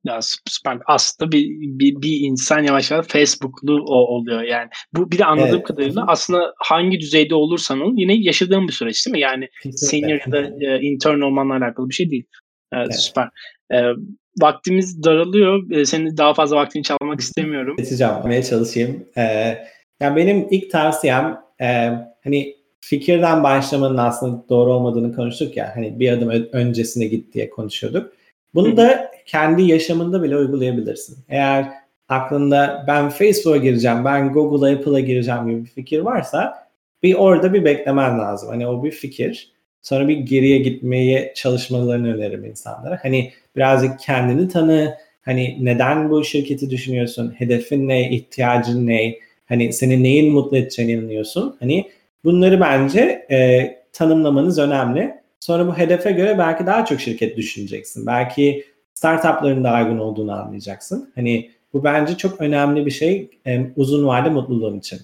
Ya 0.03 0.19
süper. 0.45 0.77
Aslında 0.85 1.31
bir, 1.31 1.47
bir, 1.59 2.01
bir 2.01 2.19
insan 2.19 2.63
yavaş 2.63 2.91
yavaş 2.91 3.07
Facebook'lu 3.07 3.85
o 3.87 3.95
oluyor 3.95 4.41
yani. 4.41 4.69
Bu 4.93 5.11
bir 5.11 5.17
de 5.17 5.25
anladığım 5.25 5.55
evet. 5.55 5.67
kadarıyla 5.67 6.05
aslında 6.07 6.53
hangi 6.57 6.99
düzeyde 6.99 7.35
olursan 7.35 7.81
ol 7.81 7.93
yine 7.95 8.13
yaşadığın 8.13 8.67
bir 8.67 8.73
süreç 8.73 9.05
değil 9.05 9.11
mi? 9.11 9.19
Yani 9.19 9.47
Kesinlikle. 9.63 9.87
senior 9.87 10.19
ya 10.25 10.31
da 10.31 10.65
e, 10.65 10.81
intern 10.81 11.21
olmanla 11.21 11.55
alakalı 11.55 11.89
bir 11.89 11.93
şey 11.93 12.11
değil. 12.11 12.25
Evet, 12.73 12.87
evet. 12.89 12.99
Süper. 12.99 13.29
Ee, 13.73 13.81
vaktimiz 14.41 15.03
daralıyor. 15.03 15.71
Ee, 15.71 15.85
senin 15.85 16.17
daha 16.17 16.33
fazla 16.33 16.55
vaktini 16.55 16.83
çalmak 16.83 17.19
istemiyorum. 17.19 17.75
Geçeceğim. 17.77 18.13
Yapmaya 18.13 18.43
çalışayım. 18.43 19.07
Ee, 19.17 19.57
yani 19.99 20.15
benim 20.15 20.47
ilk 20.51 20.71
tavsiyem 20.71 21.41
e, 21.61 21.89
hani 22.23 22.55
fikirden 22.81 23.43
başlamanın 23.43 23.97
aslında 23.97 24.49
doğru 24.49 24.73
olmadığını 24.73 25.15
konuştuk 25.15 25.57
ya. 25.57 25.71
Hani 25.75 25.99
bir 25.99 26.11
adım 26.11 26.29
öncesine 26.51 27.05
git 27.05 27.33
diye 27.33 27.49
konuşuyorduk. 27.49 28.13
Bunu 28.53 28.77
da 28.77 29.11
kendi 29.25 29.61
yaşamında 29.61 30.23
bile 30.23 30.37
uygulayabilirsin. 30.37 31.17
Eğer 31.29 31.67
aklında 32.09 32.85
ben 32.87 33.09
Facebook'a 33.09 33.57
gireceğim, 33.57 34.05
ben 34.05 34.33
Google'a, 34.33 34.73
Apple'a 34.73 34.99
gireceğim 34.99 35.49
gibi 35.49 35.61
bir 35.63 35.69
fikir 35.69 35.99
varsa 35.99 36.67
bir 37.03 37.15
orada 37.15 37.53
bir 37.53 37.65
beklemen 37.65 38.19
lazım. 38.19 38.49
Hani 38.49 38.67
o 38.67 38.83
bir 38.83 38.91
fikir. 38.91 39.51
Sonra 39.81 40.07
bir 40.07 40.17
geriye 40.17 40.57
gitmeye 40.57 41.33
çalışmalarını 41.35 42.13
öneririm 42.15 42.45
insanlara. 42.45 42.99
Hani 43.01 43.31
birazcık 43.55 43.99
kendini 43.99 44.47
tanı. 44.47 44.97
Hani 45.21 45.57
neden 45.61 46.09
bu 46.09 46.23
şirketi 46.23 46.69
düşünüyorsun? 46.69 47.33
Hedefin 47.37 47.87
ne? 47.87 48.09
ihtiyacın 48.09 48.87
ne? 48.87 49.15
Hani 49.45 49.73
seni 49.73 50.03
neyin 50.03 50.33
mutlu 50.33 50.57
edeceğini 50.57 50.91
inanıyorsun? 50.91 51.55
Hani 51.59 51.89
bunları 52.23 52.61
bence 52.61 53.25
e, 53.31 53.67
tanımlamanız 53.93 54.59
önemli. 54.59 55.20
Sonra 55.41 55.67
bu 55.67 55.77
hedefe 55.77 56.11
göre 56.11 56.37
belki 56.37 56.65
daha 56.65 56.85
çok 56.85 57.01
şirket 57.01 57.37
düşüneceksin. 57.37 58.05
Belki 58.05 58.65
startupların 58.93 59.63
daha 59.63 59.83
uygun 59.83 59.97
olduğunu 59.97 60.31
anlayacaksın. 60.31 61.11
Hani 61.15 61.51
bu 61.73 61.83
bence 61.83 62.17
çok 62.17 62.41
önemli 62.41 62.85
bir 62.85 62.91
şey 62.91 63.29
uzun 63.75 64.07
vade 64.07 64.29
mutluluğun 64.29 64.79
için. 64.79 64.99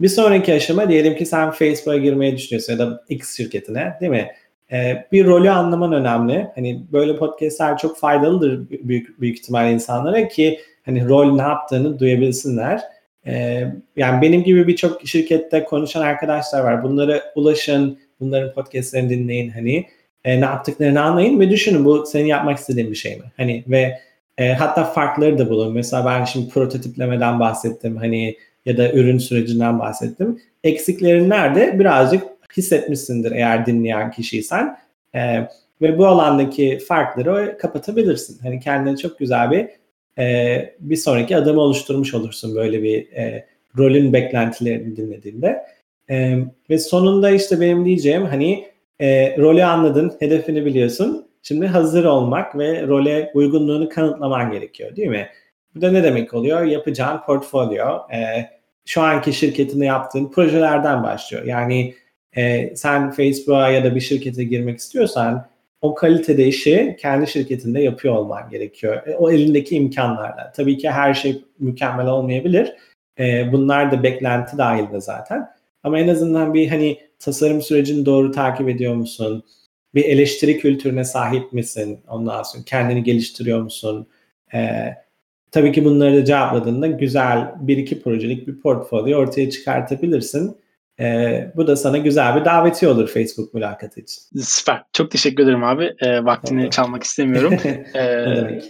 Bir 0.00 0.08
sonraki 0.08 0.54
aşama 0.54 0.88
diyelim 0.88 1.16
ki 1.16 1.26
sen 1.26 1.50
Facebook'a 1.50 1.98
girmeyi 1.98 2.36
düşünüyorsun 2.36 2.72
ya 2.72 2.78
da 2.78 3.04
X 3.08 3.36
şirketine 3.36 3.96
değil 4.00 4.10
mi? 4.10 4.30
E, 4.72 5.06
bir 5.12 5.26
rolü 5.26 5.50
anlaman 5.50 5.92
önemli. 5.92 6.48
Hani 6.54 6.82
böyle 6.92 7.16
podcastler 7.16 7.78
çok 7.78 7.98
faydalıdır 7.98 8.70
büyük, 8.70 9.20
büyük 9.20 9.38
ihtimalle 9.38 9.72
insanlara 9.72 10.28
ki 10.28 10.60
hani 10.84 11.08
rol 11.08 11.34
ne 11.34 11.42
yaptığını 11.42 11.98
duyabilsinler. 11.98 12.80
E, 13.26 13.64
yani 13.96 14.22
benim 14.22 14.42
gibi 14.44 14.66
birçok 14.66 15.08
şirkette 15.08 15.64
konuşan 15.64 16.02
arkadaşlar 16.02 16.60
var. 16.64 16.82
Bunlara 16.82 17.22
ulaşın, 17.34 17.98
bunların 18.20 18.52
podcastlerini 18.52 19.10
dinleyin 19.10 19.50
hani 19.50 19.86
e, 20.24 20.40
ne 20.40 20.44
yaptıklarını 20.44 21.02
anlayın 21.02 21.40
ve 21.40 21.50
düşünün 21.50 21.84
bu 21.84 22.06
senin 22.06 22.26
yapmak 22.26 22.58
istediğin 22.58 22.90
bir 22.90 22.96
şey 22.96 23.16
mi? 23.16 23.24
Hani 23.36 23.64
ve 23.68 23.98
e, 24.38 24.52
hatta 24.52 24.84
farkları 24.84 25.38
da 25.38 25.50
bulun. 25.50 25.74
Mesela 25.74 26.06
ben 26.06 26.24
şimdi 26.24 26.48
prototiplemeden 26.48 27.40
bahsettim 27.40 27.96
hani 27.96 28.36
ya 28.66 28.76
da 28.76 28.92
ürün 28.92 29.18
sürecinden 29.18 29.78
bahsettim. 29.78 30.40
Eksiklerin 30.64 31.30
nerede? 31.30 31.78
Birazcık 31.78 32.22
hissetmişsindir 32.56 33.32
eğer 33.32 33.66
dinleyen 33.66 34.10
kişiysen. 34.10 34.76
E, 35.14 35.48
ve 35.82 35.98
bu 35.98 36.06
alandaki 36.06 36.78
farkları 36.78 37.58
kapatabilirsin. 37.58 38.38
Hani 38.42 38.60
kendine 38.60 38.96
çok 38.96 39.18
güzel 39.18 39.50
bir 39.50 39.68
e, 40.18 40.74
bir 40.80 40.96
sonraki 40.96 41.36
adımı 41.36 41.60
oluşturmuş 41.60 42.14
olursun 42.14 42.54
böyle 42.54 42.82
bir 42.82 43.12
e, 43.12 43.46
rolün 43.78 44.12
beklentilerini 44.12 44.96
dinlediğinde. 44.96 45.66
E, 46.10 46.38
ve 46.70 46.78
sonunda 46.78 47.30
işte 47.30 47.60
benim 47.60 47.84
diyeceğim 47.84 48.24
hani 48.24 48.66
e, 49.00 49.36
rolü 49.38 49.64
anladın, 49.64 50.16
hedefini 50.18 50.64
biliyorsun. 50.64 51.26
Şimdi 51.42 51.66
hazır 51.66 52.04
olmak 52.04 52.58
ve 52.58 52.86
role 52.86 53.30
uygunluğunu 53.34 53.88
kanıtlaman 53.88 54.50
gerekiyor 54.50 54.96
değil 54.96 55.08
mi? 55.08 55.28
Bu 55.74 55.80
da 55.80 55.92
ne 55.92 56.02
demek 56.02 56.34
oluyor? 56.34 56.62
Yapacağın 56.62 57.20
portfolyo, 57.26 57.98
e, 58.12 58.50
şu 58.84 59.02
anki 59.02 59.32
şirketinde 59.32 59.84
yaptığın 59.84 60.30
projelerden 60.30 61.02
başlıyor. 61.02 61.44
Yani 61.44 61.94
e, 62.36 62.76
sen 62.76 63.10
Facebook'a 63.10 63.68
ya 63.68 63.84
da 63.84 63.94
bir 63.94 64.00
şirkete 64.00 64.44
girmek 64.44 64.78
istiyorsan 64.78 65.46
o 65.80 65.94
kalitede 65.94 66.46
işi 66.46 66.96
kendi 67.00 67.26
şirketinde 67.26 67.80
yapıyor 67.80 68.14
olman 68.14 68.50
gerekiyor. 68.50 69.06
E, 69.06 69.16
o 69.16 69.30
elindeki 69.30 69.76
imkanlarla. 69.76 70.52
Tabii 70.56 70.78
ki 70.78 70.90
her 70.90 71.14
şey 71.14 71.44
mükemmel 71.58 72.06
olmayabilir. 72.06 72.72
E, 73.18 73.52
bunlar 73.52 73.92
da 73.92 74.02
beklenti 74.02 74.58
dahilinde 74.58 75.00
zaten. 75.00 75.53
Ama 75.84 75.98
en 75.98 76.08
azından 76.08 76.54
bir 76.54 76.68
hani 76.68 76.98
tasarım 77.18 77.62
sürecini 77.62 78.06
doğru 78.06 78.32
takip 78.32 78.68
ediyor 78.68 78.94
musun? 78.94 79.44
Bir 79.94 80.04
eleştiri 80.04 80.58
kültürüne 80.58 81.04
sahip 81.04 81.52
misin? 81.52 82.00
Ondan 82.08 82.42
sonra 82.42 82.64
kendini 82.64 83.02
geliştiriyor 83.02 83.62
musun? 83.62 84.06
Ee, 84.54 84.94
tabii 85.50 85.72
ki 85.72 85.84
bunları 85.84 86.16
da 86.16 86.24
cevapladığında 86.24 86.86
güzel 86.86 87.52
bir 87.60 87.76
iki 87.76 88.02
projelik 88.02 88.48
bir 88.48 88.60
portfolyo 88.60 89.18
ortaya 89.18 89.50
çıkartabilirsin. 89.50 90.56
Ee, 91.00 91.52
bu 91.56 91.66
da 91.66 91.76
sana 91.76 91.98
güzel 91.98 92.36
bir 92.36 92.44
daveti 92.44 92.88
olur 92.88 93.08
Facebook 93.08 93.54
mülakatı 93.54 94.00
için. 94.00 94.22
Süper. 94.42 94.82
Çok 94.92 95.10
teşekkür 95.10 95.44
ederim 95.44 95.64
abi. 95.64 95.94
Ee, 96.00 96.24
vaktini 96.24 96.58
tamam. 96.58 96.70
çalmak 96.70 97.02
istemiyorum. 97.02 97.54
ee, 97.96 98.60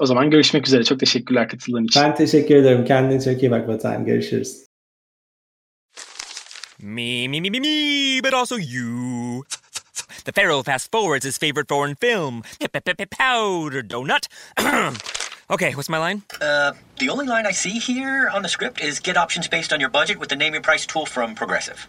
O 0.00 0.06
zaman 0.06 0.30
görüşmek 0.30 0.66
üzere. 0.66 0.84
Çok 0.84 1.00
teşekkürler 1.00 1.48
katıldığın 1.48 1.84
için. 1.84 2.02
Ben 2.02 2.14
teşekkür 2.14 2.54
ederim. 2.54 2.84
Kendine 2.84 3.20
çok 3.20 3.42
iyi 3.42 3.50
bak 3.50 3.68
Batuhan. 3.68 4.04
Görüşürüz. 4.04 4.73
Me, 6.84 7.26
me, 7.28 7.40
me, 7.40 7.48
me, 7.48 7.60
me, 7.60 8.20
but 8.20 8.34
also 8.34 8.56
you. 8.56 9.46
The 10.26 10.32
Pharaoh 10.32 10.62
fast 10.62 10.92
forwards 10.92 11.24
his 11.24 11.38
favorite 11.38 11.66
foreign 11.66 11.94
film, 11.94 12.42
Powder 12.60 13.82
Donut. 13.82 14.28
okay, 15.50 15.74
what's 15.74 15.88
my 15.88 15.96
line? 15.96 16.24
Uh, 16.42 16.72
the 16.98 17.08
only 17.08 17.24
line 17.24 17.46
I 17.46 17.52
see 17.52 17.78
here 17.78 18.28
on 18.28 18.42
the 18.42 18.50
script 18.50 18.82
is 18.82 19.00
get 19.00 19.16
options 19.16 19.48
based 19.48 19.72
on 19.72 19.80
your 19.80 19.88
budget 19.88 20.18
with 20.18 20.28
the 20.28 20.36
name 20.36 20.52
your 20.52 20.60
price 20.60 20.84
tool 20.84 21.06
from 21.06 21.34
Progressive. 21.34 21.86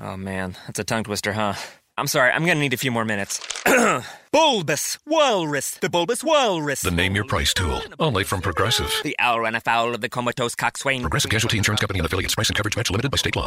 Oh 0.00 0.16
man, 0.16 0.56
that's 0.66 0.78
a 0.78 0.84
tongue 0.84 1.04
twister, 1.04 1.34
huh? 1.34 1.52
I'm 1.98 2.06
sorry, 2.06 2.30
I'm 2.30 2.46
gonna 2.46 2.60
need 2.60 2.72
a 2.72 2.78
few 2.78 2.90
more 2.90 3.04
minutes. 3.04 3.46
bulbous 4.32 4.98
Walrus, 5.04 5.72
the 5.72 5.90
Bulbous 5.90 6.24
Walrus. 6.24 6.80
The 6.80 6.90
name 6.90 7.14
your 7.14 7.24
price 7.24 7.52
tool, 7.52 7.82
only 7.98 8.24
from 8.24 8.40
Progressive. 8.40 8.90
The 9.02 9.16
owl 9.18 9.40
ran 9.40 9.56
afoul 9.56 9.94
of 9.94 10.00
the 10.00 10.08
comatose 10.08 10.54
coxswain. 10.54 11.02
Progressive 11.02 11.30
Casualty 11.30 11.58
Insurance 11.58 11.80
Company 11.80 11.98
and 11.98 12.06
affiliates. 12.06 12.34
Price 12.34 12.48
and 12.48 12.56
coverage 12.56 12.76
match 12.76 12.90
limited 12.90 13.10
by 13.10 13.16
state 13.16 13.36
law. 13.36 13.46